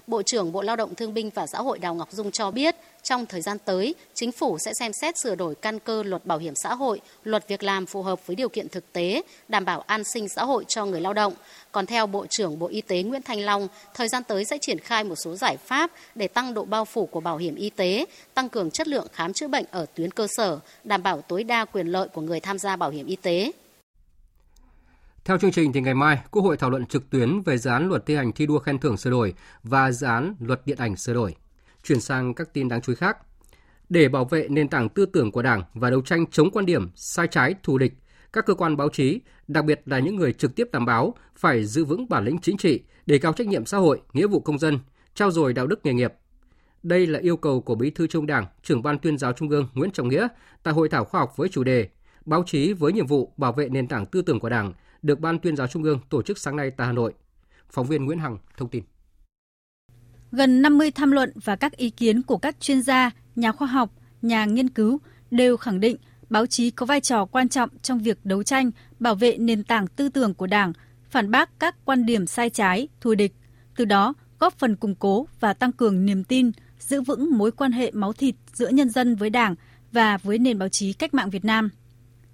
Bộ 0.07 0.21
trưởng 0.21 0.51
Bộ 0.51 0.61
Lao 0.61 0.75
động 0.75 0.95
Thương 0.95 1.13
binh 1.13 1.29
và 1.35 1.47
Xã 1.47 1.57
hội 1.57 1.79
Đào 1.79 1.95
Ngọc 1.95 2.11
Dung 2.11 2.31
cho 2.31 2.51
biết, 2.51 2.75
trong 3.03 3.25
thời 3.25 3.41
gian 3.41 3.57
tới, 3.65 3.95
chính 4.13 4.31
phủ 4.31 4.57
sẽ 4.65 4.73
xem 4.79 4.91
xét 4.93 5.15
sửa 5.23 5.35
đổi 5.35 5.55
căn 5.55 5.79
cơ 5.79 6.03
luật 6.03 6.25
bảo 6.25 6.37
hiểm 6.37 6.53
xã 6.55 6.73
hội, 6.73 7.01
luật 7.23 7.47
việc 7.47 7.63
làm 7.63 7.85
phù 7.85 8.01
hợp 8.01 8.27
với 8.27 8.35
điều 8.35 8.49
kiện 8.49 8.69
thực 8.69 8.93
tế, 8.93 9.21
đảm 9.47 9.65
bảo 9.65 9.81
an 9.87 10.03
sinh 10.03 10.29
xã 10.29 10.43
hội 10.43 10.65
cho 10.67 10.85
người 10.85 11.01
lao 11.01 11.13
động. 11.13 11.33
Còn 11.71 11.85
theo 11.85 12.07
Bộ 12.07 12.25
trưởng 12.29 12.59
Bộ 12.59 12.67
Y 12.67 12.81
tế 12.81 13.03
Nguyễn 13.03 13.21
Thanh 13.21 13.39
Long, 13.39 13.67
thời 13.93 14.07
gian 14.07 14.23
tới 14.23 14.45
sẽ 14.45 14.57
triển 14.61 14.79
khai 14.79 15.03
một 15.03 15.15
số 15.15 15.35
giải 15.35 15.57
pháp 15.57 15.91
để 16.15 16.27
tăng 16.27 16.53
độ 16.53 16.63
bao 16.63 16.85
phủ 16.85 17.05
của 17.05 17.19
bảo 17.19 17.37
hiểm 17.37 17.55
y 17.55 17.69
tế, 17.69 18.05
tăng 18.33 18.49
cường 18.49 18.71
chất 18.71 18.87
lượng 18.87 19.07
khám 19.13 19.33
chữa 19.33 19.47
bệnh 19.47 19.65
ở 19.71 19.85
tuyến 19.95 20.11
cơ 20.11 20.27
sở, 20.37 20.59
đảm 20.83 21.03
bảo 21.03 21.21
tối 21.21 21.43
đa 21.43 21.65
quyền 21.65 21.87
lợi 21.87 22.07
của 22.07 22.21
người 22.21 22.39
tham 22.39 22.59
gia 22.59 22.75
bảo 22.75 22.89
hiểm 22.89 23.07
y 23.07 23.15
tế. 23.15 23.51
Theo 25.25 25.37
chương 25.37 25.51
trình 25.51 25.73
thì 25.73 25.81
ngày 25.81 25.93
mai, 25.93 26.19
Quốc 26.31 26.43
hội 26.43 26.57
thảo 26.57 26.69
luận 26.69 26.85
trực 26.85 27.09
tuyến 27.09 27.41
về 27.41 27.57
dự 27.57 27.69
án 27.69 27.89
luật 27.89 28.05
thi 28.05 28.15
hành 28.15 28.31
thi 28.31 28.45
đua 28.45 28.59
khen 28.59 28.79
thưởng 28.79 28.97
sửa 28.97 29.09
đổi 29.09 29.33
và 29.63 29.91
dự 29.91 30.07
án 30.07 30.35
luật 30.39 30.61
điện 30.65 30.77
ảnh 30.77 30.95
sửa 30.95 31.13
đổi. 31.13 31.35
Chuyển 31.83 32.01
sang 32.01 32.33
các 32.33 32.53
tin 32.53 32.69
đáng 32.69 32.81
chú 32.81 32.91
ý 32.91 32.95
khác. 32.95 33.17
Để 33.89 34.09
bảo 34.09 34.25
vệ 34.25 34.47
nền 34.49 34.67
tảng 34.69 34.89
tư 34.89 35.05
tưởng 35.05 35.31
của 35.31 35.41
Đảng 35.41 35.63
và 35.73 35.89
đấu 35.89 36.01
tranh 36.01 36.25
chống 36.31 36.51
quan 36.51 36.65
điểm 36.65 36.89
sai 36.95 37.27
trái 37.27 37.55
thù 37.63 37.77
địch, 37.77 37.93
các 38.33 38.45
cơ 38.45 38.53
quan 38.53 38.77
báo 38.77 38.89
chí, 38.89 39.19
đặc 39.47 39.65
biệt 39.65 39.81
là 39.85 39.99
những 39.99 40.15
người 40.15 40.33
trực 40.33 40.55
tiếp 40.55 40.69
làm 40.73 40.85
báo, 40.85 41.15
phải 41.35 41.65
giữ 41.65 41.85
vững 41.85 42.09
bản 42.09 42.25
lĩnh 42.25 42.39
chính 42.41 42.57
trị, 42.57 42.83
đề 43.05 43.17
cao 43.17 43.33
trách 43.33 43.47
nhiệm 43.47 43.65
xã 43.65 43.77
hội, 43.77 44.01
nghĩa 44.13 44.27
vụ 44.27 44.39
công 44.39 44.59
dân, 44.59 44.79
trao 45.15 45.31
dồi 45.31 45.53
đạo 45.53 45.67
đức 45.67 45.85
nghề 45.85 45.93
nghiệp. 45.93 46.13
Đây 46.83 47.07
là 47.07 47.19
yêu 47.19 47.37
cầu 47.37 47.61
của 47.61 47.75
Bí 47.75 47.89
thư 47.89 48.07
Trung 48.07 48.25
Đảng, 48.25 48.45
trưởng 48.63 48.83
ban 48.83 48.99
tuyên 48.99 49.17
giáo 49.17 49.33
Trung 49.33 49.49
ương 49.49 49.67
Nguyễn 49.73 49.91
Trọng 49.91 50.07
Nghĩa 50.07 50.27
tại 50.63 50.73
hội 50.73 50.89
thảo 50.89 51.05
khoa 51.05 51.19
học 51.19 51.37
với 51.37 51.49
chủ 51.49 51.63
đề 51.63 51.89
Báo 52.25 52.43
chí 52.45 52.73
với 52.73 52.93
nhiệm 52.93 53.07
vụ 53.07 53.33
bảo 53.37 53.51
vệ 53.51 53.69
nền 53.69 53.87
tảng 53.87 54.05
tư 54.05 54.21
tưởng 54.21 54.39
của 54.39 54.49
Đảng 54.49 54.73
được 55.05 55.19
Ban 55.19 55.39
tuyên 55.39 55.55
giáo 55.55 55.67
Trung 55.67 55.83
ương 55.83 55.99
tổ 56.09 56.21
chức 56.21 56.37
sáng 56.37 56.55
nay 56.55 56.71
tại 56.71 56.87
Hà 56.87 56.93
Nội. 56.93 57.13
Phóng 57.69 57.87
viên 57.87 58.05
Nguyễn 58.05 58.19
Hằng 58.19 58.37
thông 58.57 58.69
tin. 58.69 58.83
Gần 60.31 60.61
50 60.61 60.91
tham 60.91 61.11
luận 61.11 61.31
và 61.43 61.55
các 61.55 61.77
ý 61.77 61.89
kiến 61.89 62.21
của 62.21 62.37
các 62.37 62.59
chuyên 62.59 62.81
gia, 62.81 63.11
nhà 63.35 63.51
khoa 63.51 63.67
học, 63.67 63.91
nhà 64.21 64.45
nghiên 64.45 64.69
cứu 64.69 64.99
đều 65.31 65.57
khẳng 65.57 65.79
định 65.79 65.97
báo 66.29 66.45
chí 66.45 66.71
có 66.71 66.85
vai 66.85 67.01
trò 67.01 67.25
quan 67.25 67.49
trọng 67.49 67.69
trong 67.81 67.99
việc 67.99 68.19
đấu 68.23 68.43
tranh, 68.43 68.71
bảo 68.99 69.15
vệ 69.15 69.37
nền 69.37 69.63
tảng 69.63 69.87
tư 69.87 70.09
tưởng 70.09 70.33
của 70.33 70.47
Đảng, 70.47 70.73
phản 71.09 71.31
bác 71.31 71.59
các 71.59 71.75
quan 71.85 72.05
điểm 72.05 72.27
sai 72.27 72.49
trái, 72.49 72.87
thù 73.01 73.15
địch, 73.15 73.33
từ 73.75 73.85
đó 73.85 74.13
góp 74.39 74.53
phần 74.53 74.75
củng 74.75 74.95
cố 74.95 75.27
và 75.39 75.53
tăng 75.53 75.71
cường 75.71 76.05
niềm 76.05 76.23
tin, 76.23 76.51
giữ 76.79 77.01
vững 77.01 77.37
mối 77.37 77.51
quan 77.51 77.71
hệ 77.71 77.91
máu 77.91 78.13
thịt 78.13 78.35
giữa 78.53 78.69
nhân 78.69 78.89
dân 78.89 79.15
với 79.15 79.29
Đảng 79.29 79.55
và 79.91 80.17
với 80.17 80.39
nền 80.39 80.59
báo 80.59 80.69
chí 80.69 80.93
cách 80.93 81.13
mạng 81.13 81.29
Việt 81.29 81.45
Nam. 81.45 81.69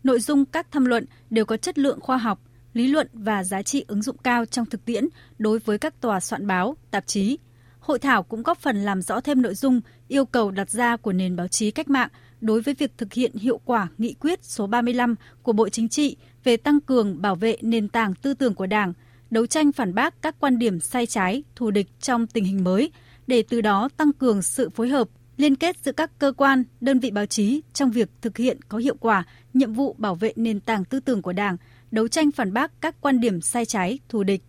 Nội 0.03 0.19
dung 0.19 0.45
các 0.45 0.67
tham 0.71 0.85
luận 0.85 1.05
đều 1.29 1.45
có 1.45 1.57
chất 1.57 1.77
lượng 1.77 1.99
khoa 1.99 2.17
học, 2.17 2.39
lý 2.73 2.87
luận 2.87 3.07
và 3.13 3.43
giá 3.43 3.61
trị 3.61 3.85
ứng 3.87 4.01
dụng 4.01 4.17
cao 4.17 4.45
trong 4.45 4.65
thực 4.65 4.85
tiễn 4.85 5.07
đối 5.39 5.59
với 5.59 5.77
các 5.77 6.01
tòa 6.01 6.19
soạn 6.19 6.47
báo, 6.47 6.75
tạp 6.91 7.07
chí. 7.07 7.37
Hội 7.79 7.99
thảo 7.99 8.23
cũng 8.23 8.43
góp 8.43 8.57
phần 8.57 8.83
làm 8.83 9.01
rõ 9.01 9.21
thêm 9.21 9.41
nội 9.41 9.55
dung, 9.55 9.81
yêu 10.07 10.25
cầu 10.25 10.51
đặt 10.51 10.69
ra 10.69 10.97
của 10.97 11.13
nền 11.13 11.35
báo 11.35 11.47
chí 11.47 11.71
cách 11.71 11.89
mạng 11.89 12.09
đối 12.41 12.61
với 12.61 12.73
việc 12.73 12.97
thực 12.97 13.13
hiện 13.13 13.33
hiệu 13.33 13.59
quả 13.65 13.87
nghị 13.97 14.13
quyết 14.13 14.39
số 14.43 14.67
35 14.67 15.15
của 15.43 15.53
Bộ 15.53 15.69
Chính 15.69 15.89
trị 15.89 16.17
về 16.43 16.57
tăng 16.57 16.79
cường 16.81 17.21
bảo 17.21 17.35
vệ 17.35 17.57
nền 17.61 17.87
tảng 17.87 18.15
tư 18.15 18.33
tưởng 18.33 18.55
của 18.55 18.65
Đảng, 18.65 18.93
đấu 19.29 19.45
tranh 19.45 19.71
phản 19.71 19.93
bác 19.93 20.21
các 20.21 20.35
quan 20.39 20.59
điểm 20.59 20.79
sai 20.79 21.05
trái, 21.05 21.43
thù 21.55 21.71
địch 21.71 21.87
trong 21.99 22.27
tình 22.27 22.45
hình 22.45 22.63
mới, 22.63 22.91
để 23.27 23.43
từ 23.49 23.61
đó 23.61 23.89
tăng 23.97 24.13
cường 24.13 24.41
sự 24.41 24.69
phối 24.69 24.89
hợp, 24.89 25.07
liên 25.37 25.55
kết 25.55 25.77
giữa 25.83 25.91
các 25.91 26.19
cơ 26.19 26.33
quan, 26.37 26.63
đơn 26.81 26.99
vị 26.99 27.11
báo 27.11 27.25
chí 27.25 27.61
trong 27.73 27.91
việc 27.91 28.09
thực 28.21 28.37
hiện 28.37 28.57
có 28.69 28.77
hiệu 28.77 28.95
quả 28.99 29.23
nhiệm 29.53 29.73
vụ 29.73 29.95
bảo 29.97 30.15
vệ 30.15 30.33
nền 30.35 30.59
tảng 30.59 30.85
tư 30.85 30.99
tưởng 30.99 31.21
của 31.21 31.33
Đảng, 31.33 31.57
đấu 31.91 32.07
tranh 32.07 32.31
phản 32.31 32.53
bác 32.53 32.81
các 32.81 33.01
quan 33.01 33.19
điểm 33.19 33.41
sai 33.41 33.65
trái, 33.65 33.99
thù 34.09 34.23
địch. 34.23 34.43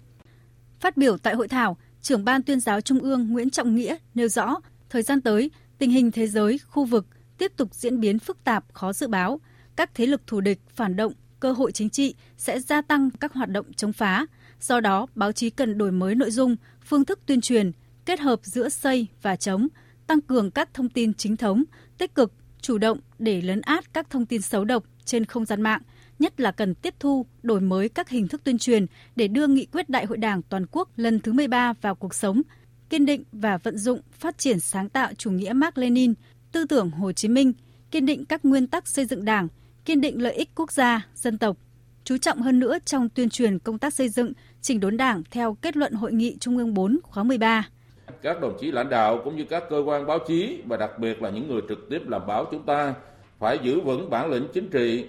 Phát 0.81 0.97
biểu 0.97 1.19
tại 1.19 1.35
hội 1.35 1.49
thảo, 1.49 1.77
trưởng 2.03 2.25
ban 2.25 2.43
tuyên 2.43 2.61
giáo 2.61 2.81
Trung 2.81 2.99
ương 2.99 3.29
Nguyễn 3.29 3.51
Trọng 3.51 3.75
Nghĩa 3.75 3.97
nêu 4.15 4.29
rõ, 4.29 4.57
thời 4.91 5.03
gian 5.03 5.21
tới, 5.21 5.51
tình 5.79 5.91
hình 5.91 6.11
thế 6.11 6.27
giới, 6.27 6.59
khu 6.67 6.85
vực 6.85 7.07
tiếp 7.39 7.53
tục 7.57 7.75
diễn 7.75 8.01
biến 8.01 8.19
phức 8.19 8.45
tạp, 8.45 8.65
khó 8.73 8.93
dự 8.93 9.09
báo. 9.09 9.41
Các 9.77 9.91
thế 9.95 10.07
lực 10.07 10.27
thù 10.27 10.41
địch, 10.41 10.61
phản 10.75 10.97
động, 10.97 11.13
cơ 11.41 11.53
hội 11.53 11.73
chính 11.73 11.91
trị 11.91 12.15
sẽ 12.37 12.61
gia 12.61 12.83
tăng 12.83 13.11
các 13.11 13.33
hoạt 13.33 13.49
động 13.49 13.73
chống 13.73 13.93
phá. 13.93 14.27
Do 14.61 14.81
đó, 14.81 15.07
báo 15.15 15.33
chí 15.33 15.51
cần 15.51 15.79
đổi 15.79 15.93
mới 15.93 16.15
nội 16.15 16.31
dung, 16.31 16.57
phương 16.85 17.05
thức 17.05 17.21
tuyên 17.27 17.41
truyền, 17.41 17.73
kết 18.05 18.21
hợp 18.21 18.41
giữa 18.43 18.69
xây 18.69 19.07
và 19.23 19.37
chống, 19.37 19.69
tăng 20.07 20.21
cường 20.21 20.51
các 20.51 20.75
thông 20.75 20.89
tin 20.89 21.15
chính 21.15 21.37
thống, 21.37 21.65
tích 21.99 22.15
cực, 22.15 22.33
chủ 22.61 22.79
động 22.79 22.99
để 23.19 23.41
lấn 23.41 23.61
át 23.61 23.95
các 23.95 24.11
thông 24.11 24.27
tin 24.27 24.43
xấu 24.43 24.65
độc 24.65 24.85
trên 25.05 25.25
không 25.25 25.45
gian 25.45 25.63
mạng, 25.63 25.83
nhất 26.23 26.41
là 26.41 26.53
cần 26.53 26.75
tiếp 26.75 26.95
thu, 27.01 27.27
đổi 27.43 27.61
mới 27.61 27.89
các 27.89 28.09
hình 28.09 28.29
thức 28.29 28.45
tuyên 28.45 28.59
truyền 28.59 28.87
để 29.17 29.29
đưa 29.29 29.47
nghị 29.47 29.67
quyết 29.67 29.89
Đại 29.89 30.07
hội 30.07 30.19
Đảng 30.19 30.43
toàn 30.43 30.67
quốc 30.73 30.89
lần 30.97 31.21
thứ 31.21 31.33
13 31.33 31.73
vào 31.81 31.95
cuộc 31.95 32.15
sống, 32.15 32.43
kiên 32.91 33.07
định 33.07 33.25
và 33.33 33.57
vận 33.57 33.79
dụng 33.79 34.01
phát 34.13 34.39
triển 34.39 34.61
sáng 34.61 34.89
tạo 34.89 35.13
chủ 35.19 35.31
nghĩa 35.31 35.53
Mark 35.53 35.79
Lenin, 35.79 36.15
tư 36.53 36.65
tưởng 36.65 36.91
Hồ 36.91 37.13
Chí 37.13 37.29
Minh, 37.29 37.53
kiên 37.91 38.07
định 38.07 38.25
các 38.25 38.45
nguyên 38.45 38.67
tắc 38.67 38.89
xây 38.89 39.05
dựng 39.05 39.25
Đảng, 39.25 39.49
kiên 39.85 40.01
định 40.01 40.23
lợi 40.23 40.33
ích 40.33 40.49
quốc 40.55 40.73
gia, 40.73 41.07
dân 41.15 41.39
tộc, 41.39 41.57
chú 42.05 42.19
trọng 42.19 42.39
hơn 42.39 42.59
nữa 42.59 42.79
trong 42.85 43.09
tuyên 43.09 43.31
truyền 43.31 43.59
công 43.59 43.79
tác 43.79 43.95
xây 43.95 44.09
dựng, 44.09 44.33
chỉnh 44.61 44.81
đốn 44.81 44.97
Đảng 44.97 45.23
theo 45.31 45.57
kết 45.63 45.77
luận 45.77 45.93
Hội 45.93 46.13
nghị 46.13 46.37
Trung 46.41 46.59
ương 46.59 46.75
4 46.75 46.99
khóa 47.03 47.25
13. 47.25 47.69
Các 48.23 48.41
đồng 48.41 48.57
chí 48.61 48.73
lãnh 48.73 48.89
đạo 48.89 49.21
cũng 49.25 49.37
như 49.37 49.45
các 49.45 49.63
cơ 49.71 49.83
quan 49.87 50.07
báo 50.07 50.19
chí 50.29 50.63
và 50.67 50.77
đặc 50.77 50.99
biệt 50.99 51.23
là 51.23 51.31
những 51.31 51.49
người 51.49 51.61
trực 51.69 51.79
tiếp 51.91 52.03
làm 52.07 52.27
báo 52.27 52.47
chúng 52.51 52.67
ta 52.67 52.95
phải 53.39 53.59
giữ 53.63 53.81
vững 53.81 54.11
bản 54.11 54.31
lĩnh 54.31 54.47
chính 54.55 54.71
trị, 54.71 55.05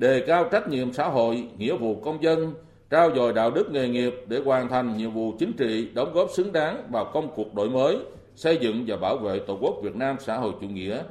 đề 0.00 0.24
cao 0.26 0.48
trách 0.52 0.68
nhiệm 0.68 0.92
xã 0.92 1.08
hội, 1.08 1.48
nghĩa 1.58 1.76
vụ 1.76 2.00
công 2.04 2.22
dân, 2.22 2.54
trao 2.90 3.10
dồi 3.14 3.32
đạo 3.32 3.50
đức 3.50 3.70
nghề 3.70 3.88
nghiệp 3.88 4.14
để 4.26 4.40
hoàn 4.44 4.68
thành 4.68 4.96
nhiệm 4.96 5.10
vụ 5.10 5.32
chính 5.38 5.52
trị, 5.52 5.88
đóng 5.94 6.12
góp 6.12 6.30
xứng 6.30 6.52
đáng 6.52 6.88
vào 6.90 7.10
công 7.14 7.28
cuộc 7.36 7.54
đổi 7.54 7.70
mới, 7.70 7.98
xây 8.36 8.58
dựng 8.60 8.84
và 8.86 8.96
bảo 8.96 9.16
vệ 9.16 9.38
Tổ 9.46 9.58
quốc 9.60 9.74
Việt 9.82 9.96
Nam 9.96 10.16
xã 10.20 10.36
hội 10.36 10.52
chủ 10.60 10.66
nghĩa, 10.66 11.02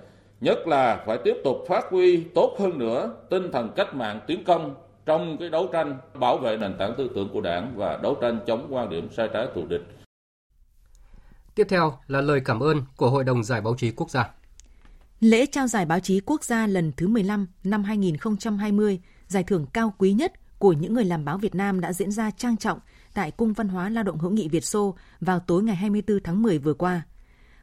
nhất 0.42 0.68
là 0.68 1.04
phải 1.06 1.18
tiếp 1.24 1.36
tục 1.44 1.58
phát 1.68 1.86
huy 1.90 2.24
tốt 2.24 2.56
hơn 2.60 2.80
nữa 2.80 3.14
tinh 3.30 3.52
thần 3.52 3.70
cách 3.76 3.96
mạng 3.96 4.20
tiến 4.28 4.44
công 4.44 4.76
trong 5.06 5.38
cái 5.38 5.50
đấu 5.50 5.70
tranh 5.74 5.98
bảo 6.14 6.38
vệ 6.38 6.58
nền 6.58 6.78
tảng 6.78 6.94
tư 6.98 7.10
tưởng 7.16 7.30
của 7.34 7.42
Đảng 7.42 7.74
và 7.76 8.00
đấu 8.04 8.18
tranh 8.22 8.40
chống 8.48 8.68
quan 8.70 8.90
điểm 8.90 9.10
sai 9.12 9.30
trái 9.34 9.48
thù 9.56 9.66
địch. 9.66 9.82
Tiếp 11.56 11.68
theo 11.70 11.94
là 12.08 12.22
lời 12.22 12.42
cảm 12.46 12.60
ơn 12.60 12.82
của 12.98 13.10
Hội 13.10 13.24
đồng 13.24 13.44
Giải 13.44 13.62
báo 13.62 13.76
chí 13.78 13.92
quốc 13.92 14.10
gia. 14.10 14.30
Lễ 15.20 15.46
trao 15.46 15.68
giải 15.68 15.86
báo 15.86 16.00
chí 16.00 16.20
quốc 16.26 16.44
gia 16.44 16.68
lần 16.68 16.92
thứ 16.98 17.08
15 17.08 17.48
năm 17.64 17.84
2020, 17.84 19.00
giải 19.28 19.44
thưởng 19.44 19.66
cao 19.74 19.94
quý 19.98 20.14
nhất 20.14 20.34
của 20.60 20.74
những 20.74 20.94
người 20.94 21.06
làm 21.06 21.26
báo 21.26 21.38
Việt 21.38 21.56
Nam 21.56 21.82
đã 21.82 21.94
diễn 21.94 22.12
ra 22.12 22.32
trang 22.32 22.58
trọng 22.58 22.80
tại 23.14 23.32
Cung 23.32 23.54
Văn 23.54 23.68
hóa 23.68 23.90
Lao 23.90 24.04
động 24.04 24.18
hữu 24.18 24.32
nghị 24.32 24.48
Việt 24.48 24.66
Xô 24.66 24.96
vào 25.22 25.40
tối 25.40 25.64
ngày 25.64 25.76
24 25.76 26.20
tháng 26.24 26.42
10 26.42 26.58
vừa 26.58 26.74
qua. 26.74 27.02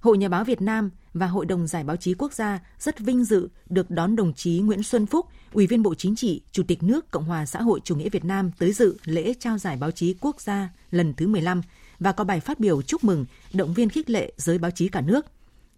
Hội 0.00 0.18
Nhà 0.18 0.28
báo 0.28 0.44
Việt 0.44 0.62
Nam 0.62 0.90
và 1.14 1.26
Hội 1.26 1.46
đồng 1.46 1.66
Giải 1.66 1.84
báo 1.84 1.96
chí 1.96 2.14
quốc 2.14 2.32
gia 2.32 2.60
rất 2.78 2.98
vinh 2.98 3.24
dự 3.24 3.48
được 3.68 3.90
đón 3.90 4.16
đồng 4.16 4.34
chí 4.34 4.58
Nguyễn 4.58 4.82
Xuân 4.82 5.06
Phúc, 5.06 5.26
Ủy 5.52 5.66
viên 5.66 5.82
Bộ 5.82 5.94
Chính 5.94 6.16
trị, 6.16 6.42
Chủ 6.52 6.62
tịch 6.62 6.82
nước 6.82 7.10
Cộng 7.10 7.24
hòa 7.24 7.46
xã 7.46 7.62
hội 7.62 7.80
chủ 7.84 7.96
nghĩa 7.96 8.08
Việt 8.08 8.24
Nam 8.24 8.50
tới 8.58 8.72
dự 8.72 8.96
lễ 9.04 9.34
trao 9.40 9.58
giải 9.58 9.76
báo 9.76 9.90
chí 9.90 10.14
quốc 10.20 10.40
gia 10.40 10.68
lần 10.90 11.14
thứ 11.14 11.26
15 11.26 11.62
và 11.98 12.12
có 12.12 12.24
bài 12.24 12.40
phát 12.40 12.60
biểu 12.60 12.82
chúc 12.82 13.04
mừng, 13.04 13.26
động 13.52 13.74
viên 13.74 13.88
khích 13.88 14.10
lệ 14.10 14.32
giới 14.36 14.58
báo 14.58 14.70
chí 14.70 14.88
cả 14.88 15.00
nước. 15.00 15.26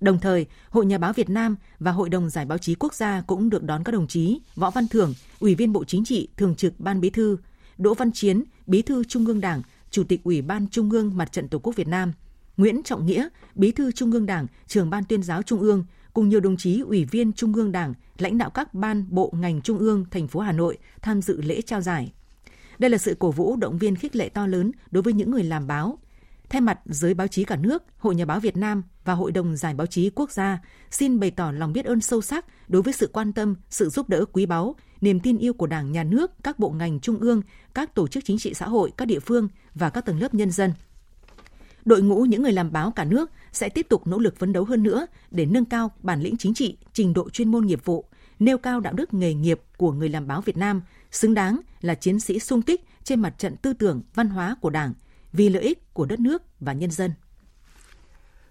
Đồng 0.01 0.19
thời, 0.19 0.47
Hội 0.71 0.87
Nhà 0.87 0.99
báo 0.99 1.13
Việt 1.13 1.31
Nam 1.31 1.57
và 1.79 1.91
Hội 1.91 2.09
đồng 2.09 2.31
Giải 2.31 2.45
báo 2.45 2.59
chí 2.59 2.75
quốc 2.75 2.95
gia 2.95 3.21
cũng 3.21 3.51
được 3.51 3.63
đón 3.63 3.85
các 3.85 3.93
đồng 3.93 4.07
chí 4.07 4.41
Võ 4.57 4.71
Văn 4.71 4.89
Thưởng, 4.89 5.15
Ủy 5.41 5.55
viên 5.55 5.73
Bộ 5.73 5.85
Chính 5.85 6.05
trị, 6.05 6.29
Thường 6.37 6.55
trực 6.55 6.81
Ban 6.81 7.01
Bí 7.01 7.11
thư, 7.11 7.37
Đỗ 7.79 7.95
Văn 7.95 8.13
Chiến, 8.13 8.45
Bí 8.67 8.83
thư 8.83 9.05
Trung 9.05 9.27
ương 9.27 9.41
Đảng, 9.41 9.63
Chủ 9.91 10.05
tịch 10.05 10.25
Ủy 10.25 10.43
ban 10.43 10.67
Trung 10.69 10.91
ương 10.91 11.17
Mặt 11.17 11.33
trận 11.33 11.49
Tổ 11.49 11.59
quốc 11.59 11.77
Việt 11.77 11.89
Nam, 11.89 12.13
Nguyễn 12.57 12.83
Trọng 12.83 13.07
Nghĩa, 13.07 13.29
Bí 13.55 13.73
thư 13.73 13.93
Trung 13.93 14.13
ương 14.13 14.27
Đảng, 14.27 14.47
Trưởng 14.67 14.91
ban 14.91 15.05
Tuyên 15.05 15.23
giáo 15.23 15.43
Trung 15.43 15.61
ương, 15.61 15.85
cùng 16.13 16.29
nhiều 16.29 16.41
đồng 16.41 16.57
chí 16.57 16.81
Ủy 16.81 17.05
viên 17.05 17.33
Trung 17.33 17.55
ương 17.55 17.73
Đảng, 17.73 17.95
lãnh 18.19 18.39
đạo 18.39 18.51
các 18.51 18.75
ban 18.75 19.07
bộ 19.09 19.33
ngành 19.37 19.63
Trung 19.63 19.79
ương, 19.79 20.05
thành 20.11 20.29
phố 20.29 20.41
Hà 20.41 20.53
Nội 20.53 20.79
tham 21.03 21.23
dự 21.23 21.41
lễ 21.43 21.61
trao 21.61 21.81
giải. 21.81 22.13
Đây 22.79 22.91
là 22.91 22.99
sự 22.99 23.17
cổ 23.19 23.31
vũ 23.31 23.57
động 23.57 23.79
viên 23.79 23.97
khích 23.97 24.17
lệ 24.17 24.29
to 24.29 24.47
lớn 24.47 24.73
đối 24.91 25.03
với 25.03 25.13
những 25.13 25.31
người 25.31 25.45
làm 25.45 25.67
báo, 25.67 25.99
Thay 26.49 26.61
mặt 26.61 26.81
giới 26.85 27.15
báo 27.15 27.27
chí 27.27 27.45
cả 27.45 27.57
nước, 27.57 27.83
Hội 27.99 28.15
Nhà 28.15 28.25
báo 28.25 28.41
Việt 28.41 28.57
Nam 28.57 28.83
và 29.09 29.15
Hội 29.15 29.33
đồng 29.33 29.57
Giải 29.57 29.75
báo 29.75 29.87
chí 29.87 30.11
quốc 30.15 30.31
gia 30.31 30.59
xin 30.91 31.21
bày 31.21 31.31
tỏ 31.31 31.51
lòng 31.51 31.73
biết 31.73 31.85
ơn 31.85 32.01
sâu 32.01 32.23
sắc 32.23 32.45
đối 32.69 32.83
với 32.83 32.93
sự 32.93 33.11
quan 33.13 33.33
tâm, 33.33 33.55
sự 33.71 33.89
giúp 33.89 34.09
đỡ 34.09 34.25
quý 34.33 34.47
báu, 34.47 34.77
niềm 35.01 35.21
tin 35.21 35.39
yêu 35.39 35.53
của 35.53 35.67
Đảng, 35.67 35.93
Nhà 35.93 36.05
nước, 36.05 36.31
các 36.43 36.59
bộ 36.59 36.71
ngành 36.71 37.01
trung 37.01 37.19
ương, 37.19 37.43
các 37.75 37.95
tổ 37.95 38.09
chức 38.09 38.25
chính 38.25 38.39
trị 38.39 38.55
xã 38.55 38.69
hội, 38.69 38.93
các 38.97 39.05
địa 39.05 39.21
phương 39.21 39.49
và 39.75 39.91
các 39.91 40.01
tầng 40.01 40.21
lớp 40.21 40.35
nhân 40.35 40.51
dân. 40.51 40.73
Đội 41.85 42.03
ngũ 42.03 42.23
những 42.23 42.43
người 42.43 42.53
làm 42.53 42.73
báo 42.73 42.91
cả 42.91 43.05
nước 43.05 43.31
sẽ 43.53 43.69
tiếp 43.69 43.87
tục 43.89 44.07
nỗ 44.07 44.19
lực 44.19 44.37
phấn 44.39 44.53
đấu 44.53 44.65
hơn 44.65 44.83
nữa 44.83 45.07
để 45.31 45.47
nâng 45.47 45.65
cao 45.65 45.91
bản 46.03 46.21
lĩnh 46.21 46.37
chính 46.37 46.55
trị, 46.55 46.77
trình 46.93 47.13
độ 47.13 47.31
chuyên 47.31 47.51
môn 47.51 47.67
nghiệp 47.67 47.85
vụ, 47.85 48.05
nêu 48.39 48.59
cao 48.59 48.81
đạo 48.81 48.93
đức 48.93 49.15
nghề 49.15 49.35
nghiệp 49.35 49.61
của 49.77 49.93
người 49.93 50.09
làm 50.09 50.27
báo 50.27 50.41
Việt 50.41 50.57
Nam, 50.57 50.83
xứng 51.11 51.35
đáng 51.35 51.61
là 51.81 51.95
chiến 51.95 52.21
sĩ 52.21 52.39
sung 52.39 52.63
kích 52.63 52.85
trên 53.05 53.21
mặt 53.21 53.35
trận 53.39 53.57
tư 53.57 53.73
tưởng, 53.73 54.03
văn 54.15 54.29
hóa 54.29 54.57
của 54.61 54.71
Đảng– 54.71 54.95
vì 55.33 55.49
lợi 55.49 55.63
ích 55.63 55.95
của 55.95 56.07
đất 56.07 56.21
nước 56.21 56.43
và 56.61 56.73
nhân 56.73 56.91
dân. 56.91 57.11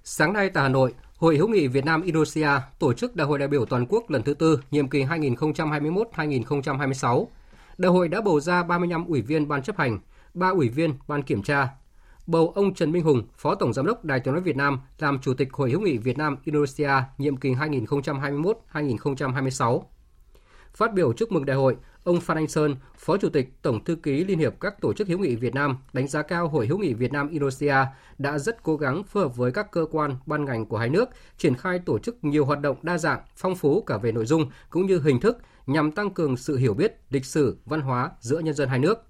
Sáng 0.10 0.34
nay 0.34 0.50
tại 0.50 0.63
Hà 0.63 0.70
Nội, 0.70 0.93
Hội 1.17 1.38
hữu 1.38 1.48
nghị 1.48 1.67
Việt 1.67 1.86
Nam 1.86 2.02
Indonesia 2.02 2.50
tổ 2.80 2.93
chức 2.93 3.15
Đại 3.15 3.28
hội 3.28 3.39
đại 3.39 3.48
biểu 3.48 3.65
toàn 3.65 3.86
quốc 3.89 4.10
lần 4.10 4.24
thứ 4.24 4.34
tư, 4.34 4.60
nhiệm 4.72 4.89
kỳ 4.89 5.04
2021-2026. 5.04 7.28
Đại 7.78 7.91
hội 7.91 8.08
đã 8.08 8.22
bầu 8.22 8.39
ra 8.39 8.63
35 8.63 9.06
ủy 9.06 9.22
viên 9.22 9.48
ban 9.48 9.63
chấp 9.63 9.78
hành, 9.78 10.00
3 10.34 10.50
ủy 10.50 10.70
viên 10.70 10.93
ban 11.08 11.24
kiểm 11.24 11.43
tra. 11.43 11.70
Bầu 12.28 12.52
ông 12.56 12.74
Trần 12.74 12.91
Minh 12.91 13.04
Hùng, 13.04 13.28
Phó 13.38 13.56
Tổng 13.56 13.74
giám 13.74 13.86
đốc 13.86 14.06
Đài 14.06 14.20
Tiếng 14.20 14.34
nói 14.34 14.43
Việt 14.43 14.56
Nam 14.56 14.80
làm 15.00 15.20
Chủ 15.20 15.34
tịch 15.34 15.54
Hội 15.54 15.72
hữu 15.72 15.82
nghị 15.82 15.98
Việt 15.98 16.17
Nam 16.17 16.38
Indonesia 16.43 16.91
nhiệm 17.17 17.38
kỳ 17.38 17.54
2021-2026. 17.54 19.82
Phát 20.74 20.93
biểu 20.93 21.13
chúc 21.13 21.32
mừng 21.32 21.46
đại 21.46 21.58
hội, 21.58 21.76
Ông 22.08 22.22
Phan 22.22 22.38
Anh 22.38 22.48
Sơn, 22.48 22.76
Phó 22.98 23.17
Chủ 23.17 23.30
tịch 23.30 23.62
Tổng 23.62 23.84
thư 23.84 23.96
ký 23.96 24.24
Liên 24.24 24.39
hiệp 24.39 24.54
các 24.60 24.82
tổ 24.82 24.93
chức 24.93 25.08
hữu 25.08 25.20
nghị 25.20 25.36
Việt 25.36 25.56
Nam 25.56 25.78
đánh 25.93 26.08
giá 26.08 26.22
cao 26.22 26.48
Hội 26.48 26.67
hữu 26.67 26.78
nghị 26.78 26.93
Việt 26.93 27.12
Nam 27.12 27.30
Indonesia 27.30 27.76
đã 28.17 28.38
rất 28.38 28.63
cố 28.63 28.78
gắng 28.78 29.04
phối 29.04 29.24
hợp 29.24 29.36
với 29.36 29.52
các 29.52 29.72
cơ 29.72 29.86
quan, 29.91 30.15
ban 30.26 30.46
ngành 30.46 30.65
của 30.65 30.78
hai 30.78 30.89
nước 30.89 31.10
triển 31.38 31.56
khai 31.56 31.80
tổ 31.86 32.00
chức 32.00 32.24
nhiều 32.24 32.46
hoạt 32.46 32.62
động 32.62 32.78
đa 32.82 32.98
dạng, 32.98 33.20
phong 33.36 33.56
phú 33.56 33.82
cả 33.82 33.98
về 33.98 34.12
nội 34.12 34.26
dung 34.26 34.50
cũng 34.70 34.86
như 34.86 35.00
hình 35.00 35.20
thức 35.20 35.38
nhằm 35.65 35.91
tăng 35.91 36.10
cường 36.10 36.38
sự 36.38 36.58
hiểu 36.58 36.74
biết, 36.74 36.96
lịch 37.10 37.26
sử, 37.26 37.58
văn 37.65 37.82
hóa 37.82 38.12
giữa 38.20 38.39
nhân 38.39 38.54
dân 38.54 38.70
hai 38.70 38.80
nước. 38.80 39.04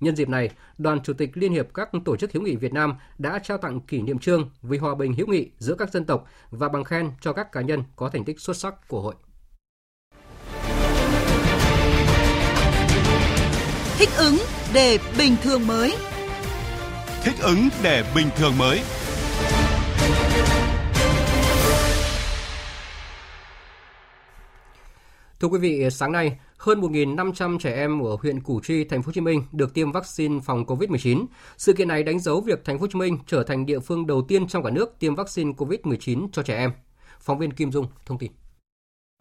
Nhân 0.00 0.16
dịp 0.16 0.28
này, 0.28 0.50
Đoàn 0.78 1.00
Chủ 1.02 1.12
tịch 1.12 1.30
Liên 1.34 1.52
hiệp 1.52 1.74
các 1.74 1.90
tổ 2.04 2.16
chức 2.16 2.32
hữu 2.32 2.42
nghị 2.42 2.56
Việt 2.56 2.72
Nam 2.72 2.94
đã 3.18 3.38
trao 3.38 3.58
tặng 3.58 3.80
kỷ 3.80 4.02
niệm 4.02 4.18
trương 4.18 4.50
vì 4.62 4.78
hòa 4.78 4.94
bình 4.94 5.14
hữu 5.14 5.26
nghị 5.26 5.50
giữa 5.58 5.74
các 5.74 5.90
dân 5.90 6.04
tộc 6.04 6.26
và 6.50 6.68
bằng 6.68 6.84
khen 6.84 7.10
cho 7.20 7.32
các 7.32 7.52
cá 7.52 7.60
nhân 7.60 7.82
có 7.96 8.08
thành 8.08 8.24
tích 8.24 8.40
xuất 8.40 8.56
sắc 8.56 8.88
của 8.88 9.02
hội. 9.02 9.14
Thích 13.98 14.08
ứng 14.18 14.36
để 14.74 14.98
bình 15.18 15.36
thường 15.42 15.66
mới. 15.66 15.94
Thích 17.22 17.34
ứng 17.42 17.68
để 17.82 18.04
bình 18.14 18.26
thường 18.36 18.58
mới. 18.58 18.80
Thưa 25.40 25.48
quý 25.48 25.58
vị, 25.58 25.90
sáng 25.90 26.12
nay, 26.12 26.38
hơn 26.56 26.80
1.500 26.80 27.58
trẻ 27.58 27.74
em 27.74 28.00
ở 28.00 28.16
huyện 28.22 28.40
Củ 28.40 28.60
Chi, 28.60 28.84
thành 28.84 29.02
phố 29.02 29.06
Hồ 29.06 29.12
Chí 29.12 29.20
Minh 29.20 29.42
được 29.52 29.74
tiêm 29.74 29.92
vaccine 29.92 30.40
phòng 30.44 30.64
COVID-19. 30.64 31.26
Sự 31.56 31.72
kiện 31.72 31.88
này 31.88 32.02
đánh 32.02 32.18
dấu 32.18 32.40
việc 32.40 32.64
thành 32.64 32.78
phố 32.78 32.80
Hồ 32.80 32.88
Chí 32.92 32.98
Minh 32.98 33.18
trở 33.26 33.42
thành 33.42 33.66
địa 33.66 33.80
phương 33.80 34.06
đầu 34.06 34.22
tiên 34.28 34.48
trong 34.48 34.64
cả 34.64 34.70
nước 34.70 34.96
tiêm 34.98 35.14
vaccine 35.14 35.52
COVID-19 35.52 36.28
cho 36.32 36.42
trẻ 36.42 36.56
em. 36.56 36.70
Phóng 37.20 37.38
viên 37.38 37.52
Kim 37.52 37.72
Dung 37.72 37.86
thông 38.06 38.18
tin. 38.18 38.32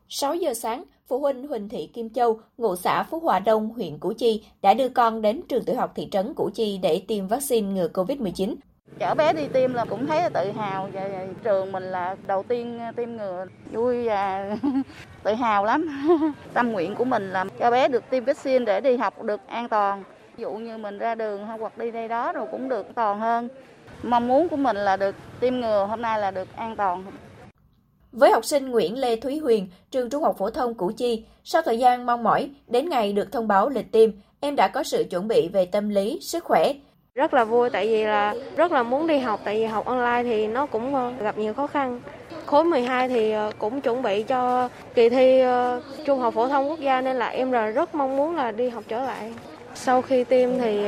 6 0.09 0.35
giờ 0.35 0.53
sáng, 0.53 0.83
phụ 1.07 1.19
huynh 1.19 1.47
Huỳnh 1.47 1.69
Thị 1.69 1.89
Kim 1.93 2.09
Châu, 2.09 2.39
ngụ 2.57 2.75
xã 2.75 3.03
Phú 3.03 3.19
Hòa 3.19 3.39
Đông, 3.39 3.69
huyện 3.69 3.97
Củ 3.97 4.13
Chi 4.13 4.43
đã 4.61 4.73
đưa 4.73 4.89
con 4.89 5.21
đến 5.21 5.41
trường 5.49 5.63
tiểu 5.63 5.75
học 5.75 5.91
thị 5.95 6.07
trấn 6.11 6.33
Củ 6.33 6.49
Chi 6.53 6.79
để 6.81 7.01
tiêm 7.07 7.27
vaccine 7.27 7.67
ngừa 7.67 7.87
Covid-19. 7.93 8.55
Chở 8.99 9.15
bé 9.15 9.33
đi 9.33 9.47
tiêm 9.53 9.73
là 9.73 9.85
cũng 9.85 10.07
thấy 10.07 10.21
là 10.21 10.29
tự 10.29 10.51
hào 10.51 10.89
và 10.93 11.09
trường 11.43 11.71
mình 11.71 11.83
là 11.83 12.15
đầu 12.27 12.43
tiên 12.43 12.79
tiêm 12.95 13.11
ngừa 13.11 13.45
vui 13.71 14.05
và 14.07 14.55
tự 15.23 15.33
hào 15.33 15.65
lắm. 15.65 16.07
Tâm 16.53 16.71
nguyện 16.71 16.95
của 16.95 17.05
mình 17.05 17.33
là 17.33 17.45
cho 17.59 17.71
bé 17.71 17.87
được 17.87 18.03
tiêm 18.09 18.25
vaccine 18.25 18.65
để 18.65 18.81
đi 18.81 18.97
học 18.97 19.23
được 19.23 19.41
an 19.47 19.69
toàn. 19.69 20.03
Ví 20.37 20.41
dụ 20.41 20.53
như 20.53 20.77
mình 20.77 20.97
ra 20.97 21.15
đường 21.15 21.45
hoặc 21.45 21.77
đi 21.77 21.91
đây 21.91 22.07
đó 22.07 22.33
rồi 22.33 22.47
cũng 22.51 22.69
được 22.69 22.85
an 22.85 22.93
toàn 22.93 23.19
hơn. 23.19 23.47
Mong 24.03 24.27
muốn 24.27 24.49
của 24.49 24.57
mình 24.57 24.77
là 24.77 24.97
được 24.97 25.15
tiêm 25.39 25.59
ngừa 25.59 25.85
hôm 25.85 26.01
nay 26.01 26.19
là 26.19 26.31
được 26.31 26.47
an 26.55 26.75
toàn. 26.75 27.03
Với 28.19 28.31
học 28.31 28.45
sinh 28.45 28.71
Nguyễn 28.71 28.97
Lê 28.97 29.15
Thúy 29.15 29.37
Huyền, 29.37 29.67
trường 29.91 30.09
Trung 30.09 30.23
học 30.23 30.35
phổ 30.37 30.49
thông 30.49 30.73
Củ 30.73 30.91
Chi, 30.97 31.25
sau 31.43 31.61
thời 31.61 31.79
gian 31.79 32.05
mong 32.05 32.23
mỏi, 32.23 32.49
đến 32.67 32.89
ngày 32.89 33.13
được 33.13 33.31
thông 33.31 33.47
báo 33.47 33.69
lịch 33.69 33.91
tiêm, 33.91 34.09
em 34.39 34.55
đã 34.55 34.67
có 34.67 34.83
sự 34.83 35.05
chuẩn 35.09 35.27
bị 35.27 35.47
về 35.47 35.65
tâm 35.65 35.89
lý, 35.89 36.19
sức 36.21 36.43
khỏe. 36.43 36.73
Rất 37.15 37.33
là 37.33 37.43
vui 37.43 37.69
tại 37.69 37.87
vì 37.87 38.03
là 38.03 38.35
rất 38.55 38.71
là 38.71 38.83
muốn 38.83 39.07
đi 39.07 39.17
học 39.17 39.39
tại 39.43 39.55
vì 39.55 39.65
học 39.65 39.85
online 39.85 40.23
thì 40.23 40.47
nó 40.47 40.65
cũng 40.65 40.95
ờ, 40.95 41.11
gặp 41.19 41.37
nhiều 41.37 41.53
khó 41.53 41.67
khăn. 41.67 42.01
Khối 42.45 42.63
12 42.63 43.09
thì 43.09 43.31
ờ, 43.31 43.51
cũng 43.57 43.81
chuẩn 43.81 44.01
bị 44.01 44.23
cho 44.23 44.69
kỳ 44.95 45.09
thi 45.09 45.39
ờ, 45.39 45.81
Trung 46.05 46.19
học 46.19 46.33
phổ 46.33 46.47
thông 46.47 46.69
quốc 46.69 46.79
gia 46.79 47.01
nên 47.01 47.15
là 47.15 47.27
em 47.27 47.51
là 47.51 47.67
rất 47.67 47.95
mong 47.95 48.17
muốn 48.17 48.35
là 48.35 48.51
đi 48.51 48.69
học 48.69 48.83
trở 48.87 49.03
lại. 49.03 49.33
Sau 49.75 50.01
khi 50.01 50.23
tiêm 50.23 50.49
thì 50.59 50.87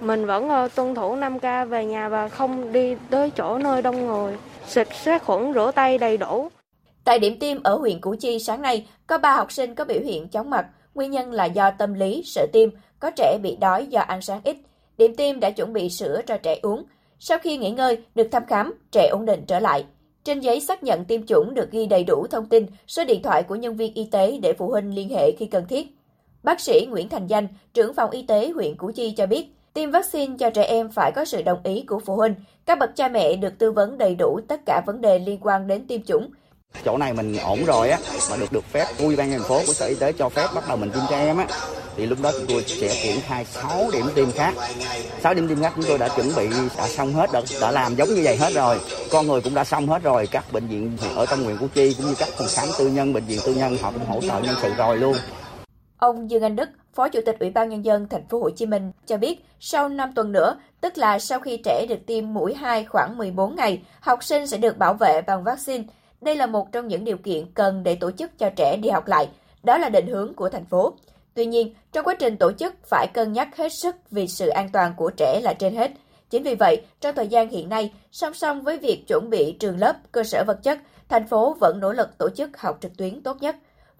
mình 0.00 0.26
vẫn 0.26 0.68
tuân 0.74 0.94
thủ 0.94 1.16
5K 1.16 1.66
về 1.66 1.84
nhà 1.84 2.08
và 2.08 2.28
không 2.28 2.72
đi 2.72 2.96
tới 3.10 3.30
chỗ 3.36 3.58
nơi 3.58 3.82
đông 3.82 4.06
người 4.06 4.36
xịt 4.68 4.88
sát 5.04 5.24
khuẩn 5.24 5.52
rửa 5.54 5.70
tay 5.74 5.98
đầy 5.98 6.16
đủ. 6.16 6.48
Tại 7.04 7.18
điểm 7.18 7.38
tiêm 7.38 7.62
ở 7.62 7.76
huyện 7.76 8.00
Củ 8.00 8.14
Chi 8.20 8.38
sáng 8.38 8.62
nay, 8.62 8.86
có 9.06 9.18
3 9.18 9.36
học 9.36 9.52
sinh 9.52 9.74
có 9.74 9.84
biểu 9.84 10.00
hiện 10.00 10.28
chóng 10.28 10.50
mặt, 10.50 10.66
nguyên 10.94 11.10
nhân 11.10 11.32
là 11.32 11.44
do 11.44 11.70
tâm 11.70 11.94
lý, 11.94 12.22
sợ 12.24 12.46
tiêm, 12.52 12.70
có 13.00 13.10
trẻ 13.10 13.38
bị 13.42 13.56
đói 13.60 13.86
do 13.86 14.00
ăn 14.00 14.22
sáng 14.22 14.40
ít. 14.44 14.56
Điểm 14.98 15.16
tiêm 15.16 15.40
đã 15.40 15.50
chuẩn 15.50 15.72
bị 15.72 15.90
sữa 15.90 16.20
cho 16.26 16.36
trẻ 16.36 16.58
uống. 16.62 16.84
Sau 17.18 17.38
khi 17.38 17.56
nghỉ 17.56 17.70
ngơi, 17.70 17.98
được 18.14 18.28
thăm 18.32 18.46
khám, 18.46 18.74
trẻ 18.90 19.08
ổn 19.12 19.24
định 19.24 19.44
trở 19.46 19.60
lại. 19.60 19.84
Trên 20.24 20.40
giấy 20.40 20.60
xác 20.60 20.82
nhận 20.82 21.04
tiêm 21.04 21.26
chủng 21.26 21.54
được 21.54 21.70
ghi 21.70 21.86
đầy 21.86 22.04
đủ 22.04 22.26
thông 22.30 22.46
tin, 22.46 22.66
số 22.86 23.04
điện 23.04 23.22
thoại 23.22 23.42
của 23.42 23.54
nhân 23.54 23.76
viên 23.76 23.94
y 23.94 24.08
tế 24.10 24.38
để 24.42 24.52
phụ 24.52 24.68
huynh 24.68 24.94
liên 24.94 25.08
hệ 25.08 25.32
khi 25.38 25.46
cần 25.46 25.66
thiết. 25.68 25.86
Bác 26.42 26.60
sĩ 26.60 26.86
Nguyễn 26.90 27.08
Thành 27.08 27.26
Danh, 27.26 27.48
trưởng 27.74 27.94
phòng 27.94 28.10
y 28.10 28.22
tế 28.22 28.50
huyện 28.54 28.76
Củ 28.76 28.90
Chi 28.94 29.10
cho 29.10 29.26
biết, 29.26 29.46
Tiêm 29.76 29.90
vaccine 29.90 30.36
cho 30.38 30.50
trẻ 30.50 30.62
em 30.62 30.90
phải 30.90 31.12
có 31.12 31.24
sự 31.24 31.42
đồng 31.42 31.58
ý 31.64 31.84
của 31.88 32.00
phụ 32.06 32.16
huynh. 32.16 32.34
Các 32.66 32.78
bậc 32.78 32.96
cha 32.96 33.08
mẹ 33.08 33.36
được 33.36 33.58
tư 33.58 33.72
vấn 33.72 33.98
đầy 33.98 34.14
đủ 34.14 34.40
tất 34.48 34.60
cả 34.66 34.82
vấn 34.86 35.00
đề 35.00 35.18
liên 35.18 35.38
quan 35.42 35.66
đến 35.66 35.86
tiêm 35.86 36.02
chủng. 36.02 36.30
Chỗ 36.84 36.98
này 36.98 37.12
mình 37.12 37.36
ổn 37.38 37.64
rồi 37.64 37.90
á, 37.90 37.98
mà 38.30 38.36
được 38.36 38.52
được 38.52 38.64
phép 38.64 38.86
ủy 38.98 39.16
ban 39.16 39.30
thành 39.30 39.42
phố 39.42 39.60
của 39.66 39.72
sở 39.72 39.86
y 39.86 39.94
tế 39.94 40.12
cho 40.12 40.28
phép 40.28 40.46
bắt 40.54 40.64
đầu 40.68 40.76
mình 40.76 40.90
tiêm 40.90 41.02
cho 41.10 41.16
em 41.16 41.36
á, 41.36 41.46
thì 41.96 42.06
lúc 42.06 42.18
đó 42.22 42.32
chúng 42.32 42.46
tôi 42.48 42.64
sẽ 42.66 42.88
triển 43.02 43.20
khai 43.20 43.44
6 43.44 43.84
điểm 43.92 44.06
tiêm 44.14 44.30
khác. 44.30 44.54
6 45.22 45.34
điểm 45.34 45.48
tiêm 45.48 45.60
khác 45.60 45.72
chúng 45.76 45.84
tôi 45.88 45.98
đã 45.98 46.08
chuẩn 46.08 46.28
bị 46.36 46.48
đã 46.78 46.88
xong 46.88 47.12
hết, 47.12 47.32
đã, 47.32 47.42
đã 47.60 47.70
làm 47.70 47.94
giống 47.94 48.08
như 48.08 48.20
vậy 48.24 48.36
hết 48.36 48.52
rồi. 48.54 48.80
Con 49.10 49.26
người 49.26 49.40
cũng 49.40 49.54
đã 49.54 49.64
xong 49.64 49.86
hết 49.86 50.02
rồi. 50.02 50.26
Các 50.26 50.52
bệnh 50.52 50.66
viện 50.66 50.96
ở 51.16 51.26
trong 51.26 51.44
huyện 51.44 51.56
Củ 51.56 51.66
Chi 51.74 51.94
cũng 51.98 52.06
như 52.06 52.14
các 52.18 52.28
phòng 52.28 52.48
khám 52.54 52.68
tư 52.78 52.88
nhân, 52.88 53.12
bệnh 53.12 53.24
viện 53.24 53.40
tư 53.46 53.54
nhân 53.54 53.76
họ 53.82 53.90
cũng 53.90 54.06
hỗ 54.06 54.20
trợ 54.20 54.40
nhân 54.40 54.56
sự 54.62 54.74
rồi 54.74 54.96
luôn. 54.96 55.16
Ông 55.96 56.30
Dương 56.30 56.42
Anh 56.42 56.56
Đức, 56.56 56.68
Phó 56.96 57.08
Chủ 57.08 57.20
tịch 57.26 57.38
Ủy 57.40 57.50
ban 57.50 57.68
nhân 57.68 57.84
dân 57.84 58.08
thành 58.08 58.28
phố 58.28 58.40
Hồ 58.40 58.50
Chí 58.50 58.66
Minh 58.66 58.92
cho 59.06 59.16
biết, 59.16 59.44
sau 59.60 59.88
5 59.88 60.12
tuần 60.14 60.32
nữa, 60.32 60.56
tức 60.80 60.98
là 60.98 61.18
sau 61.18 61.40
khi 61.40 61.60
trẻ 61.64 61.86
được 61.88 62.06
tiêm 62.06 62.34
mũi 62.34 62.54
2 62.54 62.84
khoảng 62.84 63.18
14 63.18 63.56
ngày, 63.56 63.82
học 64.00 64.24
sinh 64.24 64.46
sẽ 64.46 64.58
được 64.58 64.78
bảo 64.78 64.94
vệ 64.94 65.22
bằng 65.26 65.44
vaccine. 65.44 65.84
Đây 66.20 66.36
là 66.36 66.46
một 66.46 66.72
trong 66.72 66.88
những 66.88 67.04
điều 67.04 67.16
kiện 67.16 67.52
cần 67.54 67.82
để 67.82 67.94
tổ 67.94 68.10
chức 68.10 68.38
cho 68.38 68.50
trẻ 68.56 68.76
đi 68.76 68.88
học 68.88 69.06
lại. 69.06 69.28
Đó 69.62 69.78
là 69.78 69.88
định 69.88 70.06
hướng 70.06 70.34
của 70.34 70.48
thành 70.48 70.64
phố. 70.64 70.94
Tuy 71.34 71.46
nhiên, 71.46 71.74
trong 71.92 72.04
quá 72.04 72.14
trình 72.18 72.36
tổ 72.36 72.52
chức 72.52 72.74
phải 72.86 73.06
cân 73.14 73.32
nhắc 73.32 73.56
hết 73.56 73.72
sức 73.72 73.96
vì 74.10 74.28
sự 74.28 74.48
an 74.48 74.68
toàn 74.72 74.94
của 74.96 75.10
trẻ 75.16 75.40
là 75.42 75.54
trên 75.54 75.76
hết. 75.76 75.90
Chính 76.30 76.42
vì 76.42 76.54
vậy, 76.54 76.82
trong 77.00 77.14
thời 77.14 77.28
gian 77.28 77.48
hiện 77.48 77.68
nay, 77.68 77.92
song 78.12 78.34
song 78.34 78.62
với 78.62 78.78
việc 78.78 79.04
chuẩn 79.08 79.30
bị 79.30 79.56
trường 79.58 79.78
lớp, 79.78 79.96
cơ 80.12 80.22
sở 80.24 80.44
vật 80.46 80.62
chất, 80.62 80.78
thành 81.08 81.26
phố 81.26 81.56
vẫn 81.60 81.80
nỗ 81.80 81.92
lực 81.92 82.18
tổ 82.18 82.28
chức 82.30 82.58
học 82.58 82.78
trực 82.80 82.96
tuyến 82.96 83.22
tốt 83.22 83.36
nhất. 83.40 83.56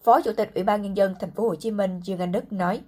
Phó 0.06 0.20
Chủ 0.20 0.32
tịch 0.32 0.54
Ủy 0.54 0.64
ban 0.64 0.82
nhân 0.82 0.96
dân 0.96 1.14
thành 1.20 1.30
phố 1.30 1.48
Hồ 1.48 1.54
Chí 1.54 1.70
Minh 1.70 2.00
Dương 2.04 2.18
Anh 2.18 2.32
Đức 2.32 2.52
nói: 2.52 2.80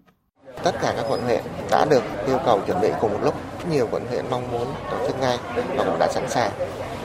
Tất 0.62 0.73
cả 0.83 0.93
các 0.97 1.05
quận 1.09 1.23
huyện 1.23 1.41
đã 1.71 1.87
được 1.91 2.03
yêu 2.27 2.39
cầu 2.47 2.61
chuẩn 2.66 2.81
bị 2.81 2.89
cùng 3.01 3.12
một 3.12 3.19
lúc. 3.23 3.35
Nhiều 3.71 3.89
quận 3.91 4.07
huyện 4.11 4.25
mong 4.31 4.53
muốn 4.53 4.66
tổ 4.91 5.07
chức 5.07 5.21
ngay 5.21 5.39
và 5.77 5.85
cũng 5.85 5.99
đã 5.99 6.09
sẵn 6.11 6.29
sàng. 6.29 6.51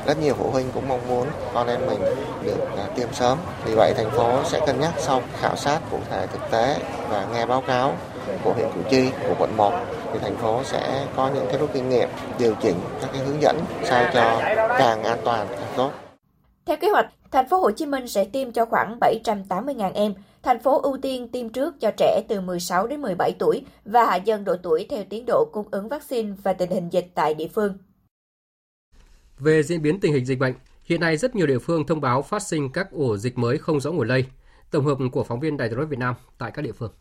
Rất 0.07 0.19
nhiều 0.19 0.33
phụ 0.33 0.49
huynh 0.51 0.71
cũng 0.73 0.87
mong 0.87 1.07
muốn 1.07 1.27
con 1.53 1.67
em 1.67 1.79
mình 1.87 1.99
được 2.43 2.57
à, 2.77 2.85
tiêm 2.95 3.13
sớm. 3.13 3.37
Vì 3.65 3.75
vậy 3.75 3.93
thành 3.97 4.11
phố 4.11 4.43
sẽ 4.43 4.59
cân 4.65 4.79
nhắc 4.79 4.93
sau 4.97 5.21
khảo 5.39 5.55
sát 5.55 5.79
cụ 5.91 5.97
thể 6.09 6.27
thực 6.27 6.51
tế 6.51 6.77
và 7.09 7.27
nghe 7.33 7.45
báo 7.45 7.61
cáo 7.61 7.93
của 8.43 8.53
huyện 8.53 8.67
Củ 8.75 8.81
Chi, 8.89 9.09
của 9.27 9.35
quận 9.39 9.57
1 9.57 9.73
thì 10.13 10.19
thành 10.21 10.35
phố 10.35 10.63
sẽ 10.63 11.05
có 11.15 11.29
những 11.35 11.45
cái 11.47 11.57
rút 11.57 11.69
kinh 11.73 11.89
nghiệm 11.89 12.09
điều 12.39 12.55
chỉnh 12.61 12.79
các 13.01 13.09
cái 13.13 13.21
hướng 13.21 13.41
dẫn 13.41 13.59
sao 13.83 14.05
cho 14.13 14.41
càng 14.79 15.03
an 15.03 15.17
toàn 15.25 15.47
càng 15.49 15.73
tốt. 15.77 15.91
Theo 16.65 16.77
kế 16.77 16.89
hoạch, 16.89 17.05
thành 17.33 17.49
phố 17.49 17.59
Hồ 17.59 17.71
Chí 17.71 17.85
Minh 17.85 18.07
sẽ 18.07 18.25
tiêm 18.25 18.51
cho 18.51 18.65
khoảng 18.65 18.97
780.000 19.01 19.91
em. 19.93 20.13
Thành 20.43 20.59
phố 20.59 20.81
ưu 20.81 20.97
tiên 21.01 21.27
tiêm 21.31 21.49
trước 21.49 21.79
cho 21.79 21.91
trẻ 21.97 22.21
từ 22.27 22.41
16 22.41 22.87
đến 22.87 23.01
17 23.01 23.35
tuổi 23.39 23.65
và 23.85 24.05
hạ 24.05 24.15
dần 24.15 24.43
độ 24.43 24.55
tuổi 24.63 24.85
theo 24.89 25.03
tiến 25.09 25.25
độ 25.27 25.49
cung 25.53 25.67
ứng 25.71 25.89
vaccine 25.89 26.31
và 26.43 26.53
tình 26.53 26.69
hình 26.69 26.89
dịch 26.89 27.11
tại 27.15 27.33
địa 27.33 27.47
phương. 27.47 27.77
Về 29.39 29.63
diễn 29.63 29.81
biến 29.81 29.99
tình 29.99 30.13
hình 30.13 30.25
dịch 30.25 30.39
bệnh, 30.39 30.53
hiện 30.83 30.99
nay 30.99 31.17
rất 31.17 31.35
nhiều 31.35 31.47
địa 31.47 31.59
phương 31.59 31.85
thông 31.87 32.01
báo 32.01 32.21
phát 32.21 32.41
sinh 32.41 32.69
các 32.71 32.91
ổ 32.91 33.17
dịch 33.17 33.37
mới 33.37 33.57
không 33.57 33.79
rõ 33.79 33.91
nguồn 33.91 34.07
lây. 34.07 34.25
Tổng 34.71 34.85
hợp 34.85 34.97
của 35.11 35.23
phóng 35.23 35.39
viên 35.39 35.57
Đài 35.57 35.69
nói 35.69 35.85
Việt 35.85 35.99
Nam 35.99 36.15
tại 36.37 36.51
các 36.51 36.61
địa 36.61 36.71
phương. 36.71 36.91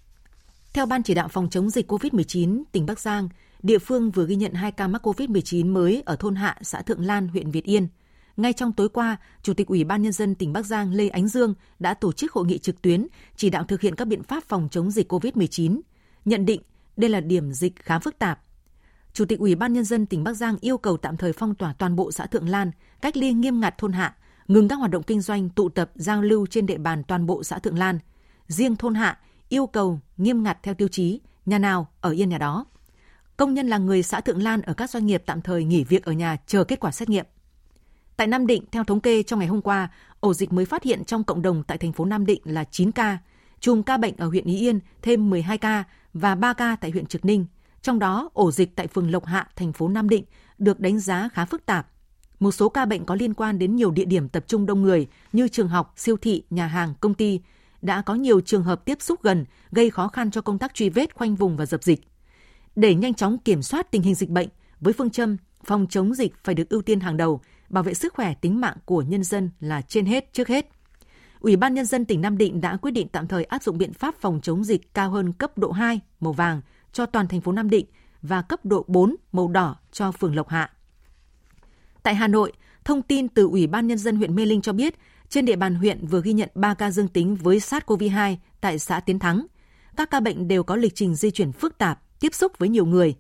Theo 0.74 0.86
Ban 0.86 1.02
chỉ 1.02 1.14
đạo 1.14 1.28
phòng 1.28 1.50
chống 1.50 1.70
dịch 1.70 1.92
COVID-19 1.92 2.62
tỉnh 2.72 2.86
Bắc 2.86 3.00
Giang, 3.00 3.28
địa 3.62 3.78
phương 3.78 4.10
vừa 4.10 4.26
ghi 4.26 4.36
nhận 4.36 4.52
2 4.52 4.72
ca 4.72 4.88
mắc 4.88 5.06
COVID-19 5.06 5.72
mới 5.72 6.02
ở 6.06 6.16
thôn 6.16 6.34
Hạ, 6.34 6.56
xã 6.62 6.82
Thượng 6.82 7.06
Lan, 7.06 7.28
huyện 7.28 7.50
Việt 7.50 7.64
Yên. 7.64 7.88
Ngay 8.36 8.52
trong 8.52 8.72
tối 8.72 8.88
qua, 8.88 9.16
Chủ 9.42 9.54
tịch 9.54 9.66
Ủy 9.66 9.84
ban 9.84 10.02
Nhân 10.02 10.12
dân 10.12 10.34
tỉnh 10.34 10.52
Bắc 10.52 10.66
Giang 10.66 10.92
Lê 10.92 11.08
Ánh 11.08 11.28
Dương 11.28 11.54
đã 11.78 11.94
tổ 11.94 12.12
chức 12.12 12.32
hội 12.32 12.46
nghị 12.46 12.58
trực 12.58 12.82
tuyến 12.82 13.06
chỉ 13.36 13.50
đạo 13.50 13.64
thực 13.64 13.80
hiện 13.80 13.94
các 13.94 14.04
biện 14.04 14.22
pháp 14.22 14.44
phòng 14.44 14.68
chống 14.70 14.90
dịch 14.90 15.12
COVID-19. 15.12 15.80
Nhận 16.24 16.46
định 16.46 16.62
đây 16.96 17.10
là 17.10 17.20
điểm 17.20 17.52
dịch 17.52 17.76
khá 17.76 17.98
phức 17.98 18.18
tạp. 18.18 18.40
Chủ 19.12 19.24
tịch 19.24 19.38
Ủy 19.38 19.54
ban 19.54 19.72
Nhân 19.72 19.84
dân 19.84 20.06
tỉnh 20.06 20.24
Bắc 20.24 20.32
Giang 20.32 20.56
yêu 20.60 20.78
cầu 20.78 20.96
tạm 20.96 21.16
thời 21.16 21.32
phong 21.32 21.54
tỏa 21.54 21.72
toàn 21.72 21.96
bộ 21.96 22.12
xã 22.12 22.26
Thượng 22.26 22.48
Lan, 22.48 22.70
cách 23.00 23.16
ly 23.16 23.32
nghiêm 23.32 23.60
ngặt 23.60 23.78
thôn 23.78 23.92
Hạ, 23.92 24.16
ngừng 24.48 24.68
các 24.68 24.76
hoạt 24.76 24.90
động 24.90 25.02
kinh 25.02 25.20
doanh, 25.20 25.48
tụ 25.48 25.68
tập, 25.68 25.90
giao 25.94 26.22
lưu 26.22 26.46
trên 26.46 26.66
địa 26.66 26.78
bàn 26.78 27.02
toàn 27.04 27.26
bộ 27.26 27.44
xã 27.44 27.58
Thượng 27.58 27.78
Lan. 27.78 27.98
Riêng 28.48 28.76
thôn 28.76 28.94
Hạ 28.94 29.18
yêu 29.48 29.66
cầu 29.66 30.00
nghiêm 30.16 30.42
ngặt 30.42 30.58
theo 30.62 30.74
tiêu 30.74 30.88
chí, 30.88 31.20
nhà 31.46 31.58
nào 31.58 31.88
ở 32.00 32.10
yên 32.10 32.28
nhà 32.28 32.38
đó. 32.38 32.66
Công 33.36 33.54
nhân 33.54 33.68
là 33.68 33.78
người 33.78 34.02
xã 34.02 34.20
Thượng 34.20 34.42
Lan 34.42 34.62
ở 34.62 34.74
các 34.74 34.90
doanh 34.90 35.06
nghiệp 35.06 35.22
tạm 35.26 35.42
thời 35.42 35.64
nghỉ 35.64 35.84
việc 35.84 36.04
ở 36.04 36.12
nhà 36.12 36.36
chờ 36.46 36.64
kết 36.64 36.80
quả 36.80 36.92
xét 36.92 37.08
nghiệm. 37.08 37.26
Tại 38.22 38.26
Nam 38.26 38.46
Định, 38.46 38.64
theo 38.72 38.84
thống 38.84 39.00
kê 39.00 39.22
trong 39.22 39.38
ngày 39.38 39.48
hôm 39.48 39.62
qua, 39.62 39.88
ổ 40.20 40.34
dịch 40.34 40.52
mới 40.52 40.64
phát 40.64 40.82
hiện 40.82 41.04
trong 41.04 41.24
cộng 41.24 41.42
đồng 41.42 41.62
tại 41.62 41.78
thành 41.78 41.92
phố 41.92 42.04
Nam 42.04 42.26
Định 42.26 42.40
là 42.44 42.64
9 42.64 42.92
ca, 42.92 43.18
chùm 43.60 43.82
ca 43.82 43.96
bệnh 43.96 44.16
ở 44.16 44.28
huyện 44.28 44.44
Ý 44.44 44.58
Yên 44.58 44.80
thêm 45.02 45.30
12 45.30 45.58
ca 45.58 45.84
và 46.14 46.34
3 46.34 46.52
ca 46.52 46.76
tại 46.80 46.90
huyện 46.90 47.06
Trực 47.06 47.24
Ninh. 47.24 47.46
Trong 47.82 47.98
đó, 47.98 48.30
ổ 48.34 48.50
dịch 48.52 48.76
tại 48.76 48.86
phường 48.86 49.10
Lộc 49.10 49.24
Hạ, 49.24 49.48
thành 49.56 49.72
phố 49.72 49.88
Nam 49.88 50.08
Định 50.08 50.24
được 50.58 50.80
đánh 50.80 50.98
giá 50.98 51.28
khá 51.32 51.44
phức 51.44 51.66
tạp. 51.66 51.86
Một 52.40 52.52
số 52.52 52.68
ca 52.68 52.84
bệnh 52.84 53.04
có 53.04 53.14
liên 53.14 53.34
quan 53.34 53.58
đến 53.58 53.76
nhiều 53.76 53.90
địa 53.90 54.04
điểm 54.04 54.28
tập 54.28 54.44
trung 54.46 54.66
đông 54.66 54.82
người 54.82 55.06
như 55.32 55.48
trường 55.48 55.68
học, 55.68 55.92
siêu 55.96 56.16
thị, 56.16 56.42
nhà 56.50 56.66
hàng, 56.66 56.94
công 57.00 57.14
ty, 57.14 57.40
đã 57.82 58.02
có 58.02 58.14
nhiều 58.14 58.40
trường 58.40 58.62
hợp 58.62 58.84
tiếp 58.84 59.02
xúc 59.02 59.22
gần 59.22 59.44
gây 59.70 59.90
khó 59.90 60.08
khăn 60.08 60.30
cho 60.30 60.40
công 60.40 60.58
tác 60.58 60.74
truy 60.74 60.88
vết, 60.88 61.14
khoanh 61.14 61.34
vùng 61.34 61.56
và 61.56 61.66
dập 61.66 61.82
dịch. 61.82 62.00
Để 62.76 62.94
nhanh 62.94 63.14
chóng 63.14 63.38
kiểm 63.38 63.62
soát 63.62 63.90
tình 63.90 64.02
hình 64.02 64.14
dịch 64.14 64.30
bệnh, 64.30 64.48
với 64.80 64.92
phương 64.92 65.10
châm 65.10 65.36
phòng 65.64 65.86
chống 65.90 66.14
dịch 66.14 66.32
phải 66.44 66.54
được 66.54 66.68
ưu 66.68 66.82
tiên 66.82 67.00
hàng 67.00 67.16
đầu, 67.16 67.40
bảo 67.72 67.84
vệ 67.84 67.94
sức 67.94 68.14
khỏe 68.14 68.34
tính 68.34 68.60
mạng 68.60 68.76
của 68.84 69.02
nhân 69.02 69.24
dân 69.24 69.50
là 69.60 69.82
trên 69.82 70.06
hết 70.06 70.32
trước 70.32 70.48
hết. 70.48 70.68
Ủy 71.40 71.56
ban 71.56 71.74
Nhân 71.74 71.86
dân 71.86 72.04
tỉnh 72.04 72.20
Nam 72.20 72.38
Định 72.38 72.60
đã 72.60 72.76
quyết 72.76 72.90
định 72.90 73.08
tạm 73.08 73.26
thời 73.26 73.44
áp 73.44 73.62
dụng 73.62 73.78
biện 73.78 73.92
pháp 73.92 74.14
phòng 74.20 74.40
chống 74.42 74.64
dịch 74.64 74.94
cao 74.94 75.10
hơn 75.10 75.32
cấp 75.32 75.58
độ 75.58 75.70
2 75.70 76.00
màu 76.20 76.32
vàng 76.32 76.60
cho 76.92 77.06
toàn 77.06 77.28
thành 77.28 77.40
phố 77.40 77.52
Nam 77.52 77.70
Định 77.70 77.86
và 78.22 78.42
cấp 78.42 78.64
độ 78.64 78.84
4 78.88 79.16
màu 79.32 79.48
đỏ 79.48 79.76
cho 79.92 80.12
phường 80.12 80.36
Lộc 80.36 80.48
Hạ. 80.48 80.70
Tại 82.02 82.14
Hà 82.14 82.28
Nội, 82.28 82.52
thông 82.84 83.02
tin 83.02 83.28
từ 83.28 83.46
Ủy 83.46 83.66
ban 83.66 83.86
Nhân 83.86 83.98
dân 83.98 84.16
huyện 84.16 84.34
Mê 84.34 84.46
Linh 84.46 84.62
cho 84.62 84.72
biết, 84.72 84.94
trên 85.28 85.44
địa 85.44 85.56
bàn 85.56 85.74
huyện 85.74 86.06
vừa 86.06 86.22
ghi 86.22 86.32
nhận 86.32 86.48
3 86.54 86.74
ca 86.74 86.90
dương 86.90 87.08
tính 87.08 87.36
với 87.36 87.58
SARS-CoV-2 87.58 88.36
tại 88.60 88.78
xã 88.78 89.00
Tiến 89.00 89.18
Thắng. 89.18 89.46
Các 89.96 90.10
ca 90.10 90.20
bệnh 90.20 90.48
đều 90.48 90.62
có 90.62 90.76
lịch 90.76 90.94
trình 90.94 91.14
di 91.14 91.30
chuyển 91.30 91.52
phức 91.52 91.78
tạp, 91.78 92.02
tiếp 92.20 92.34
xúc 92.34 92.52
với 92.58 92.68
nhiều 92.68 92.86
người. 92.86 93.14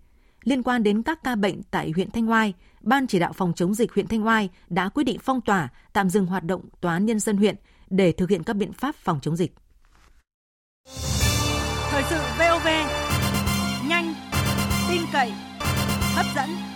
Liên 0.44 0.62
quan 0.62 0.82
đến 0.82 1.02
các 1.02 1.24
ca 1.24 1.34
bệnh 1.34 1.62
tại 1.62 1.92
huyện 1.94 2.10
Thanh 2.10 2.30
Oai, 2.30 2.54
Ban 2.82 3.06
chỉ 3.06 3.18
đạo 3.18 3.32
phòng 3.32 3.52
chống 3.56 3.74
dịch 3.74 3.92
huyện 3.92 4.06
Thanh 4.06 4.26
Oai 4.26 4.48
đã 4.68 4.88
quyết 4.88 5.04
định 5.04 5.18
phong 5.22 5.40
tỏa, 5.40 5.68
tạm 5.92 6.10
dừng 6.10 6.26
hoạt 6.26 6.44
động 6.44 6.62
tòa 6.80 6.92
án 6.92 7.06
nhân 7.06 7.20
dân 7.20 7.36
huyện 7.36 7.56
để 7.90 8.12
thực 8.12 8.30
hiện 8.30 8.42
các 8.42 8.56
biện 8.56 8.72
pháp 8.72 8.94
phòng 8.94 9.18
chống 9.22 9.36
dịch. 9.36 9.54
Thời 11.90 12.02
sự 12.10 12.18
VOV, 12.38 12.66
nhanh, 13.88 14.14
tin 14.88 15.02
cậy, 15.12 15.32
hấp 16.14 16.26
dẫn. 16.36 16.71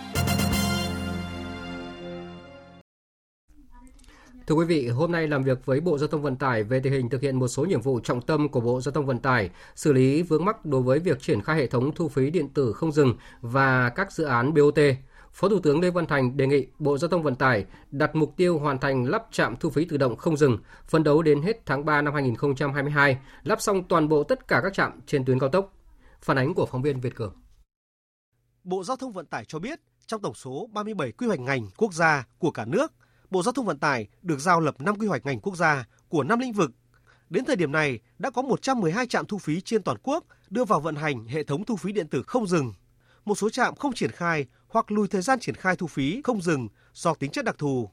Thưa 4.47 4.55
quý 4.55 4.65
vị, 4.65 4.89
hôm 4.89 5.13
nay 5.13 5.29
làm 5.29 5.43
việc 5.43 5.67
với 5.67 5.81
Bộ 5.81 5.99
Giao 5.99 6.09
thông 6.09 6.23
Vận 6.23 6.37
tải 6.37 6.63
về 6.63 6.81
tình 6.81 6.93
hình 6.93 7.09
thực 7.09 7.23
hiện 7.23 7.39
một 7.39 7.49
số 7.49 7.65
nhiệm 7.65 7.81
vụ 7.81 8.01
trọng 8.01 8.21
tâm 8.21 8.49
của 8.49 8.61
Bộ 8.61 8.81
Giao 8.81 8.93
thông 8.93 9.07
Vận 9.07 9.19
tải, 9.19 9.51
xử 9.75 9.93
lý 9.93 10.23
vướng 10.23 10.45
mắc 10.45 10.67
đối 10.67 10.83
với 10.83 10.99
việc 10.99 11.21
triển 11.21 11.43
khai 11.43 11.57
hệ 11.57 11.67
thống 11.67 11.95
thu 11.95 12.09
phí 12.09 12.31
điện 12.31 12.49
tử 12.49 12.73
không 12.73 12.93
dừng 12.93 13.17
và 13.41 13.89
các 13.89 14.13
dự 14.13 14.25
án 14.25 14.55
BOT. 14.55 14.79
Phó 15.33 15.49
Thủ 15.49 15.59
tướng 15.59 15.81
Lê 15.81 15.91
Văn 15.91 16.07
Thành 16.07 16.37
đề 16.37 16.47
nghị 16.47 16.67
Bộ 16.79 16.99
Giao 16.99 17.09
thông 17.09 17.23
Vận 17.23 17.35
tải 17.35 17.65
đặt 17.91 18.15
mục 18.15 18.35
tiêu 18.37 18.59
hoàn 18.59 18.79
thành 18.79 19.05
lắp 19.05 19.27
trạm 19.31 19.57
thu 19.57 19.71
phí 19.71 19.85
tự 19.85 19.97
động 19.97 20.17
không 20.17 20.37
dừng, 20.37 20.59
phấn 20.85 21.05
đấu 21.05 21.23
đến 21.23 21.43
hết 21.43 21.67
tháng 21.67 21.85
3 21.85 22.03
năm 22.03 22.15
2022, 22.15 23.19
lắp 23.45 23.61
xong 23.61 23.85
toàn 23.89 24.09
bộ 24.09 24.25
tất 24.25 24.49
cả 24.49 24.61
các 24.63 24.75
trạm 24.75 25.01
trên 25.07 25.25
tuyến 25.25 25.39
cao 25.39 25.49
tốc. 25.49 25.73
Phản 26.21 26.39
ánh 26.39 26.55
của 26.55 26.67
phóng 26.67 26.83
viên 26.83 27.01
Việt 27.01 27.15
Cường. 27.15 27.35
Bộ 28.65 28.85
Giao 28.85 28.97
thông 28.97 29.13
Vận 29.13 29.27
tải 29.27 29.45
cho 29.45 29.59
biết, 29.59 29.81
trong 30.07 30.23
tổng 30.23 30.35
số 30.35 30.69
37 30.73 31.13
quy 31.13 31.27
hoạch 31.27 31.41
ngành 31.41 31.69
quốc 31.77 31.93
gia 31.93 32.27
của 32.39 32.51
cả 32.51 32.65
nước, 32.65 32.93
Bộ 33.37 33.43
Giao 33.43 33.53
thông 33.53 33.67
Vận 33.67 33.79
tải 33.79 34.07
được 34.23 34.41
giao 34.41 34.61
lập 34.61 34.81
5 34.81 34.99
quy 34.99 35.07
hoạch 35.07 35.27
ngành 35.27 35.41
quốc 35.41 35.57
gia 35.57 35.85
của 36.09 36.25
5 36.25 36.39
lĩnh 36.39 36.53
vực. 36.53 36.71
Đến 37.31 37.45
thời 37.45 37.57
điểm 37.57 37.73
này, 37.73 37.99
đã 38.19 38.31
có 38.31 38.43
112 38.43 39.07
trạm 39.07 39.27
thu 39.27 39.39
phí 39.39 39.61
trên 39.61 39.83
toàn 39.83 39.99
quốc 40.03 40.25
đưa 40.51 40.65
vào 40.65 40.81
vận 40.81 40.97
hành 40.97 41.25
hệ 41.25 41.45
thống 41.45 41.65
thu 41.65 41.77
phí 41.77 41.93
điện 41.93 42.09
tử 42.09 42.23
không 42.23 42.47
dừng. 42.47 42.73
Một 43.25 43.35
số 43.35 43.51
trạm 43.51 43.75
không 43.75 43.93
triển 43.93 44.11
khai 44.11 44.47
hoặc 44.69 44.91
lùi 44.91 45.09
thời 45.09 45.23
gian 45.23 45.41
triển 45.41 45.55
khai 45.55 45.77
thu 45.77 45.87
phí 45.87 46.21
không 46.25 46.43
dừng 46.43 46.69
do 46.95 47.15
tính 47.15 47.31
chất 47.31 47.45
đặc 47.45 47.59
thù. 47.59 47.91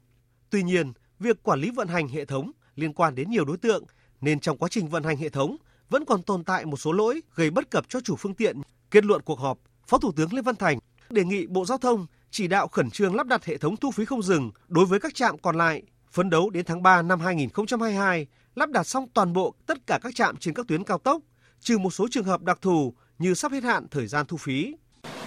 Tuy 0.49 0.63
nhiên, 0.63 0.93
việc 1.19 1.43
quản 1.43 1.59
lý 1.59 1.71
vận 1.71 1.87
hành 1.87 2.07
hệ 2.07 2.25
thống 2.25 2.51
liên 2.75 2.93
quan 2.93 3.15
đến 3.15 3.29
nhiều 3.29 3.45
đối 3.45 3.57
tượng 3.57 3.83
nên 4.21 4.39
trong 4.39 4.57
quá 4.57 4.69
trình 4.69 4.87
vận 4.87 5.03
hành 5.03 5.17
hệ 5.17 5.29
thống 5.29 5.57
vẫn 5.89 6.05
còn 6.05 6.23
tồn 6.23 6.43
tại 6.43 6.65
một 6.65 6.77
số 6.77 6.91
lỗi 6.91 7.21
gây 7.35 7.49
bất 7.49 7.71
cập 7.71 7.85
cho 7.89 7.99
chủ 7.99 8.15
phương 8.15 8.35
tiện. 8.35 8.61
Kết 8.91 9.05
luận 9.05 9.21
cuộc 9.21 9.39
họp, 9.39 9.57
Phó 9.87 9.97
Thủ 9.97 10.11
tướng 10.11 10.33
Lê 10.33 10.41
Văn 10.41 10.55
Thành 10.55 10.79
đề 11.09 11.23
nghị 11.23 11.47
Bộ 11.47 11.65
Giao 11.65 11.77
thông 11.77 12.05
chỉ 12.33 12.47
đạo 12.47 12.67
khẩn 12.67 12.89
trương 12.91 13.15
lắp 13.15 13.27
đặt 13.27 13.45
hệ 13.45 13.57
thống 13.57 13.77
thu 13.77 13.91
phí 13.91 14.05
không 14.05 14.23
dừng 14.23 14.51
đối 14.67 14.85
với 14.85 14.99
các 14.99 15.15
trạm 15.15 15.37
còn 15.37 15.57
lại, 15.57 15.81
phấn 16.11 16.29
đấu 16.29 16.49
đến 16.49 16.65
tháng 16.65 16.83
3 16.83 17.01
năm 17.01 17.19
2022 17.19 18.27
lắp 18.55 18.69
đặt 18.69 18.87
xong 18.87 19.07
toàn 19.13 19.33
bộ 19.33 19.53
tất 19.65 19.77
cả 19.87 19.99
các 20.03 20.15
trạm 20.15 20.37
trên 20.37 20.53
các 20.53 20.67
tuyến 20.67 20.83
cao 20.83 20.97
tốc, 20.97 21.21
trừ 21.59 21.77
một 21.77 21.89
số 21.93 22.07
trường 22.11 22.23
hợp 22.23 22.41
đặc 22.41 22.57
thù 22.61 22.93
như 23.19 23.33
sắp 23.33 23.51
hết 23.51 23.63
hạn 23.63 23.87
thời 23.91 24.07
gian 24.07 24.25
thu 24.25 24.37
phí. 24.37 24.75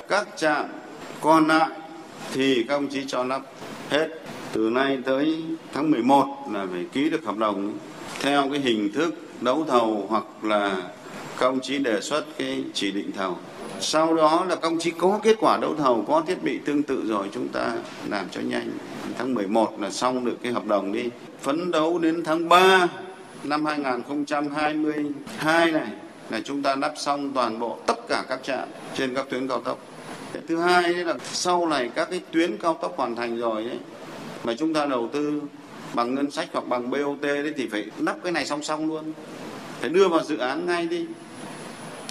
Các 0.08 0.28
trạm 0.36 0.66
còn 1.20 1.46
lại 1.46 1.70
thì 2.32 2.64
các 2.68 2.74
ông 2.74 2.88
chí 2.88 3.04
cho 3.06 3.24
lắp 3.24 3.42
hết 3.88 4.08
từ 4.52 4.70
nay 4.70 4.98
tới 5.04 5.44
tháng 5.72 5.90
11 5.90 6.48
là 6.52 6.66
phải 6.72 6.86
ký 6.92 7.10
được 7.10 7.24
hợp 7.24 7.36
đồng 7.36 7.78
theo 8.20 8.48
cái 8.50 8.60
hình 8.60 8.92
thức 8.92 9.14
đấu 9.40 9.64
thầu 9.68 10.06
hoặc 10.08 10.24
là 10.42 10.82
các 11.38 11.46
ông 11.46 11.60
chí 11.62 11.78
đề 11.78 12.00
xuất 12.00 12.24
cái 12.38 12.64
chỉ 12.74 12.90
định 12.92 13.12
thầu 13.12 13.38
sau 13.80 14.14
đó 14.14 14.44
là 14.48 14.56
công 14.56 14.78
chí 14.78 14.90
có 14.90 15.20
kết 15.22 15.36
quả 15.40 15.56
đấu 15.56 15.74
thầu, 15.78 16.04
có 16.08 16.22
thiết 16.26 16.42
bị 16.42 16.58
tương 16.58 16.82
tự 16.82 17.02
rồi, 17.06 17.28
chúng 17.32 17.48
ta 17.48 17.72
làm 18.08 18.26
cho 18.30 18.40
nhanh. 18.40 18.70
Tháng 19.18 19.34
11 19.34 19.80
là 19.80 19.90
xong 19.90 20.24
được 20.24 20.36
cái 20.42 20.52
hợp 20.52 20.66
đồng 20.66 20.92
đi. 20.92 21.10
Phấn 21.40 21.70
đấu 21.70 21.98
đến 21.98 22.22
tháng 22.24 22.48
3 22.48 22.88
năm 23.44 23.64
2022 23.64 25.72
này, 25.72 25.88
là 26.30 26.40
chúng 26.44 26.62
ta 26.62 26.76
lắp 26.76 26.92
xong 26.96 27.32
toàn 27.32 27.58
bộ 27.58 27.78
tất 27.86 28.08
cả 28.08 28.24
các 28.28 28.40
trạm 28.42 28.68
trên 28.96 29.14
các 29.14 29.26
tuyến 29.30 29.48
cao 29.48 29.60
tốc. 29.60 29.78
Thứ 30.48 30.58
hai 30.58 30.92
là 30.92 31.14
sau 31.32 31.66
này 31.66 31.90
các 31.94 32.10
cái 32.10 32.20
tuyến 32.30 32.56
cao 32.56 32.78
tốc 32.82 32.96
hoàn 32.96 33.16
thành 33.16 33.38
rồi 33.38 33.64
ấy, 33.64 33.78
mà 34.44 34.54
chúng 34.58 34.74
ta 34.74 34.86
đầu 34.86 35.08
tư 35.12 35.42
bằng 35.94 36.14
ngân 36.14 36.30
sách 36.30 36.48
hoặc 36.52 36.68
bằng 36.68 36.90
BOT 36.90 37.20
đấy 37.20 37.52
thì 37.56 37.68
phải 37.68 37.86
lắp 37.98 38.16
cái 38.22 38.32
này 38.32 38.46
song 38.46 38.62
song 38.62 38.88
luôn. 38.88 39.12
Phải 39.80 39.90
đưa 39.90 40.08
vào 40.08 40.24
dự 40.24 40.36
án 40.36 40.66
ngay 40.66 40.86
đi 40.86 41.06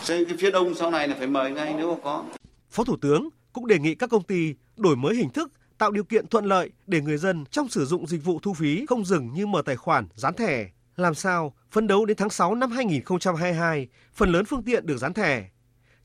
xây 0.05 0.25
cái 0.25 0.37
phía 0.37 0.51
đông 0.51 0.75
sau 0.75 0.91
này 0.91 1.07
là 1.07 1.15
phải 1.17 1.27
mời 1.27 1.51
ngay 1.51 1.73
nếu 1.77 1.95
mà 1.95 2.01
có. 2.03 2.25
Phó 2.69 2.83
Thủ 2.83 2.97
tướng 3.01 3.29
cũng 3.53 3.67
đề 3.67 3.79
nghị 3.79 3.95
các 3.95 4.09
công 4.09 4.23
ty 4.23 4.55
đổi 4.77 4.95
mới 4.95 5.15
hình 5.15 5.29
thức 5.29 5.51
tạo 5.77 5.91
điều 5.91 6.03
kiện 6.03 6.27
thuận 6.27 6.45
lợi 6.45 6.71
để 6.87 7.01
người 7.01 7.17
dân 7.17 7.45
trong 7.51 7.69
sử 7.69 7.85
dụng 7.85 8.07
dịch 8.07 8.23
vụ 8.23 8.39
thu 8.39 8.53
phí 8.53 8.85
không 8.85 9.05
dừng 9.05 9.33
như 9.33 9.47
mở 9.47 9.61
tài 9.65 9.75
khoản, 9.75 10.07
dán 10.15 10.33
thẻ. 10.33 10.69
Làm 10.95 11.15
sao 11.15 11.55
phấn 11.71 11.87
đấu 11.87 12.05
đến 12.05 12.17
tháng 12.17 12.29
6 12.29 12.55
năm 12.55 12.71
2022, 12.71 13.87
phần 14.13 14.31
lớn 14.31 14.45
phương 14.45 14.63
tiện 14.63 14.85
được 14.85 14.97
dán 14.97 15.13
thẻ. 15.13 15.49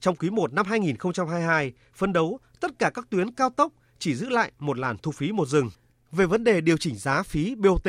Trong 0.01 0.16
quý 0.16 0.30
1 0.30 0.53
năm 0.53 0.66
2022, 0.66 1.72
phấn 1.94 2.12
đấu 2.12 2.38
tất 2.61 2.78
cả 2.78 2.90
các 2.94 3.11
tuyến 3.11 3.32
cao 3.32 3.51
tốc 3.51 3.72
chỉ 3.98 4.14
giữ 4.14 4.28
lại 4.28 4.53
một 4.59 4.78
làn 4.78 4.96
thu 4.98 5.12
phí 5.12 5.32
một 5.32 5.48
dừng. 5.48 5.70
Về 6.12 6.26
vấn 6.26 6.44
đề 6.44 6.61
điều 6.61 6.76
chỉnh 6.76 6.96
giá 6.96 7.22
phí 7.22 7.55
BOT, 7.55 7.88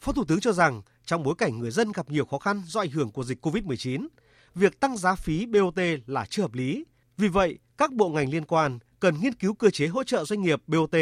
Phó 0.00 0.12
Thủ 0.12 0.24
tướng 0.24 0.40
cho 0.40 0.52
rằng 0.52 0.82
trong 1.04 1.22
bối 1.22 1.34
cảnh 1.38 1.58
người 1.58 1.70
dân 1.70 1.92
gặp 1.92 2.10
nhiều 2.10 2.24
khó 2.24 2.38
khăn 2.38 2.62
do 2.66 2.80
ảnh 2.80 2.90
hưởng 2.90 3.10
của 3.10 3.24
dịch 3.24 3.46
COVID-19, 3.46 4.06
việc 4.54 4.80
tăng 4.80 4.96
giá 4.96 5.14
phí 5.14 5.46
BOT 5.46 5.78
là 6.06 6.24
chưa 6.30 6.42
hợp 6.42 6.54
lý. 6.54 6.84
Vì 7.16 7.28
vậy, 7.28 7.58
các 7.78 7.92
bộ 7.92 8.08
ngành 8.08 8.30
liên 8.30 8.44
quan 8.44 8.78
cần 9.00 9.14
nghiên 9.20 9.34
cứu 9.34 9.54
cơ 9.54 9.70
chế 9.70 9.86
hỗ 9.86 10.04
trợ 10.04 10.24
doanh 10.24 10.42
nghiệp 10.42 10.62
BOT. 10.66 10.94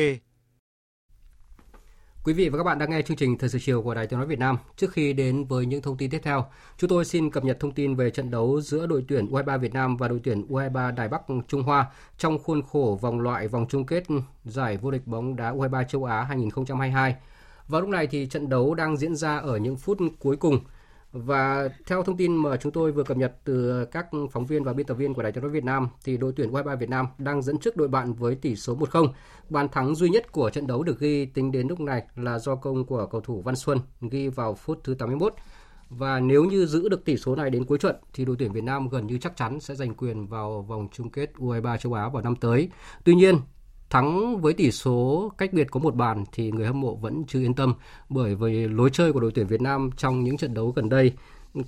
Quý 2.24 2.32
vị 2.32 2.48
và 2.48 2.58
các 2.58 2.64
bạn 2.64 2.78
đang 2.78 2.90
nghe 2.90 3.02
chương 3.02 3.16
trình 3.16 3.38
Thời 3.38 3.48
sự 3.48 3.58
chiều 3.62 3.82
của 3.82 3.94
Đài 3.94 4.06
Tiếng 4.06 4.18
nói 4.18 4.26
Việt 4.26 4.38
Nam. 4.38 4.58
Trước 4.76 4.92
khi 4.92 5.12
đến 5.12 5.44
với 5.44 5.66
những 5.66 5.82
thông 5.82 5.96
tin 5.96 6.10
tiếp 6.10 6.20
theo, 6.22 6.44
chúng 6.78 6.90
tôi 6.90 7.04
xin 7.04 7.30
cập 7.30 7.44
nhật 7.44 7.60
thông 7.60 7.72
tin 7.72 7.94
về 7.94 8.10
trận 8.10 8.30
đấu 8.30 8.60
giữa 8.60 8.86
đội 8.86 9.04
tuyển 9.08 9.26
U23 9.26 9.58
Việt 9.58 9.72
Nam 9.72 9.96
và 9.96 10.08
đội 10.08 10.20
tuyển 10.24 10.46
U23 10.48 10.94
Đài 10.94 11.08
Bắc 11.08 11.22
Trung 11.48 11.62
Hoa 11.62 11.86
trong 12.18 12.38
khuôn 12.38 12.62
khổ 12.62 12.98
vòng 13.00 13.20
loại 13.20 13.48
vòng 13.48 13.66
chung 13.68 13.86
kết 13.86 14.04
giải 14.44 14.76
vô 14.76 14.90
địch 14.90 15.06
bóng 15.06 15.36
đá 15.36 15.52
U23 15.52 15.84
châu 15.84 16.04
Á 16.04 16.22
2022. 16.22 17.16
Vào 17.68 17.80
lúc 17.80 17.90
này 17.90 18.06
thì 18.06 18.26
trận 18.26 18.48
đấu 18.48 18.74
đang 18.74 18.96
diễn 18.96 19.16
ra 19.16 19.38
ở 19.38 19.56
những 19.56 19.76
phút 19.76 19.98
cuối 20.18 20.36
cùng. 20.36 20.60
Và 21.12 21.68
theo 21.86 22.02
thông 22.02 22.16
tin 22.16 22.36
mà 22.36 22.56
chúng 22.56 22.72
tôi 22.72 22.92
vừa 22.92 23.02
cập 23.02 23.16
nhật 23.16 23.36
từ 23.44 23.84
các 23.84 24.06
phóng 24.32 24.46
viên 24.46 24.64
và 24.64 24.72
biên 24.72 24.86
tập 24.86 24.94
viên 24.94 25.14
của 25.14 25.22
Đài 25.22 25.32
tiếng 25.32 25.42
nói 25.42 25.50
Việt 25.50 25.64
Nam 25.64 25.88
thì 26.04 26.16
đội 26.16 26.32
tuyển 26.36 26.52
U23 26.52 26.76
Việt 26.76 26.88
Nam 26.88 27.06
đang 27.18 27.42
dẫn 27.42 27.58
trước 27.58 27.76
đội 27.76 27.88
bạn 27.88 28.12
với 28.12 28.34
tỷ 28.34 28.56
số 28.56 28.76
1-0. 28.76 29.08
Bàn 29.48 29.68
thắng 29.68 29.94
duy 29.94 30.08
nhất 30.08 30.32
của 30.32 30.50
trận 30.50 30.66
đấu 30.66 30.82
được 30.82 31.00
ghi 31.00 31.26
tính 31.26 31.52
đến 31.52 31.68
lúc 31.68 31.80
này 31.80 32.02
là 32.16 32.38
do 32.38 32.56
công 32.56 32.84
của 32.84 33.06
cầu 33.06 33.20
thủ 33.20 33.42
Văn 33.42 33.56
Xuân 33.56 33.78
ghi 34.00 34.28
vào 34.28 34.54
phút 34.54 34.80
thứ 34.84 34.94
81. 34.94 35.34
Và 35.90 36.20
nếu 36.20 36.44
như 36.44 36.66
giữ 36.66 36.88
được 36.88 37.04
tỷ 37.04 37.16
số 37.16 37.36
này 37.36 37.50
đến 37.50 37.64
cuối 37.64 37.78
trận 37.78 37.96
thì 38.12 38.24
đội 38.24 38.36
tuyển 38.38 38.52
Việt 38.52 38.64
Nam 38.64 38.88
gần 38.88 39.06
như 39.06 39.18
chắc 39.18 39.36
chắn 39.36 39.60
sẽ 39.60 39.74
giành 39.74 39.94
quyền 39.94 40.26
vào 40.26 40.62
vòng 40.62 40.88
chung 40.92 41.10
kết 41.10 41.32
U23 41.36 41.76
châu 41.76 41.92
Á 41.92 42.08
vào 42.08 42.22
năm 42.22 42.36
tới. 42.36 42.68
Tuy 43.04 43.14
nhiên, 43.14 43.36
thắng 43.90 44.40
với 44.40 44.52
tỷ 44.52 44.72
số 44.72 45.32
cách 45.38 45.52
biệt 45.52 45.70
có 45.70 45.80
một 45.80 45.94
bàn 45.94 46.24
thì 46.32 46.50
người 46.50 46.66
hâm 46.66 46.80
mộ 46.80 46.94
vẫn 46.94 47.24
chưa 47.28 47.40
yên 47.40 47.54
tâm 47.54 47.74
bởi 48.08 48.34
vì 48.34 48.68
lối 48.68 48.90
chơi 48.92 49.12
của 49.12 49.20
đội 49.20 49.32
tuyển 49.34 49.46
Việt 49.46 49.60
Nam 49.60 49.90
trong 49.96 50.24
những 50.24 50.36
trận 50.36 50.54
đấu 50.54 50.72
gần 50.76 50.88
đây 50.88 51.12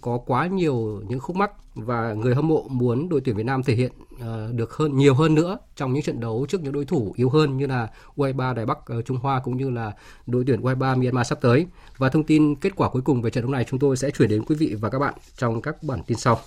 có 0.01 0.18
quá 0.18 0.47
nhiều 0.47 1.03
những 1.09 1.20
khúc 1.20 1.37
mắc 1.37 1.51
và 1.75 2.12
người 2.12 2.35
hâm 2.35 2.49
mộ 2.49 2.66
muốn 2.68 3.09
đội 3.09 3.20
tuyển 3.25 3.37
Việt 3.37 3.47
Nam 3.47 3.62
thể 3.62 3.75
hiện 3.75 3.93
uh, 4.14 4.55
được 4.55 4.73
hơn 4.73 4.97
nhiều 4.97 5.14
hơn 5.14 5.35
nữa 5.35 5.59
trong 5.77 5.93
những 5.93 6.03
trận 6.03 6.20
đấu 6.20 6.47
trước 6.49 6.62
những 6.62 6.73
đối 6.73 6.85
thủ 6.85 7.12
yếu 7.16 7.29
hơn 7.29 7.57
như 7.57 7.66
là 7.66 7.91
U23 8.16 8.55
Đài 8.55 8.66
Bắc 8.66 8.79
uh, 8.99 9.05
Trung 9.05 9.16
Hoa 9.16 9.41
cũng 9.41 9.57
như 9.57 9.70
là 9.70 9.93
đội 10.27 10.45
tuyển 10.47 10.61
U23 10.62 11.03
Myanmar 11.03 11.27
sắp 11.27 11.39
tới. 11.41 11.66
Và 11.99 12.09
thông 12.09 12.25
tin 12.25 12.55
kết 12.55 12.77
quả 12.77 12.89
cuối 12.89 13.03
cùng 13.03 13.23
về 13.23 13.31
trận 13.31 13.45
đấu 13.45 13.51
này 13.51 13.64
chúng 13.68 13.79
tôi 13.79 13.97
sẽ 13.97 14.11
chuyển 14.11 14.29
đến 14.29 14.43
quý 14.45 14.57
vị 14.57 14.75
và 14.81 14.91
các 14.91 14.99
bạn 14.99 15.14
trong 15.37 15.62
các 15.62 15.83
bản 15.83 16.01
tin 16.07 16.18
sau. 16.18 16.39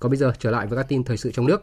Còn 0.00 0.10
bây 0.10 0.18
giờ 0.18 0.32
trở 0.38 0.50
lại 0.50 0.66
với 0.66 0.76
các 0.76 0.88
tin 0.88 1.04
thời 1.04 1.16
sự 1.16 1.32
trong 1.32 1.46
nước. 1.46 1.62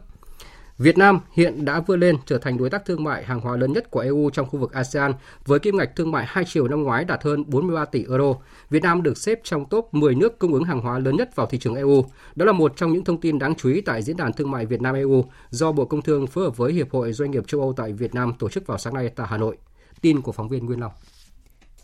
Việt 0.78 0.98
Nam 0.98 1.20
hiện 1.32 1.64
đã 1.64 1.80
vươn 1.80 2.00
lên 2.00 2.16
trở 2.26 2.38
thành 2.38 2.58
đối 2.58 2.70
tác 2.70 2.84
thương 2.84 3.04
mại 3.04 3.24
hàng 3.24 3.40
hóa 3.40 3.56
lớn 3.56 3.72
nhất 3.72 3.90
của 3.90 4.00
EU 4.00 4.30
trong 4.30 4.48
khu 4.48 4.58
vực 4.58 4.72
ASEAN 4.72 5.12
với 5.46 5.58
kim 5.58 5.76
ngạch 5.76 5.96
thương 5.96 6.12
mại 6.12 6.24
hai 6.28 6.44
chiều 6.46 6.68
năm 6.68 6.82
ngoái 6.82 7.04
đạt 7.04 7.22
hơn 7.22 7.44
43 7.50 7.84
tỷ 7.84 8.04
euro. 8.08 8.34
Việt 8.70 8.82
Nam 8.82 9.02
được 9.02 9.18
xếp 9.18 9.40
trong 9.44 9.68
top 9.68 9.88
10 9.92 10.14
nước 10.14 10.38
cung 10.38 10.52
ứng 10.52 10.64
hàng 10.64 10.80
hóa 10.80 10.98
lớn 10.98 11.16
nhất 11.16 11.36
vào 11.36 11.46
thị 11.46 11.58
trường 11.58 11.74
EU. 11.74 12.04
Đó 12.34 12.46
là 12.46 12.52
một 12.52 12.72
trong 12.76 12.92
những 12.92 13.04
thông 13.04 13.20
tin 13.20 13.38
đáng 13.38 13.54
chú 13.54 13.68
ý 13.68 13.80
tại 13.80 14.02
diễn 14.02 14.16
đàn 14.16 14.32
thương 14.32 14.50
mại 14.50 14.66
Việt 14.66 14.80
Nam 14.80 14.94
EU 14.94 15.24
do 15.50 15.72
Bộ 15.72 15.84
Công 15.84 16.02
Thương 16.02 16.26
phối 16.26 16.44
hợp 16.44 16.56
với 16.56 16.72
Hiệp 16.72 16.90
hội 16.90 17.12
Doanh 17.12 17.30
nghiệp 17.30 17.46
châu 17.46 17.60
Âu 17.60 17.72
tại 17.72 17.92
Việt 17.92 18.14
Nam 18.14 18.32
tổ 18.38 18.48
chức 18.48 18.66
vào 18.66 18.78
sáng 18.78 18.94
nay 18.94 19.10
tại 19.16 19.26
Hà 19.30 19.36
Nội. 19.36 19.56
Tin 20.00 20.20
của 20.20 20.32
phóng 20.32 20.48
viên 20.48 20.66
Nguyên 20.66 20.80
Long. 20.80 20.92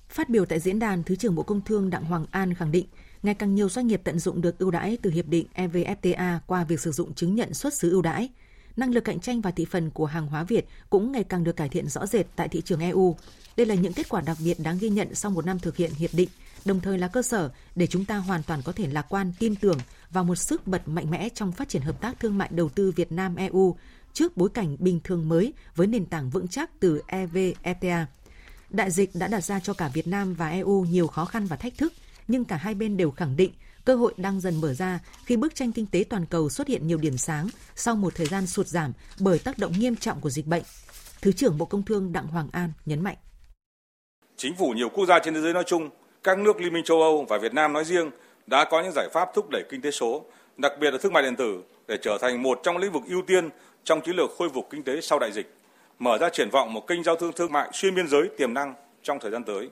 Phát 0.09 0.29
biểu 0.29 0.45
tại 0.45 0.61
diễn 0.61 0.79
đàn, 0.79 1.03
Thứ 1.03 1.17
trưởng 1.17 1.35
Bộ 1.35 1.43
Công 1.43 1.61
Thương 1.61 1.91
Đặng 1.91 2.05
Hoàng 2.05 2.27
An 2.31 2.55
khẳng 2.55 2.73
định 2.73 2.87
ngày 3.23 3.35
càng 3.35 3.55
nhiều 3.55 3.69
doanh 3.69 3.87
nghiệp 3.87 4.01
tận 4.05 4.19
dụng 4.19 4.41
được 4.41 4.59
ưu 4.59 4.71
đãi 4.71 4.99
từ 5.03 5.11
hiệp 5.11 5.27
định 5.27 5.47
EVFTA 5.55 6.39
qua 6.47 6.65
việc 6.65 6.81
sử 6.81 6.93
dụng 6.93 7.15
chứng 7.15 7.35
nhận 7.35 7.55
xuất 7.55 7.75
xứ 7.75 7.91
ưu 7.91 8.03
đãi 8.03 8.29
năng 8.77 8.95
lực 8.95 9.05
cạnh 9.05 9.21
tranh 9.21 9.41
và 9.41 9.51
thị 9.51 9.65
phần 9.65 9.91
của 9.91 10.07
hàng 10.07 10.27
hóa 10.27 10.45
Việt 10.45 10.67
cũng 10.91 11.13
ngày 11.13 11.25
càng 11.25 11.45
được 11.45 11.57
cải 11.57 11.69
thiện 11.69 11.89
rõ 11.89 12.07
rệt 12.07 12.27
tại 12.37 12.49
thị 12.49 12.63
trường 12.65 12.81
EU. 12.81 13.17
Đây 13.57 13.67
là 13.67 13.75
những 13.75 13.93
kết 13.93 14.09
quả 14.09 14.21
đặc 14.21 14.37
biệt 14.45 14.57
đáng 14.61 14.79
ghi 14.79 14.89
nhận 14.89 15.15
sau 15.15 15.31
một 15.31 15.47
năm 15.47 15.59
thực 15.59 15.77
hiện 15.77 15.91
hiệp 15.95 16.11
định, 16.13 16.29
đồng 16.65 16.81
thời 16.81 16.99
là 16.99 17.09
cơ 17.09 17.23
sở 17.23 17.51
để 17.75 17.87
chúng 17.87 18.05
ta 18.05 18.17
hoàn 18.17 18.43
toàn 18.43 18.63
có 18.63 18.73
thể 18.73 18.87
lạc 18.87 19.07
quan 19.09 19.33
tin 19.39 19.57
tưởng 19.57 19.79
vào 20.11 20.25
một 20.25 20.35
sức 20.35 20.67
bật 20.67 20.89
mạnh 20.89 21.11
mẽ 21.11 21.29
trong 21.29 21.53
phát 21.53 21.69
triển 21.69 21.83
hợp 21.83 22.01
tác 22.01 22.21
thương 22.21 22.39
mại 22.39 22.49
đầu 22.53 22.69
tư 22.69 22.93
Việt 22.97 23.13
Nam 23.13 23.37
EU 23.37 23.77
trước 24.13 24.37
bối 24.37 24.49
cảnh 24.49 24.77
bình 24.79 25.01
thường 25.05 25.29
mới 25.29 25.53
với 25.77 25.87
nền 25.87 26.07
tảng 26.07 26.31
vững 26.31 26.49
chắc 26.49 26.71
từ 26.81 27.03
EVFTA. 27.09 28.05
Đại 28.71 28.91
dịch 28.91 29.11
đã 29.15 29.29
đặt 29.29 29.45
ra 29.45 29.61
cho 29.61 29.75
cả 29.75 29.89
Việt 29.89 30.07
Nam 30.07 30.35
và 30.35 30.49
EU 30.49 30.85
nhiều 30.85 31.07
khó 31.07 31.25
khăn 31.25 31.47
và 31.47 31.57
thách 31.57 31.79
thức, 31.79 31.93
nhưng 32.29 32.45
cả 32.45 32.57
hai 32.57 32.75
bên 32.75 32.97
đều 32.97 33.11
khẳng 33.11 33.37
định 33.37 33.53
cơ 33.91 33.97
hội 33.97 34.15
đang 34.17 34.41
dần 34.41 34.61
mở 34.61 34.75
ra 34.75 34.99
khi 35.25 35.37
bức 35.37 35.55
tranh 35.55 35.73
kinh 35.73 35.87
tế 35.87 36.05
toàn 36.11 36.27
cầu 36.27 36.49
xuất 36.49 36.69
hiện 36.69 36.87
nhiều 36.87 36.99
điểm 36.99 37.17
sáng 37.17 37.49
sau 37.75 37.97
một 37.97 38.15
thời 38.15 38.27
gian 38.27 38.47
sụt 38.47 38.67
giảm 38.67 38.93
bởi 39.21 39.39
tác 39.39 39.59
động 39.59 39.73
nghiêm 39.79 39.97
trọng 39.97 40.21
của 40.21 40.31
dịch 40.31 40.47
bệnh. 40.47 40.63
Thứ 41.23 41.33
trưởng 41.33 41.59
Bộ 41.59 41.67
Công 41.67 41.83
Thương 41.83 42.13
Đặng 42.13 42.27
Hoàng 42.27 42.49
An 42.53 42.73
nhấn 42.87 43.03
mạnh. 43.03 43.17
Chính 44.37 44.57
phủ 44.57 44.71
nhiều 44.71 44.89
quốc 44.89 45.07
gia 45.07 45.19
trên 45.19 45.35
thế 45.35 45.41
giới 45.41 45.53
nói 45.53 45.65
chung, 45.67 45.91
các 46.23 46.39
nước 46.39 46.61
Liên 46.61 46.73
minh 46.73 46.85
châu 46.85 47.03
Âu 47.03 47.27
và 47.29 47.39
Việt 47.39 47.55
Nam 47.55 47.73
nói 47.73 47.85
riêng 47.85 48.11
đã 48.47 48.65
có 48.71 48.83
những 48.83 48.93
giải 48.95 49.09
pháp 49.13 49.29
thúc 49.35 49.49
đẩy 49.51 49.63
kinh 49.71 49.81
tế 49.81 49.91
số, 49.91 50.25
đặc 50.57 50.73
biệt 50.81 50.91
là 50.91 50.99
thương 51.03 51.13
mại 51.13 51.23
điện 51.23 51.37
tử 51.37 51.63
để 51.89 51.97
trở 52.03 52.19
thành 52.21 52.43
một 52.43 52.61
trong 52.63 52.77
lĩnh 52.77 52.93
vực 52.93 53.03
ưu 53.09 53.23
tiên 53.27 53.49
trong 53.85 54.01
chiến 54.01 54.17
lược 54.17 54.31
khôi 54.39 54.49
phục 54.55 54.69
kinh 54.71 54.83
tế 54.83 55.01
sau 55.01 55.19
đại 55.19 55.33
dịch, 55.33 55.55
mở 55.99 56.19
ra 56.19 56.29
triển 56.33 56.51
vọng 56.51 56.73
một 56.73 56.87
kênh 56.87 57.03
giao 57.03 57.17
thương 57.17 57.33
thương 57.33 57.53
mại 57.53 57.69
xuyên 57.73 57.95
biên 57.95 58.09
giới 58.09 58.29
tiềm 58.39 58.55
năng 58.55 58.75
trong 59.03 59.19
thời 59.21 59.31
gian 59.31 59.45
tới. 59.45 59.69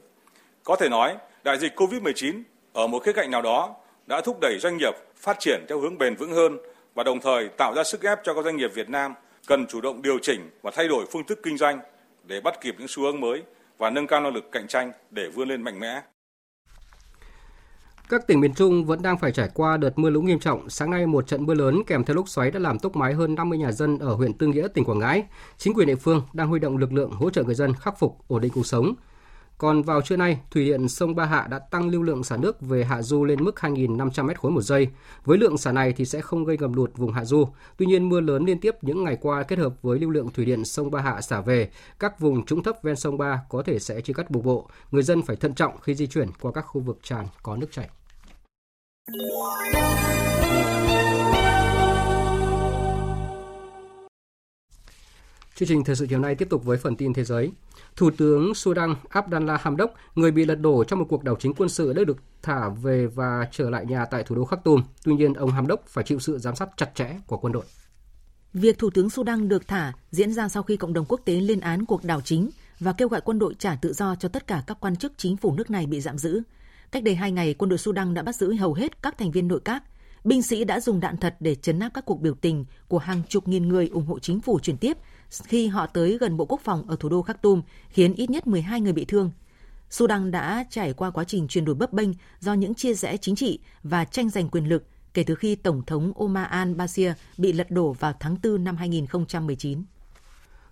Có 0.65 0.77
thể 0.77 0.89
nói, 0.89 1.17
đại 1.45 1.59
dịch 1.59 1.73
COVID-19 1.77 2.43
ở 2.73 2.87
một 2.87 3.03
khía 3.05 3.13
cạnh 3.13 3.31
nào 3.31 3.43
đó 3.43 3.75
đã 4.09 4.21
thúc 4.21 4.39
đẩy 4.41 4.59
doanh 4.59 4.77
nghiệp 4.77 4.95
phát 5.17 5.37
triển 5.41 5.65
theo 5.69 5.81
hướng 5.81 5.99
bền 5.99 6.15
vững 6.15 6.33
hơn 6.33 6.59
và 6.95 7.05
đồng 7.05 7.21
thời 7.21 7.49
tạo 7.49 7.75
ra 7.75 7.85
sức 7.85 8.03
ép 8.03 8.19
cho 8.25 8.35
các 8.35 8.45
doanh 8.45 8.57
nghiệp 8.57 8.71
Việt 8.75 8.91
Nam 8.91 9.15
cần 9.47 9.67
chủ 9.67 9.81
động 9.81 10.03
điều 10.03 10.19
chỉnh 10.23 10.51
và 10.63 10.71
thay 10.75 10.89
đổi 10.89 11.07
phương 11.13 11.25
thức 11.25 11.41
kinh 11.43 11.59
doanh 11.59 11.81
để 12.25 12.41
bắt 12.41 12.61
kịp 12.61 12.75
những 12.79 12.89
xu 12.89 13.03
hướng 13.03 13.21
mới 13.21 13.43
và 13.79 13.91
nâng 13.91 14.07
cao 14.07 14.21
năng 14.21 14.35
lực 14.35 14.53
cạnh 14.53 14.69
tranh 14.69 14.93
để 15.11 15.29
vươn 15.35 15.49
lên 15.49 15.63
mạnh 15.63 15.81
mẽ. 15.81 16.03
Các 18.09 18.27
tỉnh 18.27 18.41
miền 18.41 18.55
Trung 18.55 18.85
vẫn 18.85 19.03
đang 19.03 19.19
phải 19.19 19.33
trải 19.33 19.49
qua 19.55 19.77
đợt 19.77 19.99
mưa 19.99 20.11
lũ 20.11 20.23
nghiêm 20.23 20.39
trọng. 20.39 20.71
Sáng 20.71 20.91
nay, 20.91 21.07
một 21.07 21.27
trận 21.27 21.47
mưa 21.47 21.55
lớn 21.55 21.83
kèm 21.87 22.05
theo 22.05 22.17
lốc 22.17 22.29
xoáy 22.29 22.51
đã 22.51 22.59
làm 22.59 22.79
tốc 22.79 22.97
mái 22.97 23.15
hơn 23.15 23.35
50 23.35 23.59
nhà 23.59 23.73
dân 23.73 23.99
ở 23.99 24.15
huyện 24.15 24.33
Tư 24.33 24.47
Nghĩa, 24.47 24.69
tỉnh 24.75 24.85
Quảng 24.85 24.99
Ngãi. 24.99 25.25
Chính 25.59 25.75
quyền 25.75 25.87
địa 25.87 25.95
phương 25.95 26.23
đang 26.33 26.49
huy 26.49 26.59
động 26.59 26.77
lực 26.77 26.93
lượng 26.93 27.11
hỗ 27.11 27.31
trợ 27.31 27.43
người 27.43 27.55
dân 27.55 27.75
khắc 27.75 27.99
phục, 27.99 28.19
ổn 28.29 28.41
định 28.41 28.53
cuộc 28.55 28.67
sống. 28.67 28.95
Còn 29.59 29.83
vào 29.83 30.03
trưa 30.03 30.17
nay, 30.17 30.41
thủy 30.51 30.65
điện 30.65 30.89
sông 30.89 31.15
Ba 31.15 31.25
Hạ 31.25 31.47
đã 31.51 31.59
tăng 31.59 31.89
lưu 31.89 32.03
lượng 32.03 32.25
xả 32.25 32.37
nước 32.37 32.61
về 32.61 32.85
hạ 32.85 33.03
du 33.03 33.25
lên 33.25 33.45
mức 33.45 33.55
2.500 33.57 34.25
m 34.25 34.35
khối 34.35 34.53
một 34.53 34.61
giây. 34.61 34.89
Với 35.25 35.39
lượng 35.39 35.59
xả 35.59 35.73
này 35.73 35.93
thì 35.93 36.05
sẽ 36.05 36.21
không 36.21 36.45
gây 36.45 36.59
ngập 36.59 36.71
lụt 36.75 36.91
vùng 36.97 37.13
hạ 37.13 37.25
du. 37.25 37.49
Tuy 37.77 37.87
nhiên 37.87 38.09
mưa 38.09 38.21
lớn 38.21 38.45
liên 38.45 38.61
tiếp 38.61 38.75
những 38.83 39.05
ngày 39.05 39.17
qua 39.21 39.43
kết 39.43 39.59
hợp 39.59 39.83
với 39.83 39.99
lưu 39.99 40.11
lượng 40.11 40.29
thủy 40.31 40.45
điện 40.45 40.65
sông 40.65 40.91
Ba 40.91 41.01
Hạ 41.01 41.21
xả 41.21 41.41
về, 41.41 41.71
các 41.99 42.21
vùng 42.21 42.47
trũng 42.47 42.63
thấp 42.63 42.77
ven 42.83 42.97
sông 42.97 43.19
Ba 43.19 43.43
có 43.49 43.63
thể 43.63 43.79
sẽ 43.79 44.01
chia 44.01 44.13
cắt 44.13 44.27
cục 44.35 44.45
bộ. 44.45 44.69
Người 44.91 45.03
dân 45.03 45.23
phải 45.23 45.37
thận 45.37 45.55
trọng 45.55 45.81
khi 45.81 45.95
di 45.95 46.07
chuyển 46.07 46.29
qua 46.41 46.53
các 46.53 46.63
khu 46.63 46.81
vực 46.81 46.99
tràn 47.03 47.27
có 47.43 47.57
nước 47.57 47.69
chảy. 47.73 47.89
Chương 55.59 55.69
trình 55.69 55.85
thời 55.85 55.97
sự 55.97 56.07
chiều 56.07 56.19
nay 56.19 56.35
tiếp 56.35 56.49
tục 56.51 56.65
với 56.65 56.79
phần 56.79 56.97
tin 56.97 57.13
thế 57.13 57.25
giới. 57.25 57.53
Thủ 57.97 58.11
tướng 58.17 58.55
Sudan 58.55 58.95
Abdallah 59.09 59.61
Hamdok, 59.61 59.95
người 60.15 60.31
bị 60.31 60.45
lật 60.45 60.55
đổ 60.55 60.85
trong 60.85 60.99
một 60.99 61.05
cuộc 61.09 61.25
đảo 61.25 61.37
chính 61.41 61.55
quân 61.55 61.69
sự 61.69 61.93
đã 61.93 62.05
được 62.05 62.17
thả 62.43 62.69
về 62.69 63.07
và 63.07 63.49
trở 63.53 63.71
lại 63.71 63.87
nhà 63.87 64.05
tại 64.05 64.23
thủ 64.23 64.35
đô 64.35 64.45
Khartoum. 64.45 64.83
Tuy 65.05 65.15
nhiên, 65.15 65.35
ông 65.35 65.51
Hamdok 65.51 65.87
phải 65.87 66.05
chịu 66.05 66.19
sự 66.19 66.39
giám 66.39 66.57
sát 66.57 66.69
chặt 66.77 66.91
chẽ 66.95 67.17
của 67.27 67.37
quân 67.37 67.53
đội. 67.53 67.65
Việc 68.53 68.79
Thủ 68.79 68.91
tướng 68.91 69.11
Sudan 69.11 69.49
được 69.49 69.69
thả 69.69 69.93
diễn 70.11 70.33
ra 70.33 70.49
sau 70.49 70.63
khi 70.63 70.77
cộng 70.77 70.93
đồng 70.93 71.05
quốc 71.09 71.21
tế 71.25 71.41
lên 71.41 71.61
án 71.61 71.85
cuộc 71.85 72.05
đảo 72.05 72.21
chính 72.21 72.51
và 72.81 72.93
kêu 72.93 73.09
gọi 73.09 73.21
quân 73.21 73.39
đội 73.39 73.55
trả 73.55 73.77
tự 73.77 73.93
do 73.93 74.15
cho 74.15 74.29
tất 74.29 74.47
cả 74.47 74.63
các 74.67 74.77
quan 74.81 74.97
chức 74.97 75.13
chính 75.17 75.37
phủ 75.37 75.55
nước 75.55 75.71
này 75.71 75.87
bị 75.87 76.01
giam 76.01 76.19
giữ. 76.19 76.43
Cách 76.91 77.03
đây 77.03 77.15
hai 77.15 77.33
ngày, 77.33 77.55
quân 77.55 77.69
đội 77.69 77.79
Sudan 77.79 78.15
đã 78.15 78.23
bắt 78.23 78.37
giữ 78.37 78.53
hầu 78.53 78.75
hết 78.75 79.03
các 79.03 79.19
thành 79.19 79.31
viên 79.31 79.49
nội 79.49 79.61
các. 79.65 79.83
Binh 80.25 80.43
sĩ 80.43 80.65
đã 80.65 80.81
dùng 80.81 81.01
đạn 81.01 81.17
thật 81.17 81.37
để 81.41 81.55
chấn 81.55 81.79
áp 81.79 81.91
các 81.95 82.05
cuộc 82.05 82.21
biểu 82.21 82.35
tình 82.35 82.65
của 82.89 82.99
hàng 82.99 83.23
chục 83.29 83.49
nghìn 83.49 83.69
người 83.69 83.89
ủng 83.89 84.07
hộ 84.07 84.19
chính 84.19 84.41
phủ 84.41 84.59
chuyển 84.59 84.77
tiếp 84.77 84.97
khi 85.31 85.67
họ 85.67 85.87
tới 85.87 86.19
gần 86.21 86.37
Bộ 86.37 86.45
Quốc 86.45 86.61
phòng 86.65 86.85
ở 86.89 86.97
thủ 87.01 87.09
đô 87.09 87.23
Khartoum, 87.23 87.63
khiến 87.89 88.15
ít 88.15 88.31
nhất 88.31 88.47
12 88.47 88.81
người 88.81 88.93
bị 88.93 89.05
thương. 89.05 89.31
Sudan 89.91 90.31
đã 90.31 90.65
trải 90.71 90.93
qua 90.93 91.11
quá 91.11 91.25
trình 91.25 91.49
chuyển 91.49 91.65
đổi 91.65 91.75
bấp 91.75 91.93
bênh 91.93 92.09
do 92.41 92.55
những 92.55 92.75
chia 92.75 92.95
rẽ 92.95 93.17
chính 93.17 93.37
trị 93.37 93.59
và 93.83 94.05
tranh 94.05 94.31
giành 94.31 94.49
quyền 94.49 94.69
lực 94.69 94.85
kể 95.15 95.23
từ 95.23 95.35
khi 95.35 95.55
Tổng 95.55 95.83
thống 95.87 96.13
Omar 96.17 96.47
al-Bashir 96.47 97.13
bị 97.39 97.53
lật 97.53 97.71
đổ 97.71 97.93
vào 97.93 98.13
tháng 98.21 98.37
4 98.43 98.65
năm 98.65 98.77
2019. 98.77 99.83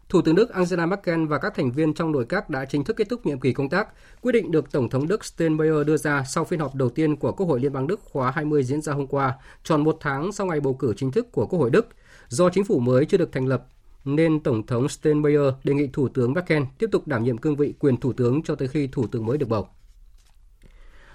Thủ 0.09 0.23
tướng 0.23 0.35
Đức 0.35 0.51
Angela 0.51 0.87
Merkel 0.87 1.27
và 1.27 1.39
các 1.39 1.55
thành 1.55 1.73
viên 1.73 1.95
trong 1.95 2.13
nội 2.13 2.27
các 2.29 2.51
đã 2.51 2.65
chính 2.65 2.85
thức 2.85 2.97
kết 2.97 3.09
thúc 3.11 3.27
nhiệm 3.27 3.41
kỳ 3.41 3.53
công 3.53 3.69
tác, 3.69 3.89
quyết 4.21 4.33
định 4.33 4.51
được 4.51 4.73
Tổng 4.73 4.91
thống 4.91 5.09
Đức 5.09 5.25
Steinmeier 5.25 5.87
đưa 5.87 5.97
ra 5.97 6.25
sau 6.25 6.45
phiên 6.45 6.61
họp 6.61 6.75
đầu 6.75 6.89
tiên 6.89 7.17
của 7.17 7.33
Quốc 7.33 7.47
hội 7.47 7.61
Liên 7.61 7.73
bang 7.73 7.87
Đức 7.87 8.01
khóa 8.01 8.31
20 8.31 8.65
diễn 8.65 8.83
ra 8.83 8.93
hôm 8.93 9.07
qua, 9.07 9.35
tròn 9.65 9.85
một 9.85 9.97
tháng 10.01 10.33
sau 10.33 10.47
ngày 10.47 10.61
bầu 10.61 10.75
cử 10.75 10.95
chính 10.97 11.13
thức 11.13 11.33
của 11.33 11.47
Quốc 11.47 11.59
hội 11.59 11.71
Đức. 11.71 11.87
Do 12.29 12.51
chính 12.51 12.65
phủ 12.65 12.79
mới 12.79 13.05
chưa 13.05 13.19
được 13.19 13.33
thành 13.33 13.47
lập, 13.47 13.67
nên 14.07 14.41
Tổng 14.41 14.67
thống 14.67 14.89
Steinmeier 14.89 15.55
đề 15.65 15.75
nghị 15.75 15.87
Thủ 15.93 16.09
tướng 16.09 16.33
Merkel 16.33 16.63
tiếp 16.79 16.87
tục 16.93 17.07
đảm 17.09 17.25
nhiệm 17.25 17.39
cương 17.39 17.57
vị 17.57 17.75
quyền 17.79 17.97
Thủ 17.97 18.13
tướng 18.13 18.43
cho 18.43 18.55
tới 18.55 18.69
khi 18.69 18.89
Thủ 18.93 19.07
tướng 19.07 19.27
mới 19.27 19.39
được 19.39 19.49
bầu. 19.49 19.69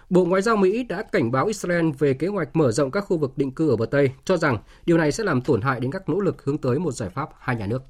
Bộ 0.10 0.26
Ngoại 0.26 0.42
giao 0.42 0.58
Mỹ 0.58 0.84
đã 0.84 1.04
cảnh 1.04 1.32
báo 1.32 1.46
Israel 1.46 1.90
về 2.00 2.14
kế 2.14 2.28
hoạch 2.28 2.56
mở 2.56 2.72
rộng 2.72 2.92
các 2.92 3.02
khu 3.02 3.18
vực 3.18 3.38
định 3.38 3.52
cư 3.52 3.70
ở 3.70 3.76
bờ 3.76 3.86
Tây, 3.86 4.12
cho 4.26 4.38
rằng 4.38 4.58
điều 4.86 4.98
này 4.98 5.12
sẽ 5.12 5.24
làm 5.24 5.42
tổn 5.42 5.62
hại 5.62 5.80
đến 5.80 5.92
các 5.92 6.10
nỗ 6.10 6.20
lực 6.20 6.46
hướng 6.46 6.58
tới 6.58 6.80
một 6.80 6.92
giải 6.92 7.10
pháp 7.10 7.30
hai 7.40 7.56
nhà 7.56 7.68
nước. 7.68 7.84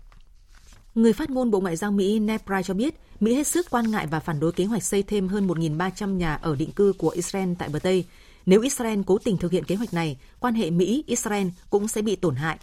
Người 0.96 1.14
phát 1.14 1.30
ngôn 1.30 1.52
Bộ 1.52 1.60
Ngoại 1.60 1.76
giao 1.76 1.92
Mỹ 1.92 2.20
Ned 2.20 2.42
Price 2.42 2.64
cho 2.64 2.74
biết, 2.74 2.96
Mỹ 3.20 3.36
hết 3.36 3.48
sức 3.48 3.68
quan 3.70 3.92
ngại 3.92 4.08
và 4.08 4.20
phản 4.20 4.40
đối 4.40 4.52
kế 4.52 4.66
hoạch 4.66 4.84
xây 4.84 5.04
thêm 5.04 5.28
hơn 5.28 5.48
1.300 5.48 6.16
nhà 6.16 6.36
ở 6.36 6.56
định 6.56 6.72
cư 6.72 6.94
của 6.98 7.10
Israel 7.10 7.50
tại 7.60 7.70
bờ 7.70 7.80
Tây. 7.80 8.06
Nếu 8.46 8.62
Israel 8.62 9.00
cố 9.06 9.18
tình 9.18 9.38
thực 9.38 9.52
hiện 9.52 9.64
kế 9.64 9.76
hoạch 9.76 9.94
này, 9.94 10.18
quan 10.40 10.54
hệ 10.54 10.70
Mỹ-Israel 10.70 11.48
cũng 11.70 11.88
sẽ 11.88 12.02
bị 12.02 12.16
tổn 12.16 12.36
hại. 12.36 12.58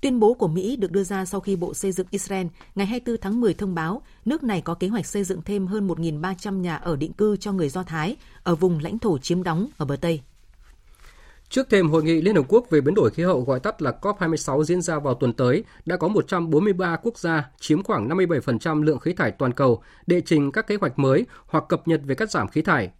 Tuyên 0.00 0.20
bố 0.20 0.34
của 0.34 0.48
Mỹ 0.48 0.76
được 0.76 0.92
đưa 0.92 1.04
ra 1.04 1.24
sau 1.24 1.40
khi 1.40 1.56
Bộ 1.56 1.74
Xây 1.74 1.92
dựng 1.92 2.06
Israel 2.10 2.46
ngày 2.74 2.86
24 2.86 3.20
tháng 3.20 3.40
10 3.40 3.54
thông 3.54 3.74
báo 3.74 4.02
nước 4.24 4.42
này 4.42 4.60
có 4.60 4.74
kế 4.74 4.88
hoạch 4.88 5.06
xây 5.06 5.24
dựng 5.24 5.42
thêm 5.42 5.66
hơn 5.66 5.88
1.300 5.88 6.60
nhà 6.60 6.76
ở 6.76 6.96
định 6.96 7.12
cư 7.12 7.36
cho 7.36 7.52
người 7.52 7.68
Do 7.68 7.82
Thái 7.82 8.16
ở 8.42 8.54
vùng 8.54 8.78
lãnh 8.78 8.98
thổ 8.98 9.18
chiếm 9.18 9.42
đóng 9.42 9.68
ở 9.76 9.86
bờ 9.86 9.96
Tây. 9.96 10.20
Trước 11.48 11.70
thêm 11.70 11.90
hội 11.90 12.02
nghị 12.02 12.22
Liên 12.22 12.36
Hợp 12.36 12.44
Quốc 12.48 12.70
về 12.70 12.80
biến 12.80 12.94
đổi 12.94 13.10
khí 13.10 13.22
hậu 13.22 13.40
gọi 13.40 13.60
tắt 13.60 13.82
là 13.82 13.92
COP26 14.02 14.62
diễn 14.64 14.82
ra 14.82 14.98
vào 14.98 15.14
tuần 15.14 15.32
tới, 15.32 15.64
đã 15.86 15.96
có 15.96 16.08
143 16.08 16.96
quốc 17.02 17.18
gia 17.18 17.50
chiếm 17.60 17.82
khoảng 17.82 18.08
57% 18.08 18.82
lượng 18.82 18.98
khí 18.98 19.12
thải 19.12 19.30
toàn 19.30 19.52
cầu 19.52 19.82
đệ 20.06 20.20
trình 20.20 20.52
các 20.52 20.66
kế 20.66 20.76
hoạch 20.80 20.98
mới 20.98 21.26
hoặc 21.46 21.64
cập 21.68 21.88
nhật 21.88 22.00
về 22.04 22.14
cắt 22.14 22.30
giảm 22.30 22.48
khí 22.48 22.62
thải. 22.62 22.90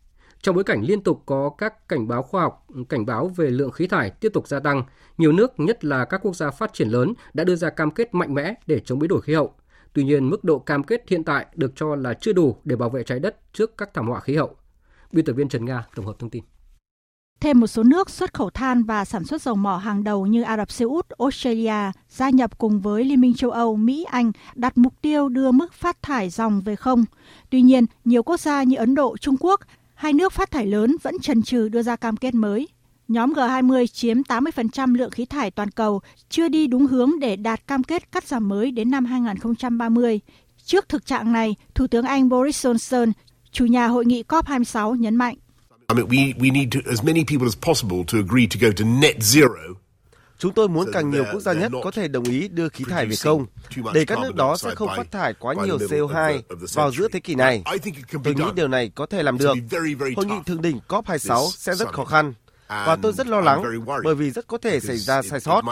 Trong 0.43 0.55
bối 0.55 0.65
cảnh 0.65 0.83
liên 0.83 1.01
tục 1.01 1.23
có 1.27 1.51
các 1.59 1.89
cảnh 1.89 2.09
báo 2.09 2.23
khoa 2.23 2.43
học, 2.43 2.67
cảnh 2.89 3.07
báo 3.07 3.29
về 3.37 3.51
lượng 3.51 3.71
khí 3.71 3.87
thải 3.87 4.11
tiếp 4.11 4.31
tục 4.35 4.49
gia 4.49 4.61
tăng, 4.61 4.83
nhiều 5.19 5.33
nước, 5.33 5.61
nhất 5.61 5.85
là 5.85 6.05
các 6.05 6.21
quốc 6.23 6.37
gia 6.37 6.51
phát 6.51 6.73
triển 6.73 6.89
lớn, 6.89 7.15
đã 7.35 7.45
đưa 7.45 7.57
ra 7.57 7.71
cam 7.71 7.91
kết 7.91 8.15
mạnh 8.15 8.35
mẽ 8.35 8.55
để 8.67 8.81
chống 8.81 8.99
biến 8.99 9.09
đổi 9.09 9.23
khí 9.23 9.35
hậu. 9.35 9.55
Tuy 9.93 10.05
nhiên, 10.05 10.31
mức 10.31 10.45
độ 10.45 10.59
cam 10.59 10.83
kết 10.83 11.05
hiện 11.09 11.25
tại 11.25 11.47
được 11.55 11.73
cho 11.77 11.95
là 11.97 12.15
chưa 12.15 12.33
đủ 12.33 12.57
để 12.65 12.77
bảo 12.77 12.91
vệ 12.91 13.03
trái 13.03 13.19
đất 13.19 13.37
trước 13.53 13.77
các 13.77 13.95
thảm 13.95 14.09
họa 14.09 14.21
khí 14.21 14.37
hậu. 14.37 14.57
Biên 15.13 15.25
tập 15.25 15.33
viên 15.33 15.49
Trần 15.49 15.65
Nga 15.65 15.85
tổng 15.95 16.07
hợp 16.07 16.15
thông 16.19 16.31
tin. 16.31 16.45
Thêm 17.41 17.61
một 17.61 17.67
số 17.67 17.83
nước 17.83 18.11
xuất 18.11 18.35
khẩu 18.35 18.51
than 18.51 18.83
và 18.83 19.05
sản 19.05 19.25
xuất 19.25 19.43
dầu 19.43 19.55
mỏ 19.55 19.77
hàng 19.77 20.05
đầu 20.05 20.27
như 20.27 20.43
Ả 20.43 20.57
Rập 20.57 20.71
Xê 20.71 20.85
Út, 20.85 21.09
Australia 21.19 21.93
gia 22.09 22.31
nhập 22.31 22.59
cùng 22.59 22.81
với 22.81 23.05
Liên 23.05 23.21
minh 23.21 23.35
châu 23.35 23.51
Âu, 23.51 23.77
Mỹ, 23.77 24.05
Anh 24.11 24.33
đặt 24.55 24.79
mục 24.79 24.95
tiêu 25.03 25.29
đưa 25.29 25.53
mức 25.53 25.73
phát 25.73 26.03
thải 26.03 26.31
dòng 26.31 26.61
về 26.61 26.77
không. 26.77 27.05
Tuy 27.51 27.63
nhiên, 27.63 27.87
nhiều 28.05 28.23
quốc 28.23 28.41
gia 28.41 28.63
như 28.63 28.77
Ấn 28.77 28.95
Độ, 28.95 29.17
Trung 29.17 29.37
Quốc, 29.41 29.61
hai 30.01 30.13
nước 30.13 30.33
phát 30.33 30.51
thải 30.51 30.67
lớn 30.67 30.97
vẫn 31.03 31.19
chần 31.19 31.43
chừ 31.43 31.69
đưa 31.69 31.83
ra 31.83 31.97
cam 31.97 32.17
kết 32.17 32.35
mới. 32.35 32.69
Nhóm 33.09 33.33
G20 33.33 33.87
chiếm 33.87 34.21
80% 34.21 34.95
lượng 34.95 35.11
khí 35.11 35.25
thải 35.27 35.51
toàn 35.51 35.71
cầu, 35.71 36.01
chưa 36.29 36.49
đi 36.49 36.67
đúng 36.67 36.87
hướng 36.87 37.21
để 37.21 37.37
đạt 37.37 37.67
cam 37.67 37.83
kết 37.83 38.13
cắt 38.13 38.25
giảm 38.25 38.49
mới 38.49 38.71
đến 38.71 38.91
năm 38.91 39.05
2030. 39.05 40.21
Trước 40.65 40.89
thực 40.89 41.07
trạng 41.07 41.33
này, 41.33 41.55
Thủ 41.75 41.87
tướng 41.87 42.05
Anh 42.05 42.29
Boris 42.29 42.67
Johnson, 42.67 43.13
chủ 43.53 43.67
nhà 43.67 43.87
hội 43.87 44.07
nghị 44.07 44.23
COP26 44.29 44.95
nhấn 44.95 45.17
mạnh. 45.17 45.37
I 45.89 45.95
mean, 45.95 46.09
we, 46.09 46.35
we 46.39 46.53
need 46.53 46.69
to, 46.75 46.81
as 46.91 47.05
many 47.05 47.25
people 47.25 47.47
as 47.47 47.57
possible 47.67 47.99
to 48.13 48.19
agree 48.19 48.47
to 48.47 48.57
go 48.61 48.69
to 48.77 48.85
net 48.85 49.17
zero. 49.21 49.75
Chúng 50.41 50.55
tôi 50.55 50.69
muốn 50.69 50.87
càng 50.93 51.11
nhiều 51.11 51.25
quốc 51.33 51.41
gia 51.41 51.53
nhất 51.53 51.73
có 51.85 51.91
thể 51.91 52.09
đồng 52.09 52.25
ý 52.25 52.49
đưa 52.49 52.69
khí 52.69 52.85
thải 52.89 53.07
về 53.07 53.17
không, 53.17 53.47
để 53.95 54.05
các 54.05 54.19
nước 54.19 54.35
đó 54.35 54.57
sẽ 54.57 54.75
không 54.75 54.89
phát 54.97 55.11
thải 55.11 55.35
quá 55.35 55.55
nhiều 55.65 55.79
CO2 55.79 56.41
vào 56.75 56.93
giữa 56.93 57.09
thế 57.13 57.21
kỷ 57.21 57.35
này. 57.35 57.63
Tôi 58.25 58.35
nghĩ 58.35 58.45
điều 58.55 58.69
này 58.69 58.91
có 58.95 59.07
thể 59.07 59.23
làm 59.23 59.39
được. 59.39 59.55
Hội 60.17 60.27
nghị 60.27 60.35
thượng 60.47 60.63
đỉnh 60.63 60.81
COP26 60.89 61.51
sẽ 61.51 61.75
rất 61.75 61.89
khó 61.89 62.05
khăn. 62.05 62.33
Và 62.69 62.97
tôi 63.03 63.13
rất 63.13 63.27
lo 63.27 63.41
lắng 63.41 63.63
bởi 64.05 64.15
vì 64.15 64.31
rất 64.31 64.47
có 64.47 64.59
thể 64.59 64.81
xảy 64.81 64.97
ra 64.97 65.23
sai 65.23 65.41
sót. 65.41 65.63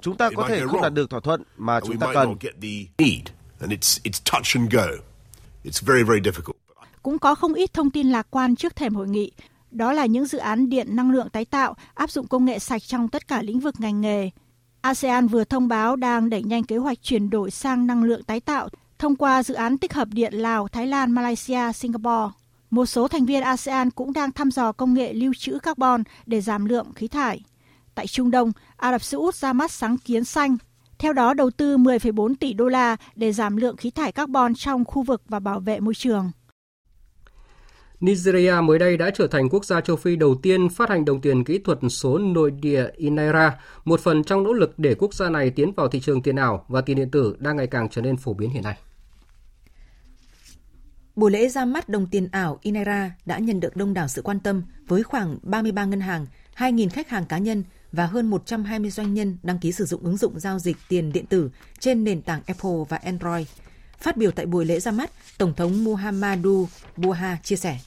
Chúng 0.00 0.16
ta 0.16 0.30
có 0.36 0.48
thể 0.48 0.66
không 0.66 0.82
đạt 0.82 0.94
được 0.94 1.10
thỏa 1.10 1.20
thuận 1.20 1.42
mà 1.56 1.80
chúng 1.80 1.98
ta 1.98 2.06
cần. 2.14 2.34
Cũng 7.02 7.18
có 7.18 7.34
không 7.34 7.54
ít 7.54 7.74
thông 7.74 7.90
tin 7.90 8.06
lạc 8.10 8.26
quan 8.30 8.56
trước 8.56 8.76
thềm 8.76 8.94
hội 8.94 9.08
nghị. 9.08 9.32
Đó 9.72 9.92
là 9.92 10.06
những 10.06 10.26
dự 10.26 10.38
án 10.38 10.68
điện 10.68 10.96
năng 10.96 11.10
lượng 11.10 11.30
tái 11.30 11.44
tạo 11.44 11.74
áp 11.94 12.10
dụng 12.10 12.26
công 12.26 12.44
nghệ 12.44 12.58
sạch 12.58 12.82
trong 12.82 13.08
tất 13.08 13.28
cả 13.28 13.42
lĩnh 13.42 13.60
vực 13.60 13.74
ngành 13.78 14.00
nghề. 14.00 14.30
ASEAN 14.80 15.26
vừa 15.26 15.44
thông 15.44 15.68
báo 15.68 15.96
đang 15.96 16.30
đẩy 16.30 16.42
nhanh 16.42 16.64
kế 16.64 16.76
hoạch 16.76 17.02
chuyển 17.02 17.30
đổi 17.30 17.50
sang 17.50 17.86
năng 17.86 18.04
lượng 18.04 18.22
tái 18.22 18.40
tạo 18.40 18.68
thông 18.98 19.16
qua 19.16 19.42
dự 19.42 19.54
án 19.54 19.78
tích 19.78 19.92
hợp 19.92 20.08
điện 20.12 20.34
Lào, 20.34 20.68
Thái 20.68 20.86
Lan, 20.86 21.10
Malaysia, 21.10 21.72
Singapore. 21.74 22.32
Một 22.70 22.86
số 22.86 23.08
thành 23.08 23.24
viên 23.24 23.42
ASEAN 23.42 23.90
cũng 23.90 24.12
đang 24.12 24.32
thăm 24.32 24.50
dò 24.50 24.72
công 24.72 24.94
nghệ 24.94 25.12
lưu 25.12 25.32
trữ 25.38 25.58
carbon 25.58 26.02
để 26.26 26.40
giảm 26.40 26.64
lượng 26.64 26.92
khí 26.94 27.08
thải. 27.08 27.40
Tại 27.94 28.06
Trung 28.06 28.30
Đông, 28.30 28.52
Ả 28.76 28.92
Rập 28.92 29.02
Xê 29.02 29.16
Út 29.16 29.34
ra 29.34 29.52
mắt 29.52 29.70
sáng 29.70 29.98
kiến 29.98 30.24
xanh. 30.24 30.56
Theo 30.98 31.12
đó, 31.12 31.34
đầu 31.34 31.50
tư 31.50 31.76
10,4 31.76 32.34
tỷ 32.34 32.52
đô 32.52 32.68
la 32.68 32.96
để 33.16 33.32
giảm 33.32 33.56
lượng 33.56 33.76
khí 33.76 33.90
thải 33.90 34.12
carbon 34.12 34.54
trong 34.54 34.84
khu 34.84 35.02
vực 35.02 35.22
và 35.28 35.40
bảo 35.40 35.60
vệ 35.60 35.80
môi 35.80 35.94
trường. 35.94 36.30
Nigeria 38.02 38.54
mới 38.62 38.78
đây 38.78 38.96
đã 38.96 39.10
trở 39.14 39.26
thành 39.26 39.48
quốc 39.48 39.64
gia 39.64 39.80
châu 39.80 39.96
Phi 39.96 40.16
đầu 40.16 40.34
tiên 40.42 40.68
phát 40.68 40.88
hành 40.90 41.04
đồng 41.04 41.20
tiền 41.20 41.44
kỹ 41.44 41.58
thuật 41.58 41.78
số 41.90 42.18
nội 42.18 42.50
địa 42.50 42.88
Inaira, 42.96 43.60
một 43.84 44.00
phần 44.00 44.24
trong 44.24 44.42
nỗ 44.42 44.52
lực 44.52 44.78
để 44.78 44.94
quốc 44.94 45.14
gia 45.14 45.30
này 45.30 45.50
tiến 45.50 45.72
vào 45.72 45.88
thị 45.88 46.00
trường 46.00 46.22
tiền 46.22 46.36
ảo 46.36 46.64
và 46.68 46.80
tiền 46.80 46.96
điện 46.96 47.10
tử 47.10 47.36
đang 47.38 47.56
ngày 47.56 47.66
càng 47.66 47.88
trở 47.88 48.02
nên 48.02 48.16
phổ 48.16 48.34
biến 48.34 48.50
hiện 48.50 48.62
nay. 48.62 48.76
Buổi 51.16 51.30
lễ 51.30 51.48
ra 51.48 51.64
mắt 51.64 51.88
đồng 51.88 52.06
tiền 52.06 52.28
ảo 52.32 52.58
Inaira 52.62 53.10
đã 53.26 53.38
nhận 53.38 53.60
được 53.60 53.76
đông 53.76 53.94
đảo 53.94 54.08
sự 54.08 54.22
quan 54.22 54.40
tâm 54.40 54.62
với 54.86 55.02
khoảng 55.02 55.38
33 55.42 55.84
ngân 55.84 56.00
hàng, 56.00 56.26
2.000 56.56 56.88
khách 56.88 57.08
hàng 57.08 57.26
cá 57.26 57.38
nhân 57.38 57.64
và 57.92 58.06
hơn 58.06 58.30
120 58.30 58.90
doanh 58.90 59.14
nhân 59.14 59.36
đăng 59.42 59.58
ký 59.58 59.72
sử 59.72 59.84
dụng 59.84 60.02
ứng 60.02 60.16
dụng 60.16 60.40
giao 60.40 60.58
dịch 60.58 60.76
tiền 60.88 61.12
điện 61.12 61.26
tử 61.26 61.50
trên 61.78 62.04
nền 62.04 62.22
tảng 62.22 62.42
Apple 62.46 62.84
và 62.88 62.96
Android. 62.96 63.46
Phát 63.98 64.16
biểu 64.16 64.30
tại 64.30 64.46
buổi 64.46 64.64
lễ 64.64 64.80
ra 64.80 64.90
mắt, 64.90 65.10
Tổng 65.38 65.54
thống 65.54 65.84
Muhammadu 65.84 66.68
Buhari 66.96 67.40
chia 67.42 67.56
sẻ. 67.56 67.78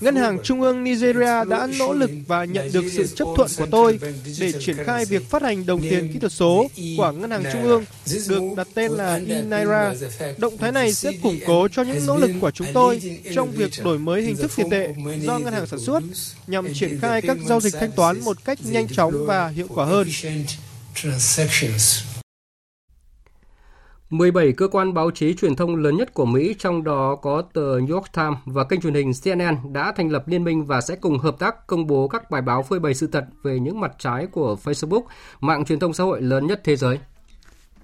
Ngân 0.00 0.16
hàng 0.16 0.38
Trung 0.42 0.60
ương 0.60 0.84
Nigeria 0.84 1.44
đã 1.48 1.68
nỗ 1.78 1.92
lực 1.92 2.10
và 2.26 2.44
nhận 2.44 2.72
được 2.72 2.84
sự 2.92 3.06
chấp 3.06 3.28
thuận 3.36 3.50
của 3.56 3.66
tôi 3.70 3.98
để 4.38 4.52
triển 4.60 4.76
khai 4.84 5.04
việc 5.04 5.30
phát 5.30 5.42
hành 5.42 5.66
đồng 5.66 5.80
tiền 5.80 6.12
kỹ 6.12 6.18
thuật 6.18 6.32
số 6.32 6.66
của 6.96 7.12
Ngân 7.12 7.30
hàng 7.30 7.44
Trung 7.52 7.62
ương 7.62 7.84
được 8.28 8.42
đặt 8.56 8.68
tên 8.74 8.92
là 8.92 9.20
e-Naira. 9.28 9.94
Động 10.38 10.58
thái 10.58 10.72
này 10.72 10.92
sẽ 10.92 11.12
củng 11.22 11.38
cố 11.46 11.68
cho 11.68 11.82
những 11.82 12.06
nỗ 12.06 12.16
lực 12.16 12.30
của 12.40 12.50
chúng 12.50 12.66
tôi 12.74 13.20
trong 13.34 13.50
việc 13.50 13.70
đổi 13.84 13.98
mới 13.98 14.22
hình 14.22 14.36
thức 14.36 14.50
tiền 14.56 14.70
tệ 14.70 14.94
do 15.20 15.38
ngân 15.38 15.52
hàng 15.52 15.66
sản 15.66 15.80
xuất 15.80 16.02
nhằm 16.46 16.74
triển 16.74 16.98
khai 17.00 17.22
các 17.22 17.36
giao 17.46 17.60
dịch 17.60 17.74
thanh 17.80 17.92
toán 17.92 18.20
một 18.20 18.44
cách 18.44 18.58
nhanh 18.64 18.88
chóng 18.88 19.26
và 19.26 19.48
hiệu 19.48 19.66
quả 19.74 19.84
hơn. 19.84 20.08
17 24.10 24.52
cơ 24.52 24.68
quan 24.68 24.94
báo 24.94 25.10
chí 25.10 25.34
truyền 25.34 25.56
thông 25.56 25.76
lớn 25.76 25.96
nhất 25.96 26.14
của 26.14 26.24
Mỹ, 26.24 26.54
trong 26.58 26.84
đó 26.84 27.16
có 27.22 27.42
tờ 27.42 27.78
New 27.78 27.94
York 27.94 28.12
Times 28.12 28.38
và 28.44 28.64
kênh 28.64 28.80
truyền 28.80 28.94
hình 28.94 29.12
CNN 29.24 29.72
đã 29.72 29.92
thành 29.96 30.10
lập 30.10 30.28
liên 30.28 30.44
minh 30.44 30.64
và 30.64 30.80
sẽ 30.80 30.96
cùng 30.96 31.18
hợp 31.18 31.38
tác 31.38 31.66
công 31.66 31.86
bố 31.86 32.08
các 32.08 32.30
bài 32.30 32.42
báo 32.42 32.62
phơi 32.62 32.78
bày 32.78 32.94
sự 32.94 33.06
thật 33.06 33.24
về 33.42 33.58
những 33.58 33.80
mặt 33.80 33.92
trái 33.98 34.26
của 34.26 34.56
Facebook, 34.64 35.02
mạng 35.40 35.64
truyền 35.64 35.78
thông 35.78 35.92
xã 35.92 36.04
hội 36.04 36.22
lớn 36.22 36.46
nhất 36.46 36.60
thế 36.64 36.76
giới. 36.76 36.98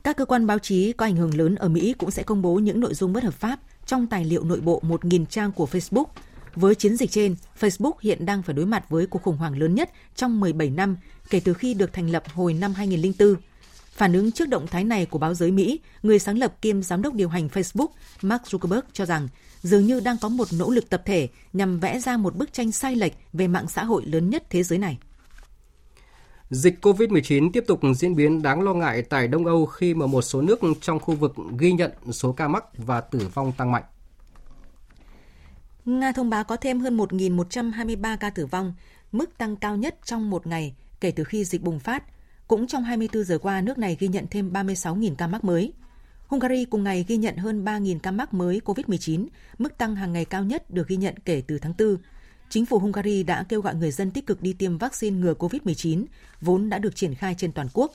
Các 0.04 0.16
cơ 0.16 0.24
quan 0.24 0.46
báo 0.46 0.58
chí 0.58 0.92
có 0.92 1.06
ảnh 1.06 1.16
hưởng 1.16 1.36
lớn 1.36 1.54
ở 1.54 1.68
Mỹ 1.68 1.94
cũng 1.98 2.10
sẽ 2.10 2.22
công 2.22 2.42
bố 2.42 2.54
những 2.54 2.80
nội 2.80 2.94
dung 2.94 3.12
bất 3.12 3.24
hợp 3.24 3.34
pháp 3.34 3.58
trong 3.86 4.06
tài 4.06 4.24
liệu 4.24 4.44
nội 4.44 4.60
bộ 4.60 4.82
1.000 4.88 5.24
trang 5.26 5.52
của 5.52 5.68
Facebook. 5.72 6.06
Với 6.54 6.74
chiến 6.74 6.96
dịch 6.96 7.10
trên, 7.10 7.36
Facebook 7.60 7.92
hiện 8.00 8.26
đang 8.26 8.42
phải 8.42 8.54
đối 8.54 8.66
mặt 8.66 8.84
với 8.88 9.06
cuộc 9.06 9.22
khủng 9.22 9.36
hoảng 9.36 9.58
lớn 9.58 9.74
nhất 9.74 9.90
trong 10.14 10.40
17 10.40 10.70
năm 10.70 10.96
kể 11.30 11.40
từ 11.44 11.54
khi 11.54 11.74
được 11.74 11.92
thành 11.92 12.10
lập 12.10 12.22
hồi 12.34 12.54
năm 12.54 12.74
2004 12.74 13.34
Phản 13.94 14.12
ứng 14.12 14.32
trước 14.32 14.48
động 14.48 14.66
thái 14.66 14.84
này 14.84 15.06
của 15.06 15.18
báo 15.18 15.34
giới 15.34 15.50
Mỹ, 15.50 15.80
người 16.02 16.18
sáng 16.18 16.38
lập 16.38 16.62
kiêm 16.62 16.82
giám 16.82 17.02
đốc 17.02 17.14
điều 17.14 17.28
hành 17.28 17.48
Facebook 17.48 17.88
Mark 18.22 18.42
Zuckerberg 18.42 18.82
cho 18.92 19.06
rằng 19.06 19.28
dường 19.62 19.86
như 19.86 20.00
đang 20.00 20.16
có 20.20 20.28
một 20.28 20.48
nỗ 20.58 20.70
lực 20.70 20.90
tập 20.90 21.02
thể 21.04 21.28
nhằm 21.52 21.80
vẽ 21.80 22.00
ra 22.00 22.16
một 22.16 22.36
bức 22.36 22.52
tranh 22.52 22.72
sai 22.72 22.96
lệch 22.96 23.12
về 23.32 23.48
mạng 23.48 23.68
xã 23.68 23.84
hội 23.84 24.04
lớn 24.06 24.30
nhất 24.30 24.44
thế 24.50 24.62
giới 24.62 24.78
này. 24.78 24.98
Dịch 26.50 26.78
COVID-19 26.82 27.50
tiếp 27.52 27.64
tục 27.66 27.80
diễn 27.96 28.14
biến 28.14 28.42
đáng 28.42 28.62
lo 28.62 28.74
ngại 28.74 29.02
tại 29.02 29.28
Đông 29.28 29.46
Âu 29.46 29.66
khi 29.66 29.94
mà 29.94 30.06
một 30.06 30.22
số 30.22 30.42
nước 30.42 30.60
trong 30.80 31.00
khu 31.00 31.14
vực 31.14 31.34
ghi 31.58 31.72
nhận 31.72 31.92
số 32.12 32.32
ca 32.32 32.48
mắc 32.48 32.64
và 32.76 33.00
tử 33.00 33.28
vong 33.34 33.52
tăng 33.52 33.72
mạnh. 33.72 33.84
Nga 35.84 36.12
thông 36.12 36.30
báo 36.30 36.44
có 36.44 36.56
thêm 36.56 36.80
hơn 36.80 36.96
1.123 36.96 38.16
ca 38.16 38.30
tử 38.30 38.46
vong, 38.46 38.74
mức 39.12 39.38
tăng 39.38 39.56
cao 39.56 39.76
nhất 39.76 39.98
trong 40.04 40.30
một 40.30 40.46
ngày 40.46 40.74
kể 41.00 41.10
từ 41.10 41.24
khi 41.24 41.44
dịch 41.44 41.62
bùng 41.62 41.80
phát, 41.80 42.04
cũng 42.48 42.66
trong 42.66 42.84
24 42.84 43.24
giờ 43.24 43.38
qua, 43.38 43.60
nước 43.60 43.78
này 43.78 43.96
ghi 44.00 44.08
nhận 44.08 44.26
thêm 44.30 44.52
36.000 44.52 45.14
ca 45.14 45.26
mắc 45.26 45.44
mới. 45.44 45.72
Hungary 46.26 46.64
cùng 46.64 46.84
ngày 46.84 47.04
ghi 47.08 47.16
nhận 47.16 47.36
hơn 47.36 47.64
3.000 47.64 47.98
ca 47.98 48.10
mắc 48.10 48.34
mới 48.34 48.60
COVID-19, 48.64 49.26
mức 49.58 49.78
tăng 49.78 49.96
hàng 49.96 50.12
ngày 50.12 50.24
cao 50.24 50.44
nhất 50.44 50.70
được 50.70 50.88
ghi 50.88 50.96
nhận 50.96 51.14
kể 51.24 51.42
từ 51.46 51.58
tháng 51.58 51.74
4. 51.78 51.96
Chính 52.48 52.66
phủ 52.66 52.78
Hungary 52.78 53.22
đã 53.22 53.44
kêu 53.48 53.60
gọi 53.60 53.74
người 53.74 53.90
dân 53.90 54.10
tích 54.10 54.26
cực 54.26 54.42
đi 54.42 54.52
tiêm 54.52 54.78
vaccine 54.78 55.16
ngừa 55.16 55.34
COVID-19, 55.34 56.04
vốn 56.40 56.68
đã 56.68 56.78
được 56.78 56.96
triển 56.96 57.14
khai 57.14 57.34
trên 57.38 57.52
toàn 57.52 57.68
quốc. 57.72 57.92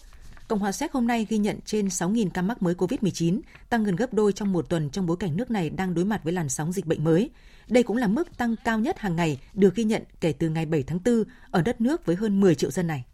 Cộng 0.47 0.59
hòa 0.59 0.71
Séc 0.71 0.91
hôm 0.91 1.07
nay 1.07 1.25
ghi 1.29 1.37
nhận 1.37 1.59
trên 1.65 1.87
6.000 1.87 2.29
ca 2.29 2.41
mắc 2.41 2.61
mới 2.61 2.73
COVID-19, 2.73 3.39
tăng 3.69 3.83
gần 3.83 3.95
gấp 3.95 4.13
đôi 4.13 4.33
trong 4.33 4.51
một 4.53 4.69
tuần 4.69 4.89
trong 4.89 5.05
bối 5.05 5.17
cảnh 5.17 5.37
nước 5.37 5.51
này 5.51 5.69
đang 5.69 5.93
đối 5.93 6.05
mặt 6.05 6.23
với 6.23 6.33
làn 6.33 6.49
sóng 6.49 6.73
dịch 6.73 6.85
bệnh 6.85 7.03
mới. 7.03 7.29
Đây 7.67 7.83
cũng 7.83 7.97
là 7.97 8.07
mức 8.07 8.37
tăng 8.37 8.55
cao 8.63 8.79
nhất 8.79 8.99
hàng 8.99 9.15
ngày 9.15 9.39
được 9.53 9.75
ghi 9.75 9.83
nhận 9.83 10.03
kể 10.21 10.31
từ 10.31 10.49
ngày 10.49 10.65
7 10.65 10.83
tháng 10.83 10.99
4 11.05 11.23
ở 11.51 11.61
đất 11.61 11.81
nước 11.81 12.05
với 12.05 12.15
hơn 12.15 12.39
10 12.39 12.55
triệu 12.55 12.71
dân 12.71 12.87
này. 12.87 13.05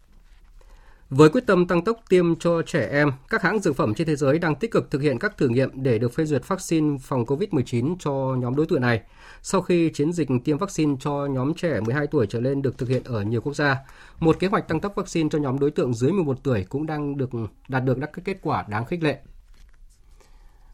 Với 1.10 1.28
quyết 1.28 1.46
tâm 1.46 1.66
tăng 1.66 1.84
tốc 1.84 2.00
tiêm 2.08 2.36
cho 2.36 2.62
trẻ 2.62 2.88
em, 2.92 3.10
các 3.28 3.42
hãng 3.42 3.58
dược 3.58 3.76
phẩm 3.76 3.94
trên 3.94 4.06
thế 4.06 4.16
giới 4.16 4.38
đang 4.38 4.54
tích 4.54 4.70
cực 4.70 4.90
thực 4.90 5.02
hiện 5.02 5.18
các 5.18 5.36
thử 5.36 5.48
nghiệm 5.48 5.70
để 5.74 5.98
được 5.98 6.14
phê 6.14 6.24
duyệt 6.24 6.48
vaccine 6.48 6.98
phòng 7.02 7.24
COVID-19 7.24 7.96
cho 7.98 8.12
nhóm 8.12 8.56
đối 8.56 8.66
tượng 8.66 8.80
này. 8.80 9.02
Sau 9.42 9.62
khi 9.62 9.90
chiến 9.90 10.12
dịch 10.12 10.28
tiêm 10.44 10.58
vaccine 10.58 10.96
cho 11.00 11.26
nhóm 11.26 11.54
trẻ 11.54 11.80
12 11.80 12.06
tuổi 12.06 12.26
trở 12.26 12.40
lên 12.40 12.62
được 12.62 12.78
thực 12.78 12.88
hiện 12.88 13.02
ở 13.04 13.22
nhiều 13.22 13.40
quốc 13.40 13.56
gia, 13.56 13.76
một 14.20 14.36
kế 14.38 14.46
hoạch 14.46 14.68
tăng 14.68 14.80
tốc 14.80 14.92
vaccine 14.96 15.28
cho 15.32 15.38
nhóm 15.38 15.58
đối 15.58 15.70
tượng 15.70 15.94
dưới 15.94 16.12
11 16.12 16.38
tuổi 16.42 16.66
cũng 16.68 16.86
đang 16.86 17.16
được 17.16 17.30
đạt 17.68 17.84
được 17.84 17.98
các 18.00 18.24
kết 18.24 18.38
quả 18.42 18.64
đáng 18.68 18.84
khích 18.84 19.02
lệ. 19.02 19.18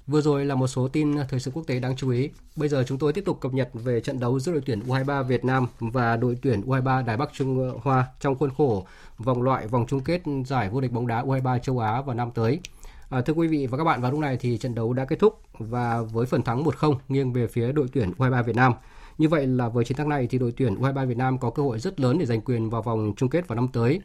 Vừa 0.07 0.21
rồi 0.21 0.45
là 0.45 0.55
một 0.55 0.67
số 0.67 0.89
tin 0.89 1.17
thời 1.29 1.41
sự 1.41 1.51
quốc 1.55 1.63
tế 1.67 1.81
đáng 1.81 1.97
chú 1.97 2.11
ý. 2.11 2.31
Bây 2.57 2.69
giờ 2.69 2.85
chúng 2.87 2.99
tôi 2.99 3.13
tiếp 3.13 3.25
tục 3.27 3.41
cập 3.41 3.55
nhật 3.55 3.69
về 3.73 4.01
trận 4.01 4.21
đấu 4.21 4.41
giữa 4.41 4.53
đội 4.53 4.63
tuyển 4.67 4.81
U23 4.81 5.23
Việt 5.23 5.45
Nam 5.45 5.67
và 5.81 6.17
đội 6.17 6.39
tuyển 6.43 6.61
U23 6.61 7.05
Đài 7.05 7.17
Bắc 7.17 7.31
Trung 7.33 7.81
Hoa 7.83 8.07
trong 8.21 8.39
khuôn 8.39 8.51
khổ 8.59 8.87
vòng 9.19 9.43
loại 9.43 9.67
vòng 9.67 9.87
chung 9.89 10.01
kết 10.01 10.23
giải 10.47 10.69
vô 10.69 10.81
địch 10.81 10.93
bóng 10.93 11.07
đá 11.07 11.23
U23 11.23 11.59
châu 11.59 11.79
Á 11.79 12.03
vào 12.03 12.17
năm 12.17 12.31
tới. 12.35 12.61
À, 13.11 13.21
thưa 13.21 13.33
quý 13.33 13.49
vị 13.49 13.67
và 13.67 13.79
các 13.79 13.85
bạn, 13.85 14.01
vào 14.01 14.11
lúc 14.11 14.21
này 14.21 14.37
thì 14.37 14.59
trận 14.59 14.75
đấu 14.75 14.93
đã 14.93 15.05
kết 15.05 15.19
thúc 15.19 15.41
và 15.59 16.03
với 16.03 16.27
phần 16.27 16.43
thắng 16.43 16.65
1-0 16.65 16.95
nghiêng 17.09 17.33
về 17.33 17.47
phía 17.47 17.73
đội 17.73 17.87
tuyển 17.93 18.13
U23 18.19 18.43
Việt 18.43 18.57
Nam. 18.57 18.73
Như 19.19 19.29
vậy 19.29 19.47
là 19.47 19.69
với 19.69 19.85
chiến 19.85 19.97
thắng 19.97 20.09
này 20.09 20.27
thì 20.31 20.39
đội 20.39 20.53
tuyển 20.57 20.75
U23 20.75 21.07
Việt 21.07 21.17
Nam 21.17 21.39
có 21.39 21.51
cơ 21.51 21.63
hội 21.63 21.79
rất 21.79 22.01
lớn 22.01 22.19
để 22.19 22.27
giành 22.27 22.41
quyền 22.41 22.71
vào 22.71 22.83
vòng 22.83 23.13
chung 23.17 23.29
kết 23.29 23.49
vào 23.49 23.57
năm 23.57 23.69
tới. 23.73 24.01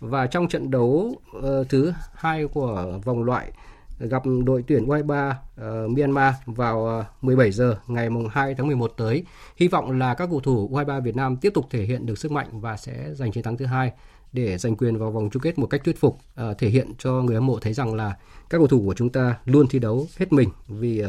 Và 0.00 0.26
trong 0.26 0.48
trận 0.48 0.70
đấu 0.70 1.16
uh, 1.38 1.68
thứ 1.68 1.92
hai 2.14 2.46
của 2.46 2.98
vòng 3.04 3.24
loại 3.24 3.52
gặp 3.98 4.22
đội 4.44 4.64
tuyển 4.66 4.86
U23 4.86 5.30
uh, 5.30 5.36
ờ, 5.56 5.88
Myanmar 5.88 6.34
vào 6.46 6.86
ờ, 6.86 7.04
17 7.22 7.52
giờ 7.52 7.78
ngày 7.86 8.10
mùng 8.10 8.28
2 8.28 8.54
tháng 8.54 8.66
11 8.66 8.92
tới. 8.96 9.24
Hy 9.56 9.68
vọng 9.68 9.98
là 9.98 10.14
các 10.14 10.26
cầu 10.30 10.40
thủ 10.40 10.70
U23 10.72 11.00
Việt 11.00 11.16
Nam 11.16 11.36
tiếp 11.36 11.52
tục 11.54 11.66
thể 11.70 11.82
hiện 11.82 12.06
được 12.06 12.18
sức 12.18 12.32
mạnh 12.32 12.60
và 12.60 12.76
sẽ 12.76 13.14
giành 13.14 13.32
chiến 13.32 13.44
thắng 13.44 13.56
thứ 13.56 13.66
hai 13.66 13.92
để 14.32 14.58
giành 14.58 14.76
quyền 14.76 14.98
vào 14.98 15.10
vòng 15.10 15.30
chung 15.32 15.42
kết 15.42 15.58
một 15.58 15.66
cách 15.66 15.80
thuyết 15.84 16.00
phục, 16.00 16.18
uh, 16.50 16.58
thể 16.58 16.68
hiện 16.68 16.92
cho 16.98 17.10
người 17.12 17.34
hâm 17.34 17.46
mộ 17.46 17.58
thấy 17.58 17.72
rằng 17.72 17.94
là 17.94 18.16
các 18.50 18.58
cầu 18.58 18.66
thủ 18.66 18.82
của 18.86 18.94
chúng 18.94 19.10
ta 19.10 19.38
luôn 19.44 19.68
thi 19.68 19.78
đấu 19.78 20.06
hết 20.16 20.32
mình 20.32 20.48
vì 20.68 21.02
uh, 21.02 21.08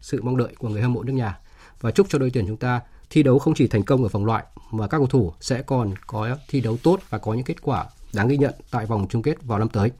sự 0.00 0.22
mong 0.22 0.36
đợi 0.36 0.54
của 0.58 0.68
người 0.68 0.82
hâm 0.82 0.92
mộ 0.92 1.02
nước 1.02 1.12
nhà. 1.12 1.38
Và 1.80 1.90
chúc 1.90 2.06
cho 2.10 2.18
đội 2.18 2.30
tuyển 2.30 2.46
chúng 2.46 2.56
ta 2.56 2.80
thi 3.10 3.22
đấu 3.22 3.38
không 3.38 3.54
chỉ 3.54 3.66
thành 3.66 3.82
công 3.82 4.02
ở 4.02 4.08
vòng 4.08 4.24
loại 4.24 4.44
mà 4.70 4.86
các 4.86 4.98
cầu 4.98 5.06
thủ 5.06 5.32
sẽ 5.40 5.62
còn 5.62 5.94
có 6.06 6.36
thi 6.48 6.60
đấu 6.60 6.76
tốt 6.82 7.00
và 7.10 7.18
có 7.18 7.34
những 7.34 7.44
kết 7.44 7.62
quả 7.62 7.86
đáng 8.12 8.28
ghi 8.28 8.36
nhận 8.36 8.54
tại 8.70 8.86
vòng 8.86 9.06
chung 9.10 9.22
kết 9.22 9.42
vào 9.42 9.58
năm 9.58 9.68
tới. 9.68 9.90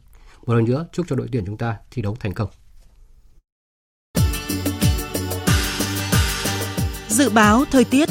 Một 0.47 0.55
lần 0.55 0.65
nữa 0.65 0.87
chúc 0.93 1.07
cho 1.09 1.17
đội 1.17 1.29
tuyển 1.33 1.45
chúng 1.47 1.57
ta 1.57 1.77
thi 1.91 2.03
đấu 2.03 2.17
thành 2.21 2.35
công. 2.35 2.51
Dự 7.09 7.31
báo 7.31 7.65
thời 7.71 7.85
tiết 7.85 8.09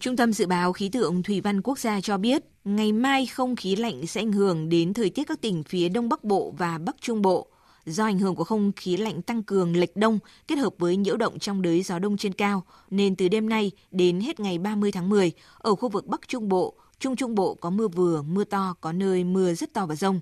Trung 0.00 0.16
tâm 0.16 0.32
Dự 0.32 0.46
báo 0.46 0.72
Khí 0.72 0.88
tượng 0.88 1.22
Thủy 1.22 1.40
văn 1.40 1.62
Quốc 1.62 1.78
gia 1.78 2.00
cho 2.00 2.18
biết, 2.18 2.42
ngày 2.64 2.92
mai 2.92 3.26
không 3.26 3.56
khí 3.56 3.76
lạnh 3.76 4.06
sẽ 4.06 4.20
ảnh 4.20 4.32
hưởng 4.32 4.68
đến 4.68 4.94
thời 4.94 5.10
tiết 5.10 5.24
các 5.28 5.40
tỉnh 5.40 5.62
phía 5.62 5.88
Đông 5.88 6.08
Bắc 6.08 6.24
Bộ 6.24 6.54
và 6.58 6.78
Bắc 6.78 6.96
Trung 7.00 7.22
Bộ. 7.22 7.48
Do 7.86 8.04
ảnh 8.04 8.18
hưởng 8.18 8.34
của 8.34 8.44
không 8.44 8.72
khí 8.76 8.96
lạnh 8.96 9.22
tăng 9.22 9.42
cường 9.42 9.76
lệch 9.76 9.96
đông 9.96 10.18
kết 10.48 10.56
hợp 10.56 10.74
với 10.78 10.96
nhiễu 10.96 11.16
động 11.16 11.38
trong 11.38 11.62
đới 11.62 11.82
gió 11.82 11.98
đông 11.98 12.16
trên 12.16 12.32
cao, 12.32 12.64
nên 12.90 13.16
từ 13.16 13.28
đêm 13.28 13.48
nay 13.48 13.70
đến 13.90 14.20
hết 14.20 14.40
ngày 14.40 14.58
30 14.58 14.92
tháng 14.92 15.08
10, 15.08 15.32
ở 15.58 15.74
khu 15.74 15.88
vực 15.88 16.06
Bắc 16.06 16.28
Trung 16.28 16.48
Bộ, 16.48 16.74
Trung 17.00 17.16
Trung 17.16 17.34
Bộ 17.34 17.54
có 17.54 17.70
mưa 17.70 17.88
vừa, 17.88 18.22
mưa 18.22 18.44
to, 18.44 18.74
có 18.80 18.92
nơi 18.92 19.24
mưa 19.24 19.54
rất 19.54 19.72
to 19.72 19.86
và 19.86 19.94
rông. 19.94 20.20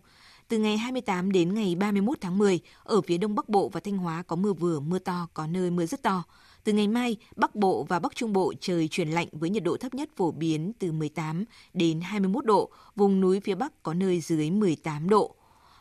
Từ 0.48 0.58
ngày 0.58 0.76
28 0.76 1.32
đến 1.32 1.54
ngày 1.54 1.74
31 1.74 2.18
tháng 2.20 2.38
10, 2.38 2.60
ở 2.84 3.00
phía 3.00 3.18
Đông 3.18 3.34
Bắc 3.34 3.48
Bộ 3.48 3.68
và 3.68 3.80
Thanh 3.80 3.96
Hóa 3.96 4.22
có 4.22 4.36
mưa 4.36 4.52
vừa, 4.52 4.80
mưa 4.80 4.98
to, 4.98 5.28
có 5.34 5.46
nơi 5.46 5.70
mưa 5.70 5.86
rất 5.86 6.02
to. 6.02 6.22
Từ 6.64 6.72
ngày 6.72 6.88
mai, 6.88 7.16
Bắc 7.36 7.54
Bộ 7.54 7.86
và 7.88 7.98
Bắc 7.98 8.16
Trung 8.16 8.32
Bộ 8.32 8.52
trời 8.60 8.88
chuyển 8.88 9.08
lạnh 9.08 9.28
với 9.32 9.50
nhiệt 9.50 9.62
độ 9.62 9.76
thấp 9.76 9.94
nhất 9.94 10.10
phổ 10.16 10.30
biến 10.30 10.72
từ 10.78 10.92
18 10.92 11.44
đến 11.74 12.00
21 12.00 12.44
độ, 12.44 12.70
vùng 12.96 13.20
núi 13.20 13.40
phía 13.40 13.54
Bắc 13.54 13.82
có 13.82 13.94
nơi 13.94 14.20
dưới 14.20 14.50
18 14.50 15.08
độ. 15.08 15.34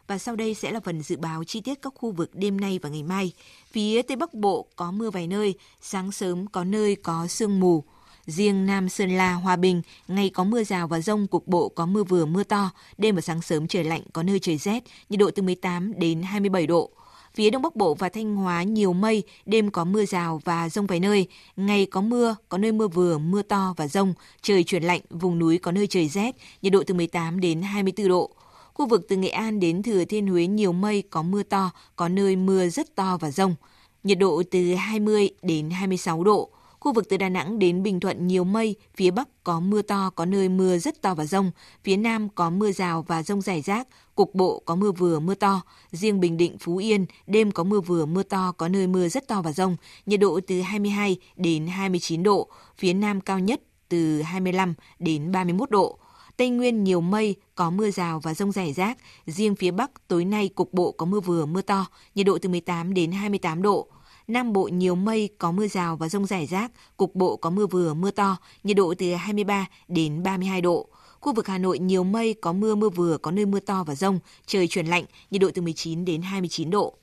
Và 0.07 0.17
sau 0.17 0.35
đây 0.35 0.53
sẽ 0.53 0.71
là 0.71 0.79
phần 0.79 1.01
dự 1.01 1.17
báo 1.17 1.43
chi 1.43 1.61
tiết 1.61 1.81
các 1.81 1.93
khu 1.95 2.11
vực 2.11 2.29
đêm 2.33 2.61
nay 2.61 2.79
và 2.81 2.89
ngày 2.89 3.03
mai. 3.03 3.31
Phía 3.71 4.01
Tây 4.01 4.17
Bắc 4.17 4.33
Bộ 4.33 4.67
có 4.75 4.91
mưa 4.91 5.09
vài 5.09 5.27
nơi, 5.27 5.53
sáng 5.81 6.11
sớm 6.11 6.47
có 6.47 6.63
nơi 6.63 6.95
có 6.95 7.27
sương 7.27 7.59
mù. 7.59 7.83
Riêng 8.27 8.65
Nam 8.65 8.89
Sơn 8.89 9.09
La, 9.09 9.33
Hòa 9.33 9.55
Bình, 9.55 9.81
ngày 10.07 10.29
có 10.29 10.43
mưa 10.43 10.63
rào 10.63 10.87
và 10.87 10.99
rông, 10.99 11.27
cục 11.27 11.47
bộ 11.47 11.69
có 11.69 11.85
mưa 11.85 12.03
vừa 12.03 12.25
mưa 12.25 12.43
to, 12.43 12.71
đêm 12.97 13.15
và 13.15 13.21
sáng 13.21 13.41
sớm 13.41 13.67
trời 13.67 13.83
lạnh, 13.83 14.01
có 14.13 14.23
nơi 14.23 14.39
trời 14.39 14.57
rét, 14.57 14.83
nhiệt 15.09 15.19
độ 15.19 15.31
từ 15.31 15.41
18 15.41 15.99
đến 15.99 16.21
27 16.21 16.67
độ. 16.67 16.89
Phía 17.35 17.49
Đông 17.49 17.61
Bắc 17.61 17.75
Bộ 17.75 17.93
và 17.93 18.09
Thanh 18.09 18.35
Hóa 18.35 18.63
nhiều 18.63 18.93
mây, 18.93 19.23
đêm 19.45 19.71
có 19.71 19.85
mưa 19.85 20.05
rào 20.05 20.41
và 20.45 20.69
rông 20.69 20.87
vài 20.87 20.99
nơi, 20.99 21.27
ngày 21.55 21.85
có 21.85 22.01
mưa, 22.01 22.35
có 22.49 22.57
nơi 22.57 22.71
mưa 22.71 22.87
vừa, 22.87 23.17
mưa 23.17 23.41
to 23.41 23.73
và 23.77 23.87
rông, 23.87 24.13
trời 24.41 24.63
chuyển 24.63 24.83
lạnh, 24.83 25.01
vùng 25.09 25.39
núi 25.39 25.57
có 25.57 25.71
nơi 25.71 25.87
trời 25.87 26.07
rét, 26.07 26.35
nhiệt 26.61 26.73
độ 26.73 26.83
từ 26.87 26.93
18 26.93 27.39
đến 27.39 27.61
24 27.61 28.07
độ. 28.07 28.31
Khu 28.73 28.87
vực 28.87 29.05
từ 29.09 29.17
Nghệ 29.17 29.29
An 29.29 29.59
đến 29.59 29.83
Thừa 29.83 30.05
Thiên 30.05 30.27
Huế 30.27 30.47
nhiều 30.47 30.73
mây, 30.73 31.03
có 31.09 31.23
mưa 31.23 31.43
to, 31.43 31.71
có 31.95 32.09
nơi 32.09 32.35
mưa 32.35 32.67
rất 32.67 32.95
to 32.95 33.17
và 33.21 33.31
rông. 33.31 33.55
Nhiệt 34.03 34.19
độ 34.19 34.43
từ 34.51 34.75
20 34.75 35.29
đến 35.41 35.69
26 35.69 36.23
độ. 36.23 36.49
Khu 36.85 36.93
vực 36.93 37.09
từ 37.09 37.17
Đà 37.17 37.29
Nẵng 37.29 37.59
đến 37.59 37.83
Bình 37.83 37.99
Thuận 37.99 38.27
nhiều 38.27 38.43
mây, 38.43 38.75
phía 38.95 39.11
Bắc 39.11 39.43
có 39.43 39.59
mưa 39.59 39.81
to, 39.81 40.09
có 40.15 40.25
nơi 40.25 40.49
mưa 40.49 40.77
rất 40.77 41.01
to 41.01 41.15
và 41.15 41.25
rông, 41.25 41.51
phía 41.83 41.97
Nam 41.97 42.29
có 42.29 42.49
mưa 42.49 42.71
rào 42.71 43.05
và 43.07 43.23
rông 43.23 43.41
rải 43.41 43.61
rác, 43.61 43.87
cục 44.15 44.35
bộ 44.35 44.61
có 44.65 44.75
mưa 44.75 44.91
vừa 44.91 45.19
mưa 45.19 45.35
to. 45.35 45.61
Riêng 45.91 46.19
Bình 46.19 46.37
Định, 46.37 46.57
Phú 46.57 46.77
Yên, 46.77 47.05
đêm 47.27 47.51
có 47.51 47.63
mưa 47.63 47.79
vừa 47.79 48.05
mưa 48.05 48.23
to, 48.23 48.51
có 48.57 48.67
nơi 48.67 48.87
mưa 48.87 49.07
rất 49.07 49.27
to 49.27 49.41
và 49.41 49.51
rông, 49.51 49.75
nhiệt 50.05 50.19
độ 50.19 50.39
từ 50.47 50.61
22 50.61 51.17
đến 51.35 51.67
29 51.67 52.23
độ, 52.23 52.47
phía 52.77 52.93
Nam 52.93 53.21
cao 53.21 53.39
nhất 53.39 53.61
từ 53.89 54.21
25 54.21 54.73
đến 54.99 55.31
31 55.31 55.69
độ. 55.69 55.99
Tây 56.37 56.49
Nguyên 56.49 56.83
nhiều 56.83 57.01
mây, 57.01 57.35
có 57.55 57.69
mưa 57.69 57.91
rào 57.91 58.19
và 58.19 58.33
rông 58.33 58.51
rải 58.51 58.73
rác. 58.73 58.97
Riêng 59.25 59.55
phía 59.55 59.71
Bắc 59.71 60.07
tối 60.07 60.25
nay 60.25 60.49
cục 60.49 60.73
bộ 60.73 60.91
có 60.91 61.05
mưa 61.05 61.19
vừa 61.19 61.45
mưa 61.45 61.61
to, 61.61 61.85
nhiệt 62.15 62.25
độ 62.25 62.37
từ 62.41 62.49
18 62.49 62.93
đến 62.93 63.11
28 63.11 63.61
độ. 63.61 63.87
Nam 64.27 64.53
Bộ 64.53 64.63
nhiều 64.63 64.95
mây, 64.95 65.29
có 65.37 65.51
mưa 65.51 65.67
rào 65.67 65.95
và 65.95 66.09
rông 66.09 66.25
rải 66.25 66.45
rác, 66.45 66.71
cục 66.97 67.15
bộ 67.15 67.35
có 67.35 67.49
mưa 67.49 67.67
vừa, 67.67 67.93
mưa 67.93 68.11
to, 68.11 68.37
nhiệt 68.63 68.77
độ 68.77 68.93
từ 68.97 69.13
23 69.13 69.67
đến 69.87 70.23
32 70.23 70.61
độ. 70.61 70.87
Khu 71.19 71.33
vực 71.33 71.47
Hà 71.47 71.57
Nội 71.57 71.79
nhiều 71.79 72.03
mây, 72.03 72.33
có 72.41 72.53
mưa 72.53 72.75
mưa 72.75 72.89
vừa, 72.89 73.17
có 73.17 73.31
nơi 73.31 73.45
mưa 73.45 73.59
to 73.59 73.83
và 73.83 73.95
rông, 73.95 74.19
trời 74.45 74.67
chuyển 74.67 74.85
lạnh, 74.87 75.05
nhiệt 75.31 75.41
độ 75.41 75.49
từ 75.53 75.61
19 75.61 76.05
đến 76.05 76.21
29 76.21 76.69
độ. 76.69 76.93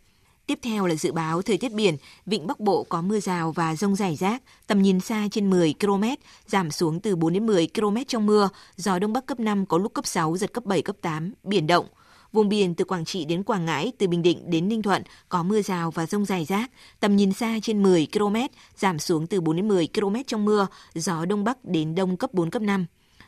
Tiếp 0.46 0.58
theo 0.62 0.86
là 0.86 0.94
dự 0.94 1.12
báo 1.12 1.42
thời 1.42 1.58
tiết 1.58 1.72
biển, 1.72 1.96
vịnh 2.26 2.46
Bắc 2.46 2.60
Bộ 2.60 2.86
có 2.88 3.02
mưa 3.02 3.20
rào 3.20 3.52
và 3.52 3.76
rông 3.76 3.96
rải 3.96 4.16
rác, 4.16 4.42
tầm 4.66 4.82
nhìn 4.82 5.00
xa 5.00 5.28
trên 5.30 5.50
10 5.50 5.74
km, 5.80 6.04
giảm 6.46 6.70
xuống 6.70 7.00
từ 7.00 7.16
4 7.16 7.32
đến 7.32 7.46
10 7.46 7.68
km 7.74 7.96
trong 8.08 8.26
mưa, 8.26 8.48
gió 8.76 8.98
Đông 8.98 9.12
Bắc 9.12 9.26
cấp 9.26 9.40
5 9.40 9.66
có 9.66 9.78
lúc 9.78 9.94
cấp 9.94 10.06
6, 10.06 10.36
giật 10.36 10.52
cấp 10.52 10.64
7, 10.64 10.82
cấp 10.82 10.96
8, 11.00 11.32
biển 11.42 11.66
động. 11.66 11.86
Vùng 12.32 12.48
biển 12.48 12.74
từ 12.74 12.84
Quảng 12.84 13.04
Trị 13.04 13.24
đến 13.24 13.42
Quảng 13.42 13.64
Ngãi, 13.64 13.92
từ 13.98 14.08
Bình 14.08 14.22
Định 14.22 14.50
đến 14.50 14.68
Ninh 14.68 14.82
Thuận 14.82 15.02
có 15.28 15.42
mưa 15.42 15.62
rào 15.62 15.90
và 15.90 16.06
rông 16.06 16.24
rải 16.24 16.44
rác, 16.44 16.70
tầm 17.00 17.16
nhìn 17.16 17.32
xa 17.32 17.58
trên 17.62 17.82
10 17.82 18.06
km, 18.12 18.36
giảm 18.76 18.98
xuống 18.98 19.26
từ 19.26 19.40
4 19.40 19.56
đến 19.56 19.68
10 19.68 19.88
km 19.94 20.14
trong 20.26 20.44
mưa, 20.44 20.66
gió 20.94 21.24
Đông 21.24 21.44
Bắc 21.44 21.64
đến 21.64 21.94
Đông 21.94 22.16
cấp 22.16 22.34
4, 22.34 22.50
cấp 22.50 22.62
5. 22.62 22.86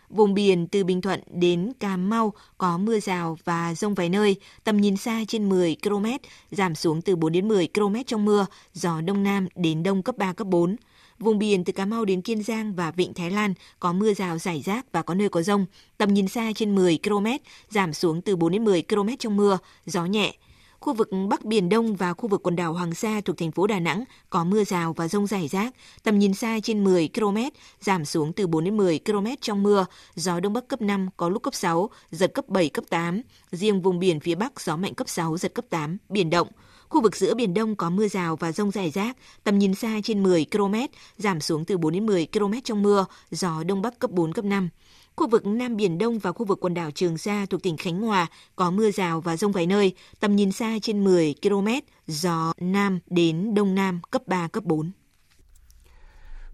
Vùng 0.08 0.34
biển 0.34 0.68
từ 0.68 0.84
Bình 0.84 1.00
Thuận 1.00 1.20
đến 1.32 1.72
Cà 1.80 1.96
Mau 1.96 2.32
có 2.58 2.78
mưa 2.78 3.00
rào 3.00 3.38
và 3.44 3.74
rông 3.74 3.94
vài 3.94 4.08
nơi, 4.08 4.36
tầm 4.64 4.76
nhìn 4.76 4.96
xa 4.96 5.20
trên 5.28 5.48
10 5.48 5.76
km, 5.82 6.06
giảm 6.50 6.74
xuống 6.74 7.02
từ 7.02 7.16
4 7.16 7.32
đến 7.32 7.48
10 7.48 7.68
km 7.74 7.94
trong 8.06 8.24
mưa, 8.24 8.46
gió 8.72 9.00
Đông 9.00 9.22
Nam 9.22 9.48
đến 9.54 9.82
Đông 9.82 10.02
cấp 10.02 10.16
3, 10.18 10.32
cấp 10.32 10.46
4. 10.46 10.76
Vùng 11.18 11.38
biển 11.38 11.64
từ 11.64 11.72
Cà 11.72 11.84
Mau 11.84 12.04
đến 12.04 12.22
Kiên 12.22 12.42
Giang 12.42 12.74
và 12.74 12.90
Vịnh 12.90 13.14
Thái 13.14 13.30
Lan 13.30 13.54
có 13.80 13.92
mưa 13.92 14.14
rào 14.14 14.38
rải 14.38 14.62
rác 14.62 14.92
và 14.92 15.02
có 15.02 15.14
nơi 15.14 15.28
có 15.28 15.42
rông. 15.42 15.66
Tầm 15.98 16.14
nhìn 16.14 16.28
xa 16.28 16.52
trên 16.54 16.74
10 16.74 16.98
km, 17.04 17.26
giảm 17.70 17.92
xuống 17.92 18.22
từ 18.22 18.36
4 18.36 18.52
đến 18.52 18.64
10 18.64 18.82
km 18.82 19.08
trong 19.18 19.36
mưa, 19.36 19.58
gió 19.86 20.04
nhẹ. 20.04 20.34
Khu 20.80 20.94
vực 20.94 21.08
Bắc 21.28 21.44
Biển 21.44 21.68
Đông 21.68 21.96
và 21.96 22.14
khu 22.14 22.28
vực 22.28 22.42
quần 22.42 22.56
đảo 22.56 22.72
Hoàng 22.72 22.94
Sa 22.94 23.20
thuộc 23.24 23.38
thành 23.38 23.50
phố 23.50 23.66
Đà 23.66 23.80
Nẵng 23.80 24.04
có 24.30 24.44
mưa 24.44 24.64
rào 24.64 24.92
và 24.92 25.08
rông 25.08 25.26
rải 25.26 25.48
rác, 25.48 25.74
tầm 26.02 26.18
nhìn 26.18 26.34
xa 26.34 26.58
trên 26.62 26.84
10 26.84 27.08
km, 27.14 27.36
giảm 27.80 28.04
xuống 28.04 28.32
từ 28.32 28.46
4 28.46 28.64
đến 28.64 28.76
10 28.76 29.00
km 29.06 29.26
trong 29.40 29.62
mưa, 29.62 29.86
gió 30.14 30.40
Đông 30.40 30.52
Bắc 30.52 30.68
cấp 30.68 30.82
5, 30.82 31.08
có 31.16 31.28
lúc 31.28 31.42
cấp 31.42 31.54
6, 31.54 31.90
giật 32.10 32.34
cấp 32.34 32.48
7, 32.48 32.68
cấp 32.68 32.84
8. 32.88 33.22
Riêng 33.52 33.82
vùng 33.82 33.98
biển 33.98 34.20
phía 34.20 34.34
Bắc 34.34 34.60
gió 34.60 34.76
mạnh 34.76 34.94
cấp 34.94 35.08
6, 35.08 35.36
giật 35.36 35.54
cấp 35.54 35.64
8, 35.70 35.96
biển 36.08 36.30
động. 36.30 36.48
Khu 36.94 37.00
vực 37.00 37.16
giữa 37.16 37.34
Biển 37.34 37.54
Đông 37.54 37.76
có 37.76 37.90
mưa 37.90 38.08
rào 38.08 38.36
và 38.36 38.52
rông 38.52 38.70
rải 38.70 38.90
rác, 38.90 39.16
tầm 39.44 39.58
nhìn 39.58 39.74
xa 39.74 40.00
trên 40.04 40.22
10 40.22 40.46
km, 40.52 40.74
giảm 41.18 41.40
xuống 41.40 41.64
từ 41.64 41.78
4 41.78 41.92
đến 41.92 42.06
10 42.06 42.26
km 42.32 42.52
trong 42.64 42.82
mưa, 42.82 43.06
gió 43.30 43.62
Đông 43.64 43.82
Bắc 43.82 43.98
cấp 43.98 44.10
4, 44.10 44.32
cấp 44.32 44.44
5. 44.44 44.68
Khu 45.16 45.28
vực 45.28 45.46
Nam 45.46 45.76
Biển 45.76 45.98
Đông 45.98 46.18
và 46.18 46.32
khu 46.32 46.46
vực 46.46 46.58
quần 46.60 46.74
đảo 46.74 46.90
Trường 46.90 47.18
Sa 47.18 47.46
thuộc 47.50 47.62
tỉnh 47.62 47.76
Khánh 47.76 48.00
Hòa 48.00 48.26
có 48.56 48.70
mưa 48.70 48.90
rào 48.90 49.20
và 49.20 49.36
rông 49.36 49.52
vài 49.52 49.66
nơi, 49.66 49.94
tầm 50.20 50.36
nhìn 50.36 50.52
xa 50.52 50.78
trên 50.82 51.04
10 51.04 51.34
km, 51.42 51.68
gió 52.06 52.52
Nam 52.60 53.00
đến 53.06 53.54
Đông 53.54 53.74
Nam 53.74 54.00
cấp 54.10 54.22
3, 54.26 54.48
cấp 54.48 54.64
4. 54.64 54.90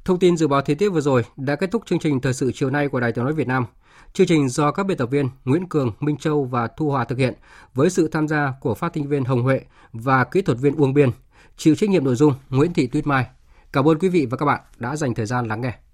Thông 0.05 0.19
tin 0.19 0.37
dự 0.37 0.49
báo 0.49 0.63
thời 0.63 0.77
tiết 0.77 0.89
vừa 0.89 1.01
rồi 1.01 1.25
đã 1.37 1.57
kết 1.57 1.71
thúc 1.71 1.83
chương 1.87 1.99
trình 1.99 2.21
thời 2.21 2.35
sự 2.35 2.53
chiều 2.55 2.71
nay 2.71 2.89
của 2.89 3.01
Đài 3.01 3.13
Tiếng 3.13 3.25
nói 3.25 3.35
Việt 3.35 3.49
Nam. 3.49 3.67
Chương 4.13 4.27
trình 4.27 4.49
do 4.49 4.71
các 4.71 4.87
biên 4.87 4.97
tập 4.97 5.07
viên 5.07 5.29
Nguyễn 5.45 5.69
Cường, 5.69 5.93
Minh 6.01 6.17
Châu 6.17 6.45
và 6.45 6.69
Thu 6.77 6.91
Hòa 6.91 7.05
thực 7.05 7.19
hiện 7.19 7.35
với 7.75 7.91
sự 7.91 8.09
tham 8.09 8.29
gia 8.29 8.53
của 8.61 8.75
phát 8.75 8.93
thanh 8.95 9.09
viên 9.09 9.25
Hồng 9.25 9.43
Huệ 9.43 9.61
và 9.93 10.25
kỹ 10.25 10.43
thuật 10.43 10.59
viên 10.59 10.77
Uông 10.77 10.95
Biên. 10.95 11.11
Chịu 11.57 11.75
trách 11.75 11.91
nhiệm 11.91 12.05
nội 12.05 12.15
dung 12.15 12.35
Nguyễn 12.49 12.73
Thị 12.73 12.87
Tuyết 12.87 13.07
Mai. 13.07 13.27
Cảm 13.73 13.89
ơn 13.89 13.99
quý 13.99 14.09
vị 14.09 14.27
và 14.31 14.37
các 14.37 14.47
bạn 14.47 14.61
đã 14.79 14.97
dành 14.97 15.15
thời 15.15 15.27
gian 15.27 15.49
lắng 15.49 15.61
nghe. 15.61 15.79